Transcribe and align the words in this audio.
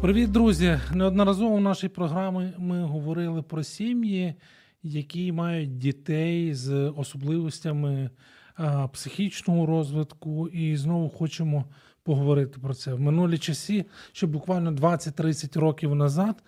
Привіт, 0.00 0.32
друзі! 0.32 0.80
Неодноразово 0.92 1.56
в 1.56 1.60
нашій 1.60 1.88
програмі 1.88 2.52
ми 2.58 2.84
говорили 2.84 3.42
про 3.42 3.62
сім'ї, 3.62 4.34
які 4.82 5.32
мають 5.32 5.78
дітей 5.78 6.54
з 6.54 6.72
особливостями 6.96 8.10
психічного 8.92 9.66
розвитку, 9.66 10.48
і 10.48 10.76
знову 10.76 11.08
хочемо 11.08 11.64
поговорити 12.02 12.60
про 12.60 12.74
це. 12.74 12.94
В 12.94 13.00
минулі 13.00 13.38
часи, 13.38 13.84
ще 14.12 14.26
буквально 14.26 14.70
20-30 14.70 15.60
років 15.60 15.94
назад, 15.94 16.42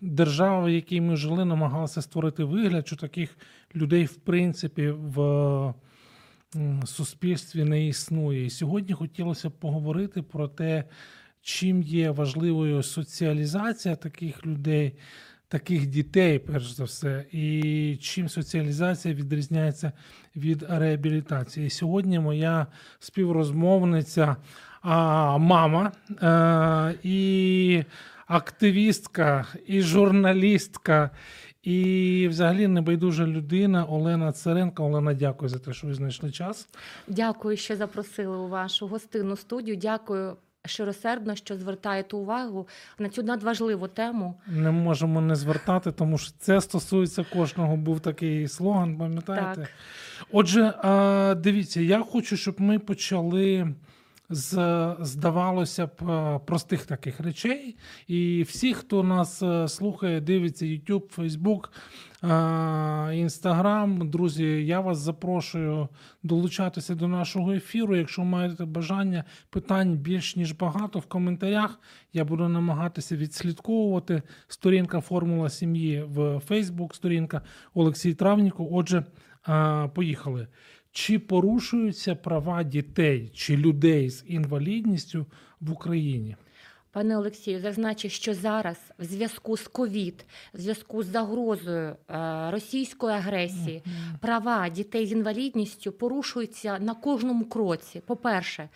держава, 0.00 0.64
в 0.64 0.70
якій 0.70 1.00
ми 1.00 1.16
жили, 1.16 1.44
намагалася 1.44 2.02
створити 2.02 2.44
вигляд, 2.44 2.86
що 2.86 2.96
таких 2.96 3.38
людей, 3.74 4.04
в 4.04 4.16
принципі, 4.16 4.88
в 4.88 5.74
суспільстві 6.84 7.64
не 7.64 7.86
існує. 7.86 8.44
І 8.44 8.50
сьогодні 8.50 8.94
хотілося 8.94 9.50
поговорити 9.50 10.22
про 10.22 10.48
те, 10.48 10.84
чим 11.46 11.82
є 11.82 12.10
важливою 12.10 12.82
соціалізація 12.82 13.96
таких 13.96 14.46
людей, 14.46 14.92
таких 15.48 15.86
дітей, 15.86 16.38
перш 16.38 16.70
за 16.70 16.84
все, 16.84 17.24
і 17.32 17.98
чим 18.00 18.28
соціалізація 18.28 19.14
відрізняється 19.14 19.92
від 20.36 20.62
реабілітації. 20.68 21.66
І 21.66 21.70
сьогодні 21.70 22.18
моя 22.18 22.66
співрозмовниця, 22.98 24.36
а, 24.82 25.38
мама 25.38 25.92
е, 26.22 26.98
і 27.02 27.82
активістка, 28.26 29.46
і 29.66 29.80
журналістка. 29.80 31.10
І, 31.62 32.26
взагалі, 32.30 32.68
небайдужа 32.68 33.26
людина 33.26 33.84
Олена 33.84 34.32
Царенко. 34.32 34.84
Олена, 34.84 35.14
дякую 35.14 35.48
за 35.48 35.58
те, 35.58 35.72
що 35.72 35.86
ви 35.86 35.94
знайшли 35.94 36.30
час. 36.30 36.68
Дякую, 37.08 37.56
що 37.56 37.76
запросили 37.76 38.36
у 38.36 38.48
вашу 38.48 38.86
гостинну 38.86 39.36
студію. 39.36 39.76
Дякую 39.76 40.36
щиросердно, 40.66 41.34
що 41.34 41.56
звертаєте 41.56 42.16
увагу 42.16 42.68
на 42.98 43.08
цю 43.08 43.22
надважливу 43.22 43.88
тему. 43.88 44.34
Не 44.46 44.70
можемо 44.70 45.20
не 45.20 45.36
звертати, 45.36 45.92
тому 45.92 46.18
що 46.18 46.32
це 46.38 46.60
стосується 46.60 47.24
кожного. 47.32 47.76
Був 47.76 48.00
такий 48.00 48.48
слоган, 48.48 48.98
пам'ятаєте? 48.98 49.60
Так. 49.60 49.68
Отже, 50.32 50.74
дивіться, 51.42 51.80
я 51.80 52.00
хочу, 52.00 52.36
щоб 52.36 52.60
ми 52.60 52.78
почали 52.78 53.74
з, 54.30 54.94
здавалося 55.00 55.86
б, 55.86 55.90
простих 56.46 56.86
таких 56.86 57.20
речей. 57.20 57.76
І 58.06 58.42
всі, 58.42 58.74
хто 58.74 59.02
нас 59.02 59.42
е, 59.42 59.68
слухає, 59.68 60.20
дивиться 60.20 60.64
YouTube, 60.64 61.16
Facebook, 61.16 61.68
а, 62.22 62.28
Instagram, 63.12 64.10
друзі, 64.10 64.44
я 64.44 64.80
вас 64.80 64.98
запрошую 64.98 65.88
долучатися 66.22 66.94
до 66.94 67.08
нашого 67.08 67.52
ефіру. 67.52 67.96
Якщо 67.96 68.24
маєте 68.24 68.64
бажання, 68.64 69.24
питань 69.50 69.94
більш 69.94 70.36
ніж 70.36 70.52
багато 70.52 70.98
в 70.98 71.06
коментарях. 71.06 71.80
Я 72.12 72.24
буду 72.24 72.48
намагатися 72.48 73.16
відслідковувати 73.16 74.22
сторінка 74.48 75.00
Формула 75.00 75.50
сім'ї 75.50 76.02
в 76.02 76.18
Facebook, 76.20 76.94
сторінка 76.94 77.42
Олексій 77.74 78.14
Травніков. 78.14 78.74
Отже, 78.74 79.04
поїхали. 79.94 80.46
Чи 80.96 81.18
порушуються 81.18 82.14
права 82.14 82.62
дітей 82.62 83.30
чи 83.34 83.56
людей 83.56 84.10
з 84.10 84.24
інвалідністю 84.26 85.26
в 85.60 85.72
Україні? 85.72 86.36
Пане 86.92 87.18
Олексію, 87.18 87.60
зазначу, 87.60 88.08
що 88.08 88.34
зараз 88.34 88.76
в 88.98 89.04
зв'язку 89.04 89.56
з 89.56 89.68
ковід, 89.68 90.26
в 90.54 90.60
зв'язку 90.60 91.02
з 91.02 91.06
загрозою 91.06 91.96
е, 92.10 92.50
російської 92.50 93.16
агресії, 93.16 93.82
права 94.20 94.68
дітей 94.68 95.06
з 95.06 95.12
інвалідністю 95.12 95.92
порушуються 95.92 96.78
на 96.78 96.94
кожному 96.94 97.44
кроці. 97.44 98.02
По-перше, 98.06 98.68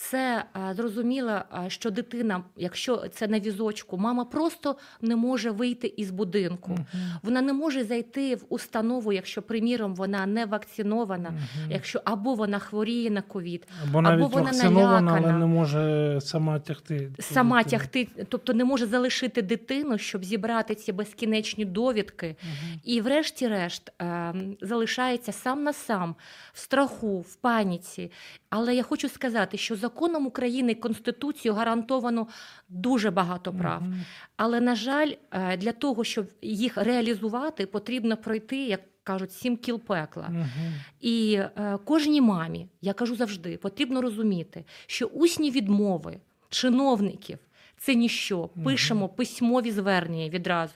це 0.00 0.44
е, 0.70 0.74
зрозуміло, 0.74 1.30
е, 1.30 1.70
що 1.70 1.90
дитина, 1.90 2.42
якщо 2.56 3.04
це 3.12 3.28
на 3.28 3.40
візочку, 3.40 3.96
мама 3.98 4.24
просто 4.24 4.76
не 5.00 5.16
може 5.16 5.50
вийти 5.50 5.94
із 5.96 6.10
будинку. 6.10 6.78
Вона 7.22 7.42
не 7.42 7.52
може 7.52 7.84
зайти 7.84 8.34
в 8.34 8.44
установу, 8.48 9.12
якщо, 9.12 9.42
приміром, 9.42 9.94
вона 9.94 10.26
не 10.26 10.46
вакцинована, 10.46 11.32
якщо 11.70 12.00
або 12.04 12.34
вона 12.34 12.58
хворіє 12.58 13.10
на 13.10 13.22
ковід, 13.22 13.66
Або 13.88 14.02
навіть 14.02 14.32
вона 14.32 14.44
вакцинована, 14.44 15.20
але 15.22 15.32
не 15.32 15.46
може 15.46 16.18
сама 16.20 16.58
тягти. 16.58 17.10
сама 17.20 17.62
дитину. 17.62 17.70
тягти, 17.70 18.08
тобто 18.28 18.54
не 18.54 18.64
може 18.64 18.86
залишити 18.86 19.42
дитину, 19.42 19.98
щоб 19.98 20.24
зібрати 20.24 20.74
ці 20.74 20.92
безкінечні 20.92 21.64
довідки, 21.64 22.36
і, 22.84 23.00
врешті-решт, 23.00 23.92
е, 24.02 24.34
залишається 24.60 25.32
сам 25.32 25.62
на 25.62 25.72
сам 25.72 26.14
в 26.52 26.58
страху, 26.58 27.20
в 27.20 27.34
паніці. 27.34 28.10
Але 28.50 28.74
я 28.74 28.82
хочу 28.82 29.08
сказати, 29.08 29.56
що 29.56 29.76
законом 29.88 30.26
України 30.26 30.72
і 30.72 30.74
Конституцією 30.74 31.56
гарантовано 31.56 32.26
дуже 32.68 33.10
багато 33.10 33.52
прав. 33.52 33.82
Мгм. 33.82 34.04
Але, 34.36 34.60
на 34.60 34.74
жаль, 34.74 35.12
е, 35.32 35.56
для 35.56 35.72
того, 35.72 36.04
щоб 36.04 36.26
їх 36.42 36.76
реалізувати, 36.76 37.66
потрібно 37.66 38.16
пройти, 38.16 38.56
як 38.56 38.80
кажуть, 39.02 39.32
сім 39.32 39.56
кіл 39.56 39.80
пекла. 39.80 40.28
Мгм. 40.28 40.74
І 41.00 41.34
е, 41.34 41.78
кожній 41.84 42.20
мамі, 42.20 42.68
я 42.80 42.92
кажу 42.92 43.16
завжди, 43.16 43.56
потрібно 43.56 44.02
розуміти, 44.02 44.64
що 44.86 45.06
усні 45.06 45.50
відмови 45.50 46.20
чиновників 46.48 47.38
це 47.78 47.94
ніщо. 47.94 48.48
Пишемо 48.64 49.08
письмові 49.08 49.70
звернення 49.70 50.28
відразу. 50.28 50.74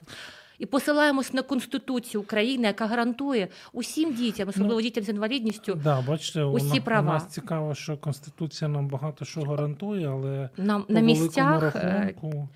І 0.59 0.65
посилаємось 0.65 1.33
на 1.33 1.41
Конституцію 1.41 2.21
України, 2.21 2.67
яка 2.67 2.87
гарантує 2.87 3.47
усім 3.73 4.13
дітям, 4.13 4.49
особливо 4.49 4.81
дітям 4.81 5.03
з 5.03 5.09
інвалідністю, 5.09 5.79
Да, 5.83 6.01
бачите, 6.07 6.43
Усі 6.43 6.79
у, 6.79 6.83
права. 6.83 7.09
у 7.11 7.13
нас 7.13 7.25
цікаво, 7.27 7.75
що 7.75 7.97
Конституція 7.97 8.67
нам 8.67 8.87
багато 8.87 9.25
що 9.25 9.41
гарантує, 9.41 10.07
але 10.09 10.49
на, 10.57 10.79
по 10.79 10.93
на 10.93 10.99
місцях. 10.99 11.75
е, 11.75 11.79
рахунку. 12.13 12.49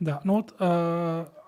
Да. 0.00 0.20
Ну, 0.24 0.36
от, 0.38 0.60
е, 0.62 0.64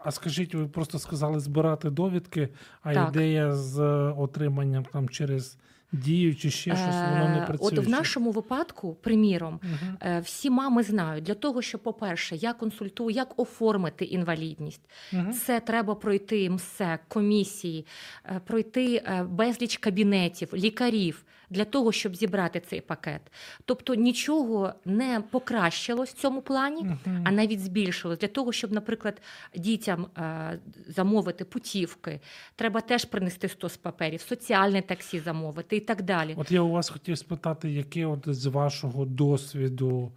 а 0.05 0.11
скажіть, 0.11 0.55
ви 0.55 0.67
просто 0.67 0.99
сказали 0.99 1.41
збирати 1.41 1.91
довідки, 1.91 2.49
а 2.83 2.95
Так. 2.95 3.09
ідея 3.11 3.53
з 3.53 3.79
е, 3.81 4.15
отриманням 4.19 4.85
там 4.93 5.09
через 5.09 5.59
дію 5.95 6.37
чи 6.37 6.51
ще 6.51 6.77
щось, 6.77 6.95
воно 6.95 7.29
не 7.29 7.45
Е, 7.45 7.47
працює. 7.47 7.79
От 7.79 7.87
в 7.87 7.89
нашому 7.89 8.31
випадку, 8.31 8.95
приміром, 8.95 9.61
е, 10.03 10.21
всі 10.21 10.51
мами 10.51 10.83
знають 10.83 11.25
для 11.25 11.35
того, 11.35 11.63
що, 11.63 11.79
по-перше, 11.79 12.37
я 12.37 12.53
консультую, 12.53 13.11
як 13.11 13.41
оформити 13.41 14.05
інвалідність. 14.05 14.81
Угу. 15.13 15.33
Це 15.33 15.61
треба 15.61 15.95
пройти 15.95 16.51
МСЕК, 16.51 17.01
комісії, 17.09 17.87
е, 18.25 18.41
пройти 18.47 18.97
е, 18.97 19.27
безліч 19.31 19.77
кабінетів, 19.77 20.55
лікарів 20.55 21.25
для 21.51 21.65
того, 21.65 21.93
щоб 21.93 22.17
зібрати 22.17 22.61
цей 22.61 22.81
пакет. 22.81 23.21
Тобто 23.65 23.95
нічого 23.95 24.73
не 24.85 25.23
покращилось 25.31 26.11
в 26.11 26.17
цьому 26.17 26.43
плані, 26.43 26.87
а 27.25 27.31
навіть 27.31 27.61
збільшилось. 27.61 28.19
Для 28.19 28.29
того, 28.29 28.53
щоб, 28.53 28.73
наприклад, 28.73 29.23
дітям 29.57 30.07
е, 30.19 30.59
замовити 30.89 31.45
путівки, 31.45 32.21
треба 32.57 32.81
теж 32.81 33.05
принести 33.05 33.49
стос 33.49 33.77
паперів, 33.77 34.21
соціальне 34.21 34.83
таксі 34.83 35.21
замовити 35.21 35.77
і 35.77 35.81
так 35.81 36.03
далі. 36.03 36.35
От 36.37 36.51
я 36.51 36.61
у 36.61 36.71
вас 36.71 36.89
хотів 36.89 37.19
спитати, 37.19 37.71
яке 37.71 38.07
от 38.07 38.25
з 38.27 38.47
вашого 38.47 39.05
досвіду 39.05 40.13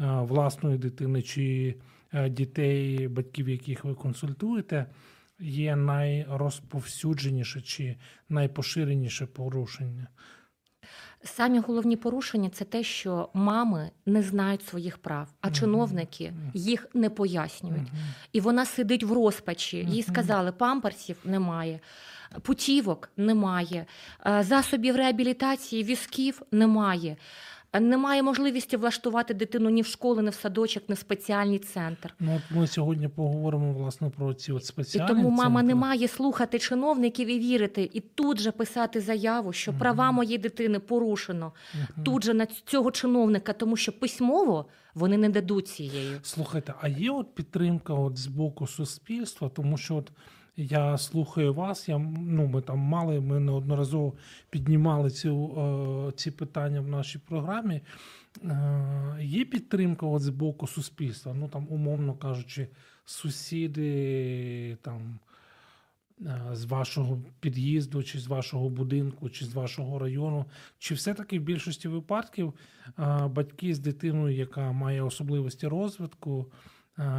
е, 0.00 0.04
власної 0.06 0.78
дитини 0.78 1.22
чи 1.22 1.74
е, 2.12 2.28
дітей, 2.28 3.08
батьків, 3.08 3.48
яких 3.48 3.84
ви 3.84 3.94
консультуєте, 3.94 4.86
є 5.40 5.76
найрозповсюдженіше 5.76 7.60
чи 7.60 7.96
найпоширеніше 8.28 9.26
порушення? 9.26 10.06
Самі 11.24 11.58
головні 11.58 11.96
порушення 11.96 12.48
це 12.50 12.64
те, 12.64 12.82
що 12.82 13.28
мами 13.34 13.90
не 14.06 14.22
знають 14.22 14.66
своїх 14.66 14.98
прав, 14.98 15.28
а 15.40 15.46
Мгм. 15.46 15.56
чиновники 15.56 16.32
їх 16.54 16.86
не 16.94 17.10
пояснюють. 17.10 17.88
І 18.32 18.40
вона 18.40 18.66
сидить 18.66 19.04
в 19.04 19.12
розпачі. 19.12 19.86
Їй 19.90 20.02
сказали, 20.02 20.52
памперсів 20.52 21.16
немає, 21.24 21.80
путівок 22.42 23.10
немає, 23.16 23.86
е, 24.26 24.42
засобів 24.42 24.96
реабілітації, 24.96 25.84
візків 25.84 26.42
немає. 26.50 27.16
Немає 27.80 28.22
можливості 28.22 28.76
влаштувати 28.76 29.34
дитину 29.34 29.70
ні 29.70 29.82
в 29.82 29.86
школу, 29.86 30.22
ні 30.22 30.30
в 30.30 30.34
садочок, 30.34 30.82
ні 30.88 30.94
в 30.94 30.98
спеціальний 30.98 31.58
центр. 31.58 32.14
Ну, 32.20 32.36
от 32.36 32.56
ми 32.56 32.66
сьогодні 32.66 33.08
поговоримо 33.08 33.72
власне 33.72 34.10
про 34.10 34.34
ці 34.34 34.52
от 34.52 34.94
І 34.94 34.98
тому 34.98 35.30
мама 35.30 35.60
центри. 35.60 35.62
не 35.62 35.74
має 35.74 36.08
слухати 36.08 36.58
чиновників 36.58 37.28
і 37.28 37.38
вірити, 37.38 37.90
і 37.92 38.00
тут 38.00 38.40
же 38.40 38.50
писати 38.50 39.00
заяву, 39.00 39.52
що 39.52 39.72
права 39.72 40.12
моєї 40.12 40.38
дитини 40.38 40.78
порушено. 40.78 41.52
Мгм. 41.74 42.04
Тут 42.04 42.24
же 42.24 42.34
на 42.34 42.46
цього 42.46 42.90
чиновника, 42.90 43.52
тому 43.52 43.76
що 43.76 43.92
письмово 43.92 44.66
вони 44.94 45.16
не 45.16 45.28
дадуть 45.28 45.68
цієї. 45.68 46.16
Слухайте, 46.22 46.74
а 46.80 46.88
є 46.88 47.10
от 47.10 47.34
підтримка 47.34 47.94
от 47.94 48.16
з 48.16 48.26
боку 48.26 48.66
суспільства, 48.66 49.48
тому 49.48 49.76
що 49.76 49.96
от 49.96 50.12
я 50.56 50.98
слухаю 50.98 51.54
вас, 51.54 51.88
я, 51.88 51.98
ну, 51.98 52.46
ми 52.46 52.60
там 52.62 52.78
мали, 52.78 53.20
ми 53.20 53.40
неодноразово 53.40 54.14
піднімали 54.50 55.10
цю, 55.10 55.50
е, 56.08 56.12
ці 56.16 56.30
питання 56.30 56.80
в 56.80 56.88
нашій 56.88 57.18
програмі. 57.18 57.80
Е, 58.44 59.16
є 59.20 59.44
підтримка 59.44 60.06
от 60.06 60.22
з 60.22 60.28
боку 60.28 60.66
суспільства, 60.66 61.34
ну 61.34 61.48
там, 61.48 61.66
умовно 61.70 62.14
кажучи, 62.14 62.68
сусіди 63.04 64.76
там. 64.82 65.18
е, 66.26 66.48
З 66.52 66.64
вашого 66.64 67.22
під'їзду, 67.40 68.02
чи 68.02 68.18
з 68.18 68.26
вашого 68.26 68.68
будинку, 68.68 69.30
чи 69.30 69.44
з 69.44 69.54
вашого 69.54 69.98
району, 69.98 70.44
чи 70.78 70.94
все-таки 70.94 71.38
в 71.38 71.42
більшості 71.42 71.88
випадків 71.88 72.54
батьки 73.30 73.74
з 73.74 73.78
дитиною, 73.78 74.36
яка 74.36 74.72
має 74.72 75.02
особливості 75.02 75.66
розвитку, 75.68 76.46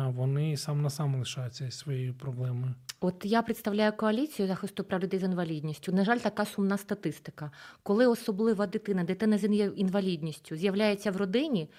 вони 0.08 0.58
сам 0.58 0.82
на 0.82 0.90
сам 0.90 1.16
лишаються 1.16 1.72
своєю 1.72 2.14
проблемою. 2.14 2.74
От 3.04 3.26
я 3.26 3.42
представляю 3.42 3.94
коаліцію 3.94 4.48
захисту 4.48 4.84
прав 4.84 5.04
людей 5.04 5.20
з 5.20 5.24
інвалідністю. 5.24 5.92
На 5.92 6.06
жаль, 6.06 6.18
така 6.18 6.46
сумна 6.46 6.78
статистика. 6.78 7.52
Коли 7.84 8.08
особлива 8.08 8.68
дитина, 8.68 9.04
дитина 9.04 9.38
з 9.38 9.44
інвалідністю 9.76 10.56
з'являється 10.56 11.12
в 11.12 11.18
родині, 11.18 11.70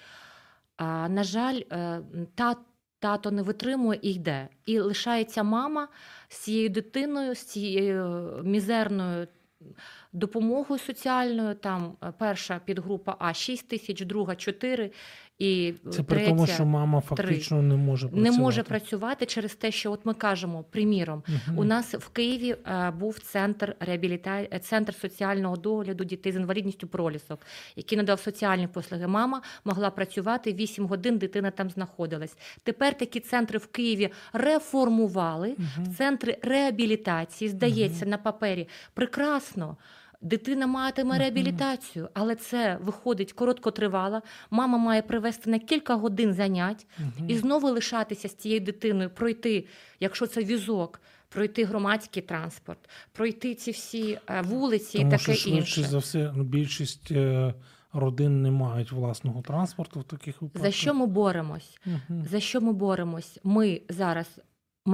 а, 0.77 1.09
на 1.09 1.23
жаль, 1.23 1.61
е, 1.71 2.01
та, 2.35 2.55
тато 2.99 3.31
не 3.31 3.41
витримує 3.41 3.99
і 4.01 4.13
йде. 4.13 4.47
І 4.65 4.79
лишається 4.79 5.43
мама 5.43 5.87
з 6.27 6.37
цією 6.37 6.69
дитиною, 6.69 7.35
з 7.35 7.39
цією 7.39 8.41
мізерною 8.43 9.27
допомогою 10.13 10.79
соціальною. 10.79 11.55
Там 11.55 11.97
е, 12.03 12.13
перша 12.17 12.59
підгрупа 12.65 13.15
А 13.19 13.33
6 13.33 13.67
тисяч, 13.67 14.01
друга 14.01 14.35
4 14.35 14.91
і 15.39 15.73
Це 15.83 15.89
третя 15.89 16.03
при 16.03 16.25
тому, 16.27 16.47
що 16.47 16.65
мама 16.65 17.01
фактично 17.01 17.61
не 17.61 17.75
може 17.75 18.05
не 18.05 18.11
працювати. 18.11 18.41
може 18.41 18.63
працювати 18.63 19.25
через 19.25 19.55
те, 19.55 19.71
що 19.71 19.91
от 19.91 20.05
ми 20.05 20.13
кажемо, 20.13 20.63
приміром, 20.63 21.23
Мгм. 21.27 21.59
у 21.59 21.63
нас 21.63 21.93
в 21.93 22.09
Києві 22.09 22.55
е, 22.67 22.91
був 22.91 23.19
центр 23.19 23.75
реабіліта... 23.79 24.41
е, 24.41 24.59
центр 24.59 24.93
соціального 24.95 25.55
догляду 25.57 26.03
дітей 26.03 26.31
з 26.31 26.35
інвалідністю 26.35 26.87
пролісок, 26.87 27.39
який 27.75 27.97
надав 27.97 28.19
соціальні 28.19 28.67
послуги. 28.67 29.07
Мама 29.07 29.41
могла 29.65 29.89
працювати 29.89 30.53
8 30.53 30.85
годин, 30.87 31.17
дитина 31.17 31.51
там 31.51 31.69
знаходилась. 31.69 32.37
Тепер 32.63 32.97
такі 32.97 33.19
центри 33.19 33.57
в 33.59 33.67
Києві 33.67 34.09
реформували. 34.33 35.55
Мгм. 35.57 35.93
Центри 35.97 36.37
реабілітації, 36.41 37.49
здається, 37.49 38.05
на 38.05 38.17
папері 38.17 38.67
прекрасно. 38.93 39.77
Дитина 40.25 40.67
матиме 40.67 41.19
реабілітацію, 41.19 42.09
але 42.13 42.35
це 42.35 42.77
виходить 42.81 43.33
короткотривало. 43.33 44.21
Мама 44.49 44.77
має 44.77 45.01
привести 45.01 45.49
на 45.49 45.59
кілька 45.59 45.95
годин 45.95 46.33
занять 46.33 46.87
і 47.27 47.37
знову 47.37 47.69
лишатися 47.69 48.27
з 48.27 48.35
цією 48.35 48.59
дитиною, 48.59 49.09
пройти, 49.09 49.67
якщо 49.99 50.27
це 50.27 50.43
візок, 50.43 51.01
пройти 51.29 51.65
громадський 51.65 52.21
транспорт, 52.21 52.89
пройти 53.11 53.55
ці 53.55 53.71
всі 53.71 54.19
е, 54.29 54.41
вулиці 54.41 54.97
Тому 54.97 55.15
і 55.15 55.17
що 55.17 55.27
таке 55.27 55.39
швидше 55.39 55.79
інше. 55.79 55.83
за 55.83 55.97
все 55.97 56.31
ну, 56.35 56.43
більшість 56.43 57.11
е, 57.11 57.53
родин 57.93 58.41
не 58.41 58.51
мають 58.51 58.91
власного 58.91 59.41
транспорту 59.41 59.99
в 59.99 60.03
таких 60.03 60.41
випадках. 60.41 60.71
За 60.71 60.71
що 60.71 60.93
ми 60.93 61.05
боремось? 61.05 61.79
Мгм. 61.85 62.25
За 62.31 62.39
що 62.39 62.61
ми 62.61 62.73
боремось? 62.73 63.39
Ми 63.43 63.81
зараз. 63.89 64.27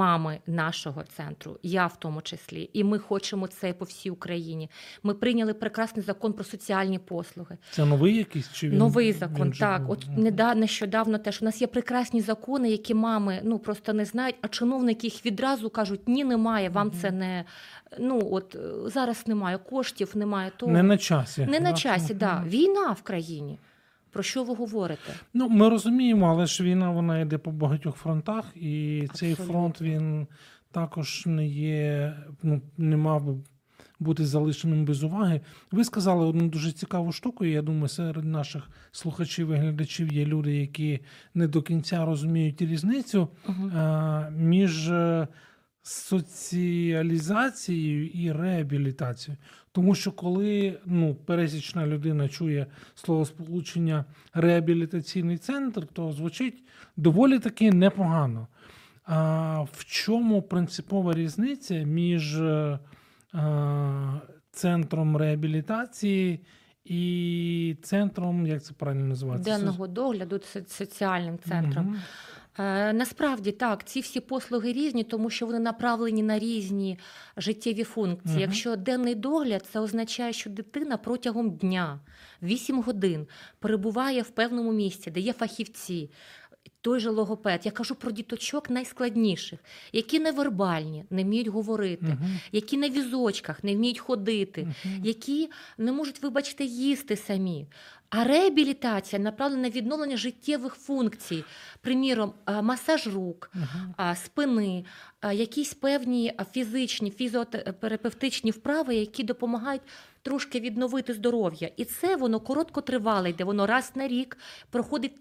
Мами 0.02 0.40
нашого 0.48 1.04
центру, 1.04 1.58
я 1.64 1.88
в 1.88 1.98
тому 2.00 2.22
числі, 2.22 2.70
і 2.74 2.84
ми 2.84 3.00
хочемо 3.00 3.48
це 3.48 3.74
по 3.74 3.86
всій 3.86 4.10
Україні. 4.10 4.70
Ми 5.04 5.14
прийняли 5.14 5.54
прекрасний 5.54 6.06
закон 6.06 6.34
про 6.34 6.44
соціальні 6.44 7.00
послуги. 7.00 7.58
Це 7.72 7.86
новий 7.86 8.18
якийсь 8.18 8.52
чи 8.54 8.70
він 8.70 8.78
Новий 8.78 9.14
закон, 9.14 9.50
вже 9.50 9.60
так. 9.60 9.82
був? 9.82 9.92
От 9.92 10.08
Мгм. 10.08 10.24
неда- 10.24 10.56
нещодавно 10.56 11.18
теж 11.18 11.42
у 11.42 11.46
нас 11.46 11.62
є 11.62 11.68
прекрасні 11.68 12.22
закони, 12.22 12.70
які 12.70 12.94
мами 12.94 13.40
ну 13.44 13.60
просто 13.60 13.94
не 13.94 14.06
знають, 14.06 14.36
а 14.42 14.48
чиновники 14.48 15.08
їх 15.08 15.26
відразу 15.26 15.70
кажуть: 15.70 16.08
ні, 16.08 16.24
немає, 16.24 16.70
вам 16.70 16.88
Мгм. 16.88 16.98
це 17.02 17.12
не 17.12 17.46
ну 18.00 18.30
от 18.32 18.56
е, 18.56 18.90
зараз 18.90 19.28
немає 19.28 19.58
коштів, 19.58 20.12
немає 20.16 20.52
того. 20.58 20.72
не 20.72 20.84
на 20.84 20.98
часі. 20.98 21.46
Не 21.52 21.60
на 21.60 21.74
часі, 21.74 22.14
да. 22.14 22.44
Війна 22.48 22.92
в 22.92 23.02
країні. 23.02 23.60
Про 24.12 24.24
що 24.24 24.44
ви 24.44 24.56
говорите? 24.56 25.14
Ну, 25.34 25.50
ми 25.50 25.70
розуміємо, 25.70 26.30
але 26.30 26.46
ж 26.46 26.64
війна 26.64 26.92
вона 26.92 27.20
йде 27.20 27.38
по 27.38 27.52
багатьох 27.52 27.96
фронтах, 27.96 28.46
і 28.56 29.08
цей 29.14 29.36
фронт 29.36 29.82
він 29.82 30.28
також 30.72 31.24
не 31.26 31.48
є, 31.48 32.18
ну, 32.44 32.62
не 32.78 32.98
мав 32.98 33.24
би 33.24 33.36
бути 34.00 34.26
залишеним 34.26 34.86
без 34.86 35.04
уваги. 35.04 35.42
Ви 35.72 35.84
сказали 35.84 36.26
одну 36.26 36.48
дуже 36.48 36.72
цікаву 36.72 37.12
штуку, 37.12 37.46
і 37.46 37.52
я 37.52 37.62
думаю, 37.62 37.88
серед 37.88 38.26
наших 38.26 38.70
слухачів 38.92 39.52
і 39.52 39.56
глядачів 39.56 40.14
є 40.14 40.26
люди, 40.26 40.56
які 40.56 41.00
не 41.34 41.48
до 41.48 41.62
кінця 41.62 42.06
розуміють 42.06 42.62
різницю 42.62 43.28
Угу. 43.48 43.72
а, 43.76 44.30
між 44.30 44.90
е, 44.90 45.28
соціалізацією 45.84 48.08
і 48.08 48.32
реабілітацією. 48.32 49.38
Тому 49.72 49.96
що 49.96 50.12
коли 50.12 50.80
ну, 50.86 51.16
пересічна 51.16 51.88
людина 51.88 52.30
чує 52.30 52.66
словосполучення 52.96 54.06
реабілітаційний 54.34 55.38
центр, 55.38 55.88
то 55.94 56.12
звучить 56.12 56.64
доволі 56.98 57.40
таки 57.40 57.72
непогано. 57.72 58.48
А 59.04 59.62
в 59.62 59.86
чому 59.86 60.42
принципова 60.42 61.14
різниця 61.14 61.76
між 61.76 62.42
е, 62.42 62.80
е, 63.34 64.22
центром 64.52 65.18
реабілітації 65.18 66.40
і 66.86 67.78
центром, 67.82 68.48
як 68.48 68.64
це 68.64 68.74
правильно 68.74 69.06
називається? 69.06 69.58
денного 69.58 69.88
догляду 69.88 70.40
соціальним 70.68 71.40
центром. 71.40 71.86
Мгм. 71.86 72.00
Е, 72.60 72.94
Насправді 72.94 73.52
так, 73.52 73.84
ці 73.84 74.00
всі 74.00 74.20
послуги 74.20 74.74
різні, 74.74 75.04
тому 75.04 75.30
що 75.30 75.46
вони 75.46 75.60
направлені 75.60 76.24
на 76.24 76.40
різні 76.40 77.00
життєві 77.38 77.84
функції. 77.84 78.34
Угу. 78.36 78.42
Якщо 78.42 78.76
денний 78.76 79.16
догляд, 79.16 79.66
це 79.72 79.80
означає, 79.80 80.34
що 80.34 80.50
дитина 80.50 80.98
протягом 80.98 81.52
дня 81.52 82.00
8 82.42 82.82
годин 82.82 83.28
перебуває 83.60 84.22
в 84.22 84.30
певному 84.30 84.72
місці, 84.72 85.12
де 85.12 85.20
є 85.20 85.34
фахівці. 85.34 86.10
Той 86.82 87.00
же 87.00 87.10
логопед, 87.10 87.66
я 87.66 87.72
кажу 87.72 87.96
про 87.96 88.12
діточок 88.12 88.70
найскладніших, 88.70 89.60
які 89.94 90.20
невербальні, 90.20 91.06
не 91.10 91.24
вміють 91.24 91.48
говорити, 91.48 92.06
Мгм. 92.06 92.40
які 92.52 92.78
на 92.78 92.90
візочках 92.90 93.64
не 93.64 93.76
вміють 93.76 94.00
ходити, 94.00 94.62
Мгм. 94.62 95.02
які 95.04 95.50
не 95.78 95.92
можуть, 95.92 96.24
вибачте, 96.24 96.64
їсти 96.64 97.16
самі. 97.18 97.68
А 98.10 98.24
реабілітація 98.24 99.22
направлена 99.22 99.62
на 99.62 99.70
відновлення 99.70 100.18
життєвих 100.18 100.74
функцій, 100.76 101.44
приміром, 101.82 102.34
масаж 102.62 103.08
рук, 103.08 103.52
а, 103.98 104.16
спини, 104.16 104.86
якісь 105.34 105.74
певні 105.74 106.34
фізичні, 106.54 107.12
фізіотерапевтичні 107.12 108.52
вправи, 108.52 108.96
які 108.96 109.24
допомагають 109.24 109.82
трошки 110.22 110.60
відновити 110.60 111.14
здоров'я. 111.14 111.70
І 111.78 111.86
це 111.86 112.16
воно 112.16 112.40
короткотривале 112.40 113.30
йде, 113.30 113.44
воно 113.44 113.68
раз 113.68 113.92
на 113.96 114.08
рік 114.08 114.38
проходить 114.70 115.14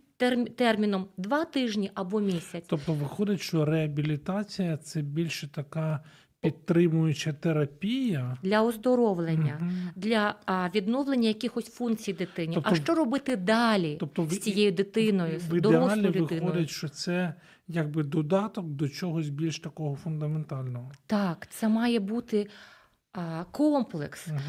терміном 0.56 1.06
два 1.16 1.44
тижні 1.44 1.90
або 1.94 2.20
місяць. 2.20 2.64
Тобто 2.66 2.92
виходить, 2.92 3.40
що 3.40 3.64
реабілітація 3.64 4.76
це 4.76 5.02
більше 5.02 5.48
така 5.48 6.04
підтримуюча 6.40 7.32
терапія. 7.32 8.36
Для 8.42 8.62
оздоровлення. 8.62 9.58
Мгм. 9.60 9.90
Для 9.96 10.34
а, 10.46 10.68
відновлення 10.74 11.28
якихось 11.28 11.74
функцій 11.74 12.12
дитині. 12.12 12.54
Тобто- 12.54 12.70
а 12.72 12.74
що 12.74 12.94
робити 12.94 13.36
далі 13.36 13.96
Тобто 14.00 14.26
з 14.26 14.38
цією 14.38 14.72
дитиною, 14.72 15.38
В 15.38 15.54
ідеалі 15.54 15.60
дорослою 15.60 16.10
дитиною? 16.12 16.40
виходить, 16.42 16.70
що 16.70 16.88
це 16.88 17.34
якби 17.68 18.02
додаток 18.02 18.66
до 18.66 18.88
чогось 18.88 19.28
більш 19.28 19.60
такого 19.60 19.96
фундаментального. 19.96 20.90
Так, 21.06 21.46
це 21.50 21.68
має 21.68 22.00
бути 22.00 22.48
а, 23.12 23.44
комплекс. 23.50 24.28
Мгм. 24.28 24.40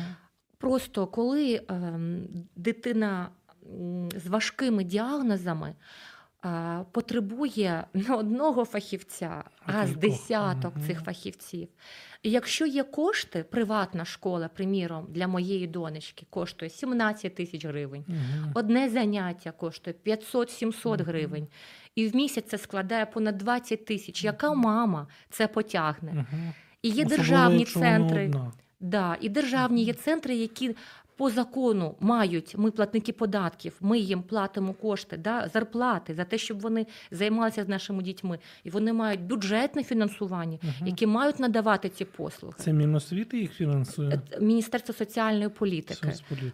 Просто 0.58 1.08
коли 1.08 1.62
ем, 1.68 2.28
дитина 2.56 3.30
з 4.16 4.28
важкими 4.28 4.84
діагнозами 4.84 5.76
потребує 6.92 7.84
не 7.94 8.16
одного 8.16 8.66
фахівця, 8.66 9.44
А 9.66 9.72
а 9.74 9.88
з 9.88 9.96
десяток 9.96 10.74
цих 10.88 11.04
фахівців. 11.04 11.68
І 12.24 12.32
якщо 12.32 12.66
є 12.66 12.84
кошти, 12.84 13.44
приватна 13.44 14.06
школа, 14.06 14.48
приміром, 14.48 15.06
для 15.10 15.28
моєї 15.28 15.68
донечки 15.68 16.26
коштує 16.30 16.70
17 16.70 17.36
тисяч 17.36 17.66
гривень. 17.66 18.06
Одне 18.54 18.90
заняття 18.90 19.52
коштує 19.52 19.96
500-700 20.06 20.98
Мгм. 20.98 21.06
гривень. 21.06 21.48
І 21.96 22.08
в 22.08 22.16
місяць 22.16 22.46
це 22.48 22.58
складає 22.58 23.06
понад 23.06 23.38
20 23.38 23.86
тисяч. 23.86 24.24
Яка 24.24 24.54
мама 24.54 25.08
це 25.30 25.48
потягне? 25.48 26.26
І 26.82 26.90
є 26.90 26.94
Особливо, 26.94 27.18
державні 27.18 27.66
центри. 27.66 28.34
Да, 28.80 29.18
і 29.22 29.30
державні 29.30 29.84
є 29.84 29.94
центри, 29.94 30.36
які 30.36 30.76
по 31.22 31.30
закону 31.30 31.96
мають 32.00 32.58
ми 32.58 32.72
платники 32.72 33.14
податків, 33.14 33.74
ми 33.82 34.00
їм 34.00 34.24
платимо 34.24 34.74
кошти, 34.74 35.18
да, 35.18 35.48
зарплати 35.54 36.14
за 36.14 36.24
те, 36.26 36.38
щоб 36.38 36.60
вони 36.60 36.86
займалися 37.12 37.64
з 37.64 37.68
нашими 37.68 38.04
дітьми, 38.04 38.40
і 38.64 38.70
вони 38.70 38.94
мають 38.94 39.22
бюджетне 39.22 39.84
фінансування, 39.84 40.58
Мгм. 40.64 40.88
які 40.88 41.08
мають 41.08 41.40
надавати 41.40 41.90
ці 41.90 42.06
послуги. 42.06 42.56
Це 42.58 42.74
Міносвіти 42.74 43.40
їх 43.40 43.54
фінансує? 43.54 44.22
Е, 44.32 44.40
Міністерство 44.40 44.94
соціальної 44.94 45.50
політики. 45.50 46.14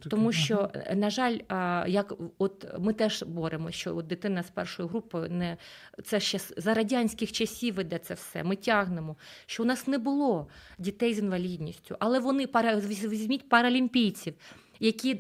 Тому 0.10 0.32
що, 0.32 0.70
е, 0.74 0.96
на 0.96 1.10
жаль, 1.10 1.38
як 1.88 2.14
от 2.38 2.66
ми 2.80 2.94
теж 2.94 3.24
боремо, 3.24 3.72
що 3.72 3.98
от 3.98 4.08
дитина 4.08 4.44
з 4.44 4.50
першою 4.50 4.90
групою 4.90 5.30
не 5.30 5.58
це 6.04 6.20
ще 6.20 6.40
за 6.58 6.74
радянських 6.74 7.32
часів 7.32 7.80
іде 7.80 7.98
це 8.00 8.14
все. 8.14 8.44
Ми 8.44 8.56
тягнемо, 8.56 9.16
що 9.46 9.64
у 9.64 9.66
нас 9.66 9.88
не 9.88 9.98
було 9.98 10.48
дітей 10.78 11.14
з 11.14 11.20
інвалідністю, 11.20 11.96
але 12.00 12.20
вони 12.20 12.48
пара 12.48 12.76
візь- 12.76 13.08
візьміть 13.10 13.50
паралімпійців, 13.50 14.34
які 14.80 15.20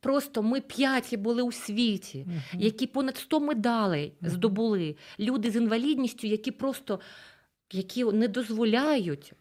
просто 0.00 0.42
ми 0.42 0.60
п'яті 0.60 1.16
були 1.16 1.42
у 1.42 1.52
світі, 1.52 2.26
які 2.52 2.86
понад 2.86 3.16
100 3.16 3.40
медалей 3.40 4.12
здобули. 4.22 4.96
Люди 5.18 5.50
з 5.50 5.56
інвалідністю, 5.56 6.26
які 6.26 6.50
просто 6.50 7.00
які 7.72 8.04
не 8.04 8.28
дозволяють 8.28 9.32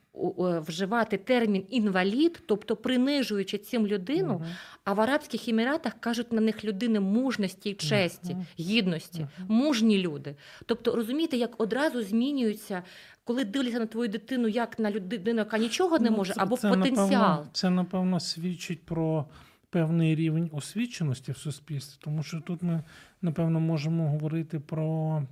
вживати 0.68 1.18
термін 1.18 1.63
інвалід, 1.70 2.44
тобто 2.46 2.75
принижуючи 2.75 3.58
цим 3.58 3.88
людину, 3.88 4.34
Мгм. 4.34 4.46
а 4.84 4.94
в 4.94 5.01
Арабських 5.01 5.48
Еміратах 5.48 5.94
кажуть 6.00 6.32
на 6.34 6.41
них 6.41 6.65
людини 6.65 7.00
мужності 7.00 7.70
і 7.70 7.74
честі, 7.74 8.34
Мгм. 8.34 8.46
гідності, 8.60 9.20
Мгм. 9.39 9.56
мужні 9.58 9.98
люди. 9.98 10.36
Тобто, 10.65 10.96
розумієте, 10.96 11.38
як 11.38 11.62
одразу 11.62 12.01
змінюються, 12.03 12.84
коли 13.24 13.44
дивляться 13.46 13.80
на 13.80 13.86
твою 13.86 14.10
дитину 14.10 14.48
як 14.48 14.80
на 14.80 14.91
людину, 14.91 15.39
яка 15.39 15.58
нічого 15.58 16.00
не 16.00 16.10
Ну, 16.10 16.18
може, 16.18 16.34
це- 16.34 16.41
або 16.41 16.58
це, 16.58 16.70
потенціал. 16.70 17.10
Напевно, 17.10 17.48
це, 17.53 17.70
напевно, 17.70 18.20
свідчить 18.20 18.84
про 18.86 19.25
певний 19.70 20.15
рівень 20.15 20.50
освіченості 20.53 21.32
в 21.32 21.38
суспільстві, 21.38 21.98
тому 22.03 22.24
що 22.24 22.41
тут 22.41 22.63
ми, 22.63 22.84
напевно, 23.22 23.60
можемо 23.60 24.10
говорити 24.10 24.60
про, 24.60 25.24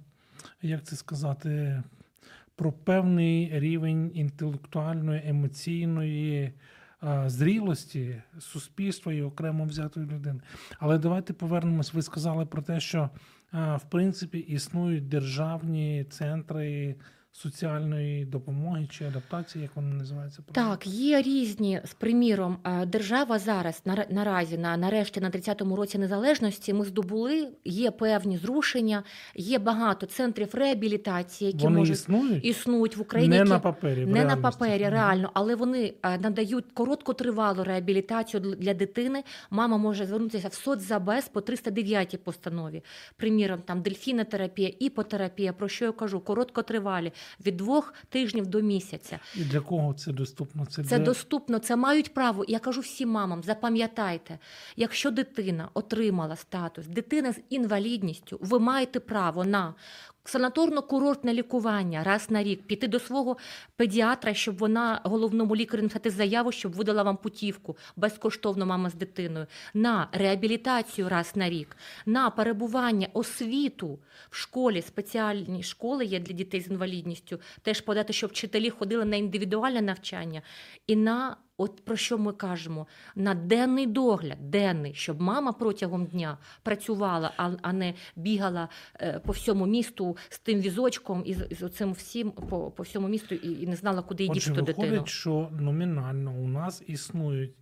як 0.61 0.83
це 0.83 0.95
сказати, 0.95 1.83
про 2.59 2.71
певний 2.71 3.59
рівень 3.59 4.11
інтелектуальної, 4.13 5.21
емоційної 5.25 6.53
зрілості 7.25 8.21
суспільства 8.39 9.13
і 9.13 9.21
окремо 9.21 9.65
взятої 9.65 10.05
людини. 10.05 10.41
Але 10.79 10.97
давайте 10.97 11.33
повернемось. 11.33 11.93
Ви 11.93 12.01
сказали 12.01 12.45
про 12.45 12.61
те, 12.61 12.79
що 12.79 13.09
в 13.53 13.81
принципі 13.89 14.37
існують 14.39 15.09
державні 15.09 16.05
центри 16.09 16.95
соціальної 17.43 18.25
допомоги 18.25 18.87
чи 18.91 19.05
адаптації, 19.05 19.61
як 19.61 19.71
вони 19.75 19.93
називаються? 19.95 20.41
Так, 20.51 20.87
є 20.87 21.21
різні 21.21 21.81
з 21.85 21.93
приміром. 21.93 22.57
е, 22.65 22.85
Держава 22.85 23.39
зараз 23.39 23.81
на- 23.85 24.05
наразі 24.09 24.57
на 24.57 24.77
нарешті 24.77 25.21
на 25.21 25.29
30-му 25.29 25.75
році 25.75 25.97
незалежності 25.97 26.73
ми 26.73 26.85
здобули. 26.85 27.47
Є 27.65 27.91
певні 27.91 28.37
зрушення, 28.37 29.03
є 29.35 29.59
багато 29.59 30.05
центрів 30.05 30.49
реабілітації, 30.55 31.51
які 31.51 31.63
Вони 31.63 31.77
можуть 31.77 31.95
існують 31.95 32.45
існують 32.45 32.97
в 32.97 33.01
Україні. 33.01 33.29
не 33.29 33.35
які- 33.35 33.49
на 33.49 33.59
папері. 33.59 34.05
Не 34.05 34.25
на 34.25 34.37
папері, 34.37 34.89
реально, 34.89 35.29
але 35.33 35.55
вони 35.55 35.93
е, 36.03 36.17
надають 36.17 36.65
короткотривалу 36.73 37.63
реабілітацію 37.63 38.41
для- 38.41 38.55
для 38.55 38.73
дитини. 38.73 39.23
Мама 39.49 39.77
може 39.77 40.05
звернутися 40.05 40.47
в 40.47 40.53
соцзабез 40.53 41.27
по 41.27 41.41
309 41.41 42.17
постанові. 42.17 42.83
Приміром, 43.15 43.59
там 43.65 43.81
дельфінотерапія, 43.81 44.71
іпотерапія, 44.79 45.53
про 45.53 45.67
що 45.67 45.85
я 45.85 45.91
кажу, 45.91 46.19
короткотривалі, 46.19 47.11
від 47.45 47.57
двох 47.57 47.93
тижнів 48.09 48.47
до 48.47 48.61
місяця. 48.61 49.19
І 49.35 49.43
для 49.43 49.59
кого 49.59 49.93
це 49.93 50.11
доступно? 50.11 50.65
Це, 50.65 50.83
Це 50.83 50.97
для... 50.97 51.05
доступно, 51.05 51.59
це 51.59 51.75
мають 51.75 52.13
право. 52.13 52.45
Я 52.47 52.59
кажу 52.59 52.81
всім 52.81 53.09
мамам, 53.09 53.43
запам'ятайте, 53.43 54.39
якщо 54.75 55.11
дитина 55.11 55.69
отримала 55.73 56.35
статус, 56.35 56.87
дитина 56.87 57.33
з 57.33 57.39
інвалідністю, 57.49 58.37
ви 58.41 58.59
маєте 58.59 58.99
право 58.99 59.45
на 59.45 59.73
санаторно-курортне 60.25 61.33
лікування 61.33 62.03
раз 62.03 62.29
на 62.29 62.43
рік, 62.43 62.61
піти 62.61 62.87
до 62.87 62.99
свого 62.99 63.37
педіатра, 63.75 64.33
щоб 64.33 64.57
вона 64.57 65.01
головному 65.03 65.55
лікарю 65.55 65.83
написати 65.83 66.09
заяву, 66.09 66.51
щоб 66.51 66.73
видала 66.73 67.03
вам 67.03 67.17
путівку. 67.17 67.77
Безкоштовно 67.95 68.65
мама 68.65 68.89
з 68.89 68.93
дитиною, 68.93 69.47
на 69.73 70.07
реабілітацію 70.11 71.09
раз 71.09 71.35
на 71.35 71.49
рік, 71.49 71.77
на 72.05 72.29
перебування 72.29 73.07
освіту 73.13 73.99
в 74.29 74.35
школі, 74.35 74.81
спеціальні 74.81 75.63
школи 75.63 76.05
є 76.05 76.19
для 76.19 76.33
дітей 76.33 76.61
з 76.61 76.67
інвалідністю, 76.67 77.39
теж 77.61 77.81
подати, 77.81 78.13
щоб 78.13 78.29
вчителі 78.29 78.69
ходили 78.69 79.05
на 79.05 79.15
індивідуальне 79.15 79.81
навчання 79.81 80.41
і 80.87 80.95
на 80.95 81.37
От 81.59 81.85
про 81.85 81.95
що 81.95 82.17
ми 82.17 82.33
кажемо? 82.33 82.87
На 83.15 83.33
денний 83.33 83.87
догляд, 83.87 84.51
денний, 84.51 84.93
щоб 84.93 85.21
мама 85.21 85.51
протягом 85.51 86.05
дня 86.05 86.37
працювала, 86.63 87.33
а, 87.61 87.73
не 87.73 87.93
бігала 88.15 88.69
е, 89.01 89.19
по 89.25 89.31
всьому 89.31 89.65
місту 89.65 90.17
з 90.29 90.39
тим 90.39 90.59
візочком 90.59 91.23
і 91.25 91.33
з, 91.33 91.63
оцим 91.63 91.91
всім 91.91 92.31
по, 92.31 92.71
по 92.71 92.83
всьому 92.83 93.07
місту 93.07 93.35
і, 93.35 93.67
не 93.67 93.75
знала, 93.75 94.01
куди 94.01 94.27
Отже, 94.29 94.33
діти 94.33 94.61
ту 94.61 94.65
виходить, 94.65 94.91
дитину. 94.91 95.05
що 95.05 95.49
номінально 95.51 96.33
у 96.33 96.47
нас 96.47 96.83
існують 96.87 97.55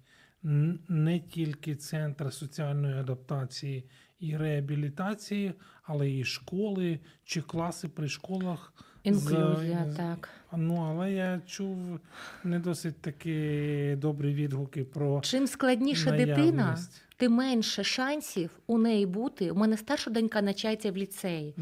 не 0.88 1.20
тільки 1.20 1.76
центри 1.76 2.32
соціальної 2.32 2.94
адаптації 2.94 3.90
і 4.20 4.38
реабілітації, 4.38 5.54
але 5.84 6.12
і 6.12 6.24
школи 6.24 7.00
чи 7.24 7.42
класи 7.42 7.88
при 7.88 8.08
школах. 8.08 8.74
Інклюзія, 9.08 9.86
з- 9.92 9.96
так. 9.96 10.30
Ну, 10.58 10.76
але 10.90 11.12
я 11.14 11.42
чув 11.48 12.00
не 12.44 12.60
досить 12.60 13.02
такі 13.02 13.96
добрі 13.98 14.34
відгуки 14.34 14.84
про 14.84 15.22
Чим 15.22 15.48
складніша 15.48 16.12
дитина, 16.12 16.78
тим 17.18 17.32
менше 17.34 17.84
шансів 17.84 18.50
у 18.68 18.78
неї 18.78 19.06
бути. 19.06 19.52
У 19.52 19.56
мене 19.56 19.78
старша 19.78 20.12
донька 20.12 20.42
навчається 20.42 20.92
в 20.92 20.98
ліцеї 20.98 21.56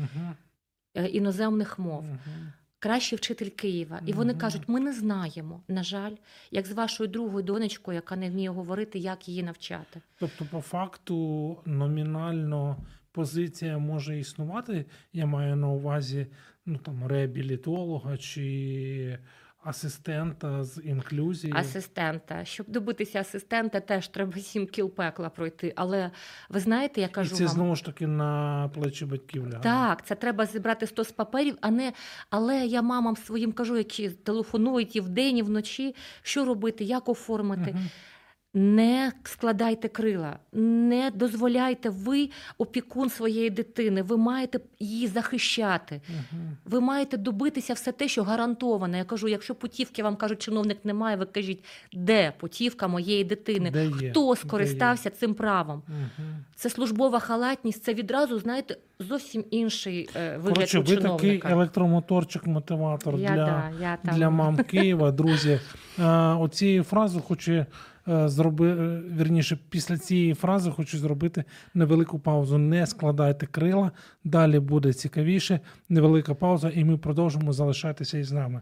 е, 0.96 1.06
іноземних 1.08 1.80
мов. 1.80 2.04
мгм. 2.04 2.18
кращий 2.80 3.18
вчитель 3.18 3.50
Києва. 3.50 4.00
І 4.06 4.14
вони 4.14 4.32
Мгм. 4.32 4.40
кажуть: 4.42 4.62
ми 4.68 4.80
не 4.80 4.94
знаємо, 4.94 5.62
на 5.68 5.84
жаль, 5.84 6.12
як 6.52 6.66
з 6.68 6.72
вашою 6.72 7.10
другою 7.10 7.44
донечкою, 7.44 7.96
яка 7.96 8.16
не 8.16 8.30
вміє 8.30 8.50
говорити, 8.50 9.00
як 9.00 9.28
її 9.30 9.44
навчати. 9.44 10.02
Тобто, 10.20 10.46
по 10.52 10.62
факту, 10.62 11.58
номінально 11.66 12.78
позиція 13.12 13.78
може 13.78 14.20
існувати. 14.20 14.86
Я 15.14 15.26
маю 15.26 15.56
на 15.56 15.68
увазі 15.70 16.28
ну, 16.66 16.78
там, 16.78 17.08
реабілітолога 17.08 18.18
чи 18.18 19.18
асистента 19.66 20.64
з 20.64 20.82
інклюзії. 20.84 21.54
Асистента. 21.56 22.46
Щоб 22.46 22.70
добитися 22.70 23.20
асистента, 23.20 23.80
теж 23.80 24.08
треба 24.08 24.40
сім 24.40 24.68
кіл 24.68 24.90
пекла 24.90 25.30
пройти. 25.30 25.74
Але 25.76 26.12
ви 26.50 26.60
знаєте, 26.60 27.02
я 27.02 27.08
І 27.08 27.10
кажу 27.10 27.36
це 27.36 27.46
вам. 27.46 27.54
знову 27.54 27.76
ж 27.76 27.86
таки 27.86 28.08
на 28.08 28.70
плечі 28.74 29.06
батьків 29.06 29.46
лягає. 29.46 29.64
Так, 29.64 30.06
це 30.06 30.16
треба 30.16 30.46
зібрати 30.46 30.88
100 30.88 31.04
з 31.04 31.12
паперів, 31.12 31.58
а 31.62 31.72
не 31.72 31.94
але 32.30 32.66
я 32.66 32.82
мамам 32.82 33.18
своїм 33.18 33.52
кажу, 33.52 33.78
які 33.78 34.10
телефонують 34.10 34.96
і 34.96 35.00
вдень, 35.02 35.38
і 35.38 35.44
вночі, 35.44 35.96
що 36.22 36.46
робити, 36.46 36.84
як 36.84 37.10
оформити. 37.10 37.72
Мгм. 37.72 37.90
Не 38.58 39.12
складайте 39.24 39.88
крила, 39.88 40.40
не 40.54 41.12
дозволяйте 41.16 41.90
ви 41.90 42.30
опікун 42.58 43.10
своєї 43.10 43.50
дитини. 43.50 44.02
Ви 44.02 44.18
маєте 44.18 44.60
її 44.80 45.08
захищати. 45.08 46.02
Мгм. 46.10 46.58
Ви 46.66 46.82
маєте 46.82 47.18
добитися 47.18 47.74
все 47.74 47.92
те, 47.92 48.08
що 48.08 48.24
гарантовано. 48.24 48.98
Я 48.98 49.04
кажу, 49.04 49.28
якщо 49.28 49.56
путівки 49.56 50.04
вам 50.04 50.16
кажуть, 50.16 50.40
чиновник 50.40 50.86
немає, 50.86 51.18
ви 51.18 51.26
кажіть, 51.26 51.64
де 51.94 52.34
путівка 52.40 52.88
моєї 52.88 53.24
дитини? 53.24 53.72
Де 53.72 53.86
є? 53.86 54.10
Хто 54.10 54.34
Де 54.34 54.40
скористався 54.40 55.10
цим 55.10 55.34
правом? 55.34 55.84
Мгм. 55.88 56.46
Це 56.56 56.70
службова 56.70 57.20
халатність, 57.20 57.84
це 57.84 57.94
відразу, 57.94 58.40
знаєте, 58.40 58.78
зовсім 59.00 59.44
інший 59.52 60.10
е, 60.16 60.38
вигляд 60.38 60.54
Коротше, 60.54 60.80
у 60.80 60.84
ви 60.84 60.98
такий 60.98 61.42
електромоторчик-мотиватор 61.42 63.20
я, 63.20 63.30
для, 63.30 63.36
да, 63.36 63.72
я 63.82 63.98
для 64.04 64.30
мам 64.30 64.58
Києва. 64.58 65.12
Друзі, 65.12 65.60
е, 66.00 66.04
оцією 66.18 66.84
фразу 66.84 67.22
хочу 67.22 67.66
зробити, 68.08 68.82
вірніше, 69.18 69.58
після 69.70 69.98
цієї 69.98 70.34
фрази 70.34 70.72
хочу 70.72 70.98
зробити 70.98 71.44
невелику 71.74 72.20
паузу. 72.20 72.58
Не 72.58 72.88
складайте 72.88 73.46
крила, 73.46 73.92
далі 74.24 74.60
буде 74.60 74.94
цікавіше. 74.94 75.60
Невелика 75.90 76.36
пауза, 76.36 76.70
і 76.70 76.86
ми 76.86 76.98
продовжимо 76.98 77.54
залишатися 77.54 78.18
із 78.18 78.32
нами. 78.32 78.62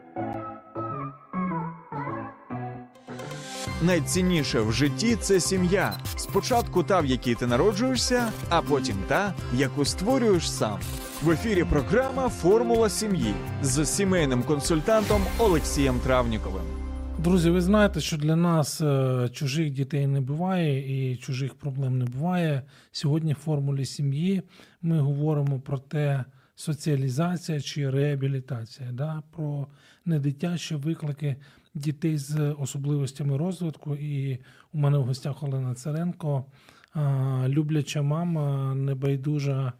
Найцінніше 3.81 4.61
в 4.61 4.71
житті 4.71 5.15
це 5.15 5.39
сім'я. 5.39 5.97
Спочатку 6.15 6.83
та, 6.83 6.99
в 6.99 7.05
якій 7.05 7.35
ти 7.35 7.47
народжуєшся, 7.47 8.31
а 8.49 8.61
потім 8.61 8.95
та, 9.07 9.33
яку 9.57 9.85
створюєш 9.85 10.51
сам. 10.51 10.79
В 11.23 11.31
ефірі 11.31 11.63
програма 11.63 12.29
Формула 12.29 12.89
сім'ї 12.89 13.33
з 13.61 13.85
сімейним 13.85 14.43
консультантом 14.43 15.21
Олексієм 15.39 15.99
Травніковим. 15.99 16.63
Друзі, 17.19 17.49
ви 17.49 17.61
знаєте, 17.61 17.99
що 17.99 18.17
для 18.17 18.35
нас 18.35 18.81
е, 18.81 19.29
чужих 19.33 19.71
дітей 19.71 20.07
не 20.07 20.21
буває 20.21 21.11
і 21.11 21.15
чужих 21.15 21.53
проблем 21.53 21.97
не 21.97 22.05
буває. 22.05 22.61
Сьогодні 22.91 23.33
в 23.33 23.35
формулі 23.35 23.85
сім'ї 23.85 24.41
ми 24.81 24.99
говоримо 24.99 25.59
про 25.59 25.77
те, 25.77 26.25
соціалізація 26.55 27.61
чи 27.61 27.89
реабілітація, 27.89 28.91
да? 28.91 29.23
про 29.31 29.67
недитячі 30.05 30.75
виклики 30.75 31.35
дітей 31.73 32.17
з 32.17 32.55
особливостями 32.59 33.37
розвитку. 33.37 33.95
І 33.95 34.39
у 34.73 34.77
мене 34.77 34.97
в 34.97 35.03
гостях 35.03 35.43
Олена 35.43 35.75
Царенко, 35.75 36.45
любляча 37.47 38.01
мама, 38.01 38.75
небайдужа. 38.75 39.73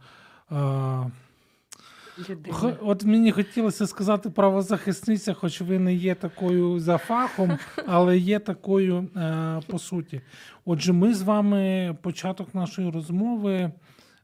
Людина. 2.30 2.78
От 2.82 3.04
мені 3.04 3.32
хотілося 3.32 3.88
сказати 3.88 4.30
правозахисниця, 4.30 5.34
хоч 5.34 5.62
ви 5.62 5.80
не 5.80 5.94
є 5.94 6.16
такою 6.16 6.80
за 6.80 6.98
фахом, 6.98 7.58
але 7.88 8.18
є 8.18 8.40
такою 8.40 8.98
е, 8.98 9.62
по 9.68 9.80
суті. 9.80 10.22
Отже, 10.66 10.94
ми 10.94 11.14
з 11.14 11.22
вами 11.22 11.96
початок 12.02 12.56
нашої 12.56 12.92
розмови 12.92 13.72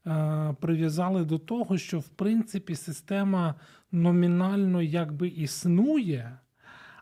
е, 0.08 0.56
прив'язали 0.62 1.26
до 1.26 1.38
того, 1.38 1.78
що 1.78 2.00
в 2.00 2.08
принципі 2.08 2.76
система 2.76 3.56
номінально 3.92 4.82
якби 4.82 5.28
існує, 5.28 6.38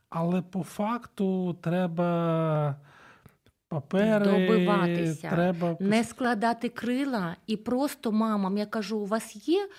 але 0.09 0.41
по 0.41 0.63
факту 0.63 1.53
треба 1.62 2.75
папери, 3.67 4.25
Добиватися. 4.25 5.29
треба 5.29 5.77
не 5.79 6.03
складати 6.03 6.69
крила 6.69 7.35
і 7.47 7.57
просто 7.57 8.12
мамам, 8.12 8.57
я 8.57 8.65
кажу, 8.65 8.97
у 8.97 9.05
вас 9.05 9.47
є 9.47 9.69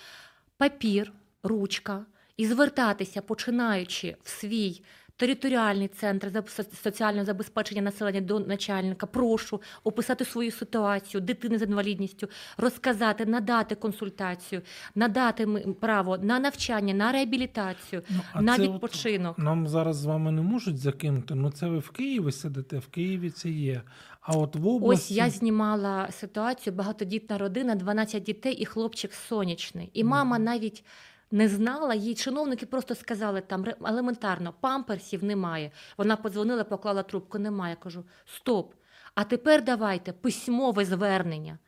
папір, 0.56 1.12
ручка, 1.42 2.06
і 2.36 2.46
звертатися, 2.46 3.22
починаючи 3.22 4.16
в 4.22 4.28
свій 4.28 4.82
територіальний 5.16 5.88
центр 5.88 6.42
соціального 6.82 7.24
забезпечення 7.24 7.82
населення 7.82 8.20
до 8.20 8.40
начальника, 8.40 9.06
прошу 9.06 9.60
описати 9.84 10.24
свою 10.24 10.50
ситуацію, 10.50 11.20
дитини 11.20 11.58
з 11.58 11.62
інвалідністю, 11.62 12.28
розказати, 12.58 13.26
надати 13.26 13.74
консультацію, 13.74 14.62
надати 14.94 15.46
право 15.80 16.18
на 16.18 16.38
навчання, 16.38 16.94
на 16.94 17.12
реабілітацію, 17.12 18.02
Ну, 18.10 18.42
на 18.42 18.56
це 18.56 18.62
от 18.62 18.74
відпочинок. 18.74 19.38
Нам 19.38 19.68
зараз 19.68 19.96
з 19.96 20.04
вами 20.04 20.32
не 20.32 20.42
можуть 20.42 20.78
закинути. 20.78 21.34
Ну 21.34 21.50
це 21.50 21.66
ви 21.66 21.78
в 21.78 21.90
Києві 21.90 22.32
сидите, 22.32 22.78
в 22.78 22.86
Києві 22.86 23.30
це 23.30 23.48
є. 23.48 23.82
А 24.20 24.32
от 24.32 24.56
в 24.56 24.68
області 24.68 25.12
Ось 25.14 25.16
я 25.16 25.30
знімала 25.30 26.08
ситуацію, 26.10 26.74
багатодітна 26.76 27.38
родина, 27.38 27.74
12 27.74 28.22
дітей 28.22 28.52
і 28.54 28.64
хлопчик 28.64 29.12
сонячний. 29.12 29.90
І 29.92 30.04
мама 30.04 30.38
навіть 30.38 30.84
не 31.30 31.48
знала, 31.48 31.94
їй 31.94 32.14
чиновники 32.14 32.66
просто 32.66 32.94
сказали 32.94 33.40
там 33.40 33.64
елементарно, 33.86 34.54
памперсів 34.60 35.24
немає. 35.24 35.70
Вона 35.98 36.16
подзвонила, 36.16 36.64
поклала 36.64 37.02
трубку, 37.02 37.38
немає. 37.38 37.76
Кажу: 37.82 38.04
стоп. 38.26 38.72
А 39.14 39.24
тепер 39.24 39.64
давайте 39.64 40.12
письмове 40.12 40.84
звернення. 40.84 41.58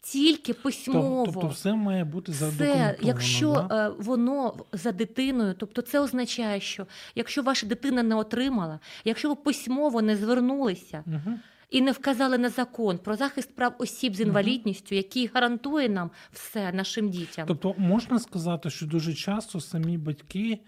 Тільки 0.00 0.52
Тоб- 0.52 0.62
письмово. 0.62 1.24
тобто 1.24 1.48
все 1.48 1.74
має 1.74 2.04
бути 2.04 2.32
Все, 2.32 2.96
якщо 3.00 3.66
да? 3.68 3.86
е, 3.86 3.92
воно 3.98 4.54
за 4.72 4.92
дитиною, 4.92 5.54
тобто 5.58 5.82
це 5.82 6.00
означає, 6.00 6.60
що 6.60 6.86
якщо 7.14 7.42
ваша 7.42 7.66
дитина 7.66 8.02
не 8.02 8.14
отримала, 8.14 8.80
якщо 9.04 9.28
ви 9.28 9.34
письмово 9.34 10.02
не 10.02 10.16
звернулися, 10.16 11.02
Мгм. 11.06 11.40
І 11.74 11.80
не 11.80 11.92
вказали 11.92 12.38
на 12.38 12.50
закон 12.50 12.98
про 12.98 13.16
захист 13.16 13.56
прав 13.56 13.74
осіб 13.78 14.14
з 14.14 14.20
інвалідністю, 14.20 14.94
який 14.94 15.30
гарантує 15.34 15.88
нам 15.88 16.10
все 16.32 16.72
нашим 16.72 17.10
дітям. 17.10 17.44
Тобто 17.48 17.74
можна 17.78 18.18
сказати, 18.18 18.70
що 18.70 18.86
дуже 18.86 19.14
часто 19.14 19.60
самі 19.60 19.98
батьки 19.98 20.58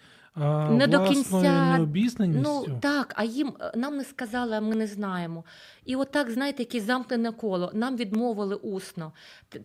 Не 0.70 0.86
до 0.86 1.08
кінця, 1.08 1.76
необізнаністю. 1.76 2.42
Ну 2.68 2.78
так, 2.80 3.12
а 3.16 3.24
їм 3.24 3.52
е, 3.60 3.72
нам 3.76 3.96
не 3.96 4.04
сказали, 4.04 4.56
а 4.56 4.60
ми 4.60 4.74
не 4.74 4.86
знаємо. 4.86 5.44
І 5.84 5.96
отак, 5.96 6.30
знаєте, 6.30 6.62
якесь 6.62 6.82
замкнене 6.82 7.32
коло. 7.32 7.70
Нам 7.74 7.96
відмовили 7.96 8.54
усно. 8.54 9.12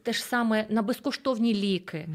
Те- 0.04 0.14
ж 0.14 0.24
саме 0.24 0.66
на 0.70 0.82
безкоштовні 0.82 1.54
ліки. 1.54 2.08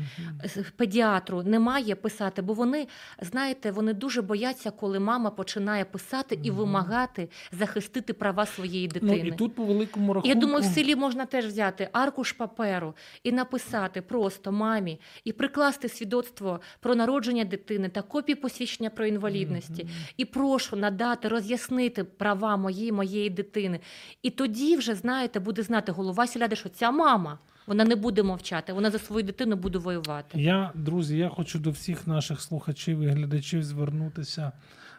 З- 0.45 0.65
Педіатру 0.77 1.43
немає 1.43 1.95
писати, 1.95 2.43
бо 2.43 2.53
вони, 2.53 2.87
знаєте, 3.23 3.71
вони 3.71 3.93
дуже 3.93 4.23
бояться, 4.23 4.71
коли 4.71 4.99
мама 5.01 5.31
починає 5.31 5.85
писати 5.85 6.39
і 6.43 6.51
вимагати 6.51 7.29
захистити 7.53 8.13
права 8.13 8.47
своєї 8.47 8.87
Ну, 8.95 9.01
дитини. 9.01 9.29
і 9.29 9.33
тут 9.33 9.55
по 9.55 9.65
великому 9.65 10.13
рахунку. 10.15 10.29
Я 10.29 10.35
думаю, 10.35 10.61
в 10.61 10.65
селі 10.65 10.97
можна 10.97 11.27
теж 11.27 11.47
взяти 11.47 11.89
аркуш 11.93 12.33
паперу 12.33 12.95
і 13.23 13.33
написати 13.33 14.03
просто 14.03 14.53
мамі 14.53 15.01
і 15.25 15.33
прикласти 15.33 15.89
свідоцтво 15.89 16.61
про 16.81 16.95
народження 16.95 17.45
дитини 17.45 17.89
та 17.89 18.03
копію 18.03 18.37
посвідчення 18.47 18.91
про 18.91 19.07
інвалідності. 19.07 19.85
Мгм. 19.85 19.93
І 20.17 20.25
прошу 20.25 20.77
надати, 20.77 21.29
роз'яснити 21.29 22.05
права 22.05 22.57
моєї 22.57 22.93
моєї 22.93 23.31
дитини. 23.31 23.81
І 24.23 24.31
тоді 24.31 24.77
вже 24.77 24.95
знаєте, 24.95 25.41
буде 25.41 25.63
знати 25.63 25.93
голова 25.93 26.27
сіляде, 26.27 26.57
що 26.57 26.69
ця 26.69 26.91
мама 26.91 27.39
вона 27.67 27.85
не 27.85 27.97
буде 27.97 28.23
мовчати, 28.23 28.73
вона 28.73 28.91
за 28.91 28.99
свою 28.99 29.23
дитину 29.23 29.57
буде 29.57 29.79
воювати. 29.79 30.41
Я, 30.43 30.71
друзі, 30.75 31.19
я 31.19 31.29
хочу 31.29 31.59
до 31.59 31.71
всіх 31.71 32.07
наших 32.07 32.41
слухачів 32.41 33.01
і 33.01 33.07
глядачів 33.07 33.63
звернутися 33.65 34.53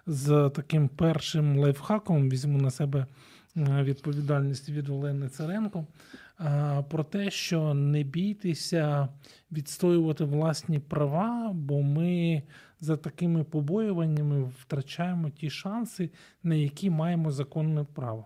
з 0.08 0.52
таким 0.56 0.88
першим 0.90 1.58
лайфхаком. 1.60 2.30
Візьму 2.30 2.58
на 2.58 2.72
себе 2.72 3.06
е, 3.58 3.84
відповідальність 3.84 4.70
від 4.70 4.90
Олени 4.90 5.30
Царенко. 5.30 5.86
е, 6.42 6.84
Про 6.90 7.04
те, 7.04 7.32
що 7.32 7.74
не 7.74 8.04
бійтеся 8.04 9.08
відстоювати 9.52 10.24
власні 10.24 10.80
права, 10.80 11.52
бо 11.54 11.82
ми 11.82 12.44
за 12.80 12.98
такими 12.98 13.44
побоюваннями 13.44 14.52
втрачаємо 14.62 15.30
ті 15.30 15.50
шанси, 15.50 16.10
на 16.44 16.56
які 16.56 16.90
маємо 16.90 17.32
законне 17.32 17.86
право. 17.94 18.26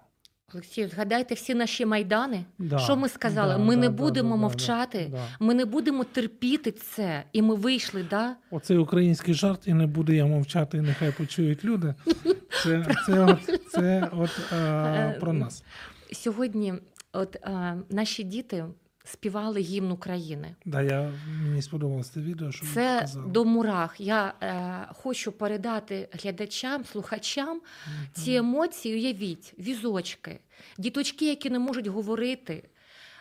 Олексію, 0.54 0.88
згадайте 0.88 1.36
всі 1.36 1.56
наші 1.56 1.86
майдани. 1.86 2.46
Да, 2.60 2.80
Що 2.80 2.96
ми 2.96 3.10
сказали? 3.10 3.54
да, 3.54 3.58
ми 3.58 3.76
да, 3.76 3.82
не 3.82 3.90
да, 3.90 3.96
будемо 3.96 4.38
мовчати, 4.38 5.08
да. 5.12 5.28
ми 5.40 5.54
не 5.54 5.66
будемо 5.66 6.04
терпіти 6.04 6.72
це. 6.72 7.24
І 7.34 7.42
ми 7.42 7.56
вийшли, 7.56 8.06
да? 8.10 8.36
Оцей 8.52 8.78
український 8.78 9.34
жарт, 9.34 9.68
і 9.68 9.74
не 9.74 9.88
буду 9.88 10.14
я 10.14 10.26
мовчати, 10.26 10.78
і 10.78 10.82
нехай 10.82 11.12
почують 11.12 11.66
люди. 11.66 11.96
Це, 12.64 12.96
це, 13.06 13.24
от, 13.24 13.60
це 13.72 14.10
от 14.14 14.30
е, 14.54 15.18
про 15.20 15.34
нас. 15.34 15.64
Сьогодні, 16.12 16.74
от 17.14 17.36
е, 17.36 17.76
наші 17.90 18.24
діти 18.24 18.66
співали 19.04 19.60
гімн 19.60 19.92
України. 19.92 20.56
Да, 20.66 20.82
я, 20.82 21.12
мені 21.44 21.62
сподобалось 21.62 22.10
це 22.10 22.20
відео, 22.20 22.52
що 22.52 22.66
ви 22.66 22.72
Це 22.74 22.96
показали. 22.96 23.28
до 23.32 23.46
мурах. 23.46 23.96
Я 24.00 24.34
е, 24.42 24.88
хочу 24.94 25.32
передати 25.32 26.10
глядачам, 26.24 26.86
слухачам 26.86 27.62
Мгм. 27.88 28.08
ці 28.14 28.34
емоції. 28.34 28.96
Уявіть, 28.96 29.54
візочки, 29.60 30.40
діточки, 30.78 31.26
які 31.30 31.50
не 31.50 31.60
можуть 31.60 31.88
говорити, 31.88 32.64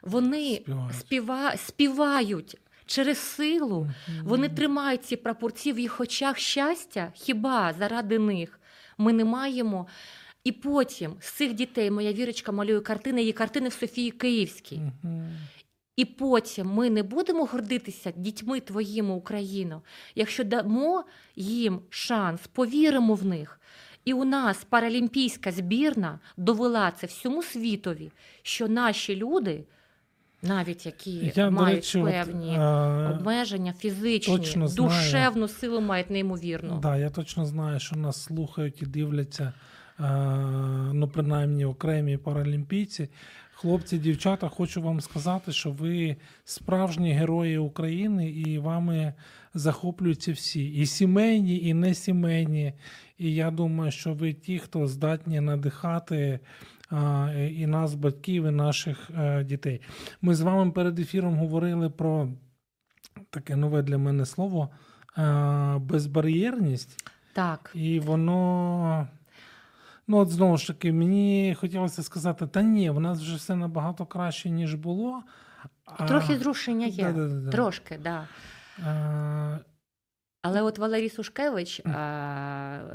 вони 0.03 0.55
Співають. 0.57 0.95
співа, 1.01 1.57
співають 1.57 2.57
через 2.87 3.19
силу. 3.19 3.89
Вони 4.25 4.49
тримають 4.49 5.05
ці 5.05 5.17
прапорці 5.17 5.73
в 5.73 5.79
їх 5.79 6.01
очах 6.01 6.39
щастя. 6.39 7.13
Хіба 7.15 7.73
заради 7.79 8.19
них 8.19 8.61
ми 8.99 9.13
не 9.13 9.25
маємо. 9.25 9.87
І 10.45 10.53
потім 10.53 11.13
з 11.21 11.31
цих 11.33 11.53
дітей 11.55 11.91
моя 11.91 12.13
вірочка 12.13 12.53
малює 12.53 12.81
картини, 12.81 13.21
її 13.21 13.33
картини 13.33 13.69
в 13.69 13.73
Софії 13.73 14.11
Київській. 14.11 14.81
І 16.01 16.05
потім 16.05 16.67
ми 16.67 16.91
не 16.91 17.03
будемо 17.03 17.45
гордитися 17.45 18.13
дітьми 18.17 18.61
твоїми 18.61 19.15
Україно, 19.15 19.83
якщо 20.15 20.45
дамо 20.45 21.05
їм 21.37 21.81
шанс, 21.91 22.41
повіримо 22.53 23.15
в 23.15 23.25
них. 23.25 23.61
І 24.05 24.13
у 24.13 24.25
нас 24.25 24.65
паралімпійська 24.65 25.53
збірна 25.53 26.19
довела 26.37 26.91
це 26.91 27.07
всьому 27.07 27.43
світові, 27.43 28.13
що 28.43 28.69
наші 28.69 29.17
люди, 29.17 29.65
навіть 30.43 30.87
які 30.87 31.33
Я, 31.35 31.51
мають 31.51 31.77
речі, 31.77 31.99
от, 31.99 32.05
певні 32.05 32.55
е, 32.55 32.61
обмеження 33.11 33.73
фізичні, 33.73 34.37
точно 34.37 34.69
знаю. 34.69 34.91
душевну 34.91 35.49
силу 35.49 35.81
мають 35.81 36.11
неймовірну. 36.11 36.79
Да, 36.83 36.97
я 36.97 37.11
точно 37.11 37.47
знаю, 37.47 37.81
що 37.81 37.97
нас 37.97 38.23
слухають 38.23 38.83
і 38.83 38.87
дивляться, 38.87 39.53
ну, 40.93 41.11
принаймні, 41.15 41.65
окремі 41.65 42.17
паралімпійці. 42.17 43.09
Хлопці, 43.61 43.99
дівчата, 43.99 44.49
хочу 44.49 44.83
вам 44.83 45.01
сказати, 45.01 45.53
що 45.53 45.71
ви 45.71 46.17
справжні 46.45 47.13
герої 47.13 47.59
України, 47.59 48.31
і 48.31 48.59
вами 48.59 49.15
захоплюються 49.55 50.33
всі. 50.33 50.69
І 50.69 50.87
сімейні, 50.87 51.59
і 51.59 51.75
не 51.75 51.95
сімейні. 51.95 52.73
І 53.19 53.35
я 53.35 53.51
думаю, 53.51 53.91
що 53.91 54.15
ви 54.15 54.33
ті, 54.33 54.59
хто 54.59 54.87
здатні 54.87 55.41
надихати 55.41 56.41
а, 56.91 57.33
і 57.51 57.67
нас, 57.67 57.95
батьків, 57.95 58.45
і 58.45 58.51
наших 58.51 59.11
е, 59.19 59.45
дітей. 59.45 59.81
Ми 60.23 60.35
з 60.35 60.41
вами 60.41 60.71
перед 60.71 60.99
ефіром 60.99 61.37
говорили 61.37 61.91
про 61.91 62.29
таке 63.31 63.57
нове 63.57 63.83
для 63.83 63.99
мене 63.99 64.27
слово 64.27 64.71
е, 65.19 65.79
безбар'єрність. 65.79 67.11
Так. 67.33 67.71
І 67.75 68.01
воно 68.01 69.09
Ну, 70.11 70.17
от 70.17 70.31
знову 70.31 70.57
ж 70.57 70.67
таки, 70.67 70.93
мені 70.93 71.57
хотілося 71.61 72.03
сказати: 72.03 72.47
та 72.47 72.63
ні, 72.63 72.91
в 72.91 73.01
нас 73.01 73.19
вже 73.21 73.37
все 73.37 73.57
набагато 73.57 74.07
краще, 74.07 74.51
ніж 74.51 74.75
було. 74.75 75.23
А... 75.85 76.07
Трохи 76.07 76.39
зрушення 76.39 76.87
є. 76.87 77.05
Да-да-да. 77.05 77.51
Трошки, 77.51 77.95
так. 77.95 78.03
Да. 78.03 78.29
А... 78.87 79.59
Але 80.43 80.63
от 80.63 80.79
Валерій 80.79 81.09
Сушкевич, 81.09 81.83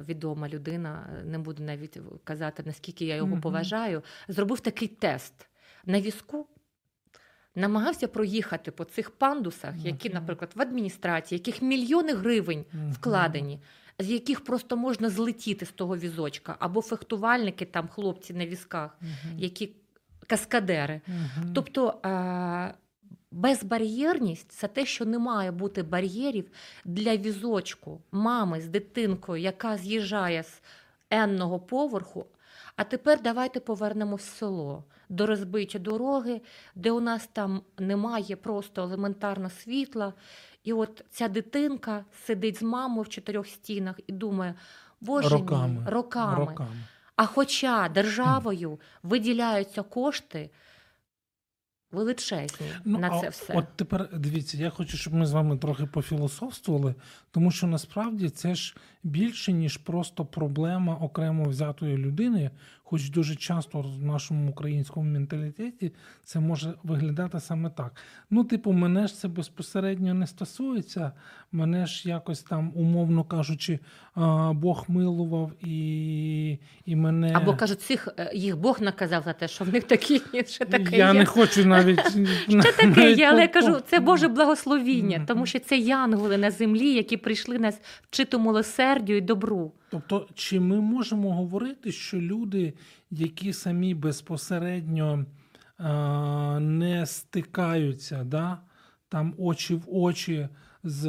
відома 0.08 0.50
людина, 0.50 1.10
не 1.26 1.40
буду 1.40 1.64
навіть 1.64 2.00
казати, 2.24 2.64
наскільки 2.66 3.06
я 3.06 3.16
його 3.16 3.38
поважаю, 3.38 4.04
зробив 4.28 4.60
такий 4.60 4.88
тест 4.88 5.34
на 5.86 6.02
візку. 6.02 6.48
Намагався 7.56 8.08
проїхати 8.08 8.72
по 8.72 8.84
цих 8.84 9.12
пандусах, 9.12 9.76
які, 9.78 10.10
наприклад, 10.10 10.52
в 10.56 10.62
адміністрації, 10.62 11.40
яких 11.40 11.62
мільйони 11.62 12.14
гривень 12.14 12.66
вкладені, 12.92 13.60
з 14.00 14.10
яких 14.10 14.44
просто 14.44 14.78
можна 14.78 15.10
злетіти 15.10 15.66
з 15.66 15.72
того 15.72 15.98
візочка, 15.98 16.56
або 16.60 16.82
фехтувальники, 16.82 17.66
там 17.66 17.88
хлопці 17.88 18.34
на 18.34 18.46
візках, 18.46 18.98
які 19.38 19.76
каскадери. 20.28 21.02
Тобто 21.54 22.00
Безбар'єрність 23.32 24.52
це 24.52 24.68
те, 24.68 24.86
що 24.86 25.06
не 25.06 25.20
має 25.20 25.52
бути 25.52 25.84
бар'єрів 25.84 26.52
для 26.86 27.18
візочку 27.18 28.02
мами 28.12 28.62
з 28.62 28.68
дитинкою, 28.68 29.42
яка 29.42 29.78
з'їжджає 29.78 30.44
з 30.44 30.62
енного 31.10 31.60
поверху. 31.60 32.26
А 32.76 32.84
тепер 32.84 33.22
давайте 33.22 33.60
повернемось 33.60 34.22
в 34.22 34.38
село 34.38 34.84
до 35.10 35.26
розбиті 35.26 35.80
дороги, 35.80 36.42
де 36.76 36.92
у 36.92 37.00
нас 37.00 37.30
там 37.34 37.62
немає 37.78 38.36
просто 38.36 38.82
елементарно 38.82 39.50
світла. 39.50 40.14
І 40.64 40.74
от 40.74 41.06
ця 41.10 41.28
дитинка 41.28 42.06
сидить 42.26 42.60
з 42.60 42.62
мамою 42.62 43.02
в 43.02 43.10
чотирьох 43.10 43.48
стінах 43.48 43.96
і 44.08 44.12
думає, 44.12 44.56
боже 45.02 45.30
роками. 45.30 45.68
мій, 45.68 45.90
роками. 45.90 46.36
роками. 46.36 46.76
А 47.16 47.26
хоча 47.26 47.90
державою 47.90 48.80
виділяються 49.04 49.84
кошти 49.84 50.50
величезні 51.96 52.68
ну, 52.86 53.00
на 53.00 53.12
а 53.12 53.22
це 53.22 53.30
все. 53.30 53.54
От 53.54 53.66
тепер 53.76 54.10
дивіться, 54.14 54.58
я 54.58 54.70
хочу, 54.70 54.98
щоб 54.98 55.14
ми 55.14 55.26
з 55.26 55.32
вами 55.32 55.58
трохи 55.58 55.86
пофілософствували, 55.86 56.96
тому 57.32 57.52
що 57.52 57.68
насправді 57.68 58.30
це 58.30 58.56
ж 58.56 58.76
більше, 59.04 59.54
ніж 59.54 59.78
просто 59.78 60.26
проблема 60.26 60.96
окремо 60.96 61.44
взятої 61.44 61.98
людини, 61.98 62.52
хоч 62.88 63.10
дуже 63.10 63.36
часто 63.36 63.82
в 63.82 64.04
нашому 64.04 64.50
українському 64.50 65.12
менталітеті 65.12 65.92
це 66.24 66.40
може 66.40 66.74
виглядати 66.84 67.40
саме 67.40 67.70
так. 67.70 67.96
Ну, 68.30 68.44
типу, 68.44 68.72
мене 68.72 69.08
ж 69.08 69.16
це 69.16 69.28
безпосередньо 69.28 70.14
не 70.14 70.28
стосується, 70.28 71.12
мене 71.52 71.86
ж 71.86 72.10
якось 72.10 72.44
там, 72.44 72.72
умовно 72.76 73.24
кажучи, 73.24 73.80
Бог 74.52 74.86
милував 74.88 75.52
і 75.62 76.60
і 76.86 76.96
мене. 76.96 77.32
Або 77.36 77.56
кажуть, 77.56 77.82
цих 77.82 78.08
е, 78.18 78.32
їх 78.34 78.58
Бог 78.58 78.82
наказав 78.82 79.24
за 79.24 79.34
те, 79.34 79.48
що 79.48 79.66
в 79.66 79.74
них 79.74 79.84
такі 79.84 80.22
що 80.48 80.66
таке 80.66 80.98
Я 80.98 81.08
є. 81.08 81.14
не 81.14 81.26
хочу 81.26 81.66
навіть. 81.66 82.12
Що 82.50 82.62
таке 82.62 83.12
є, 83.18 83.30
але 83.32 83.42
я 83.42 83.48
кажу, 83.48 83.80
це 83.88 84.00
Боже 84.00 84.28
благословіння, 84.28 85.26
тому 85.28 85.46
що 85.46 85.60
це 85.60 85.78
янголи 85.78 86.38
на 86.38 86.52
землі, 86.52 86.94
які 86.94 87.18
прийшли 87.18 87.60
нас 87.60 87.82
вчити 88.10 88.38
милосердю 88.38 89.14
і 89.14 89.22
добру. 89.22 89.72
Тобто, 89.90 90.28
чи 90.34 90.60
ми 90.60 90.82
можемо 90.82 91.36
говорити, 91.36 91.92
що 91.92 92.22
люди, 92.22 92.74
які 93.12 93.54
самі 93.54 93.94
безпосередньо 93.94 95.26
а, 95.78 96.60
не 96.60 97.06
стикаються, 97.06 98.24
да, 98.24 98.58
там 99.10 99.34
очі 99.38 99.76
в 99.76 99.84
очі 99.88 100.48
з 100.86 101.06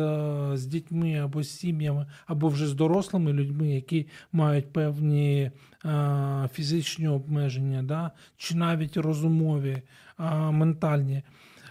з 0.54 0.66
дітьми 0.66 1.18
або 1.18 1.42
з 1.42 1.58
сім'ями, 1.58 2.06
або 2.26 2.48
вже 2.48 2.66
з 2.66 2.74
дорослими 2.74 3.32
людьми, 3.32 3.68
які 3.68 4.06
мають 4.32 4.72
певні 4.72 5.50
а, 5.84 6.48
фізичні 6.52 7.08
обмеження, 7.08 7.82
да, 7.82 8.10
чи 8.36 8.54
навіть 8.54 8.96
розумові, 8.96 9.82
а, 10.16 10.50
ментальні, 10.50 11.22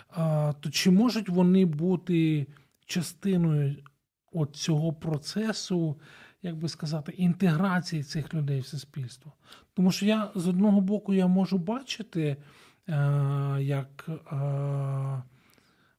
а, 0.10 0.54
то 0.60 0.70
чи 0.70 0.92
можуть 0.92 1.30
вони 1.30 1.66
бути 1.66 2.48
частиною 2.86 3.76
от 4.34 4.56
цього 4.56 4.94
процесу? 4.94 5.96
Як 6.46 6.56
би 6.56 6.70
сказати, 6.70 7.12
інтеграції 7.12 8.04
цих 8.04 8.34
людей 8.34 8.60
в 8.60 8.66
суспільство. 8.66 9.32
Тому 9.74 9.92
що 9.92 10.06
я 10.06 10.32
з 10.36 10.48
одного 10.48 10.82
боку 10.82 11.14
я 11.14 11.28
можу 11.28 11.58
бачити, 11.58 12.38
е, 12.88 13.58
як 13.60 14.10
е, 14.10 15.24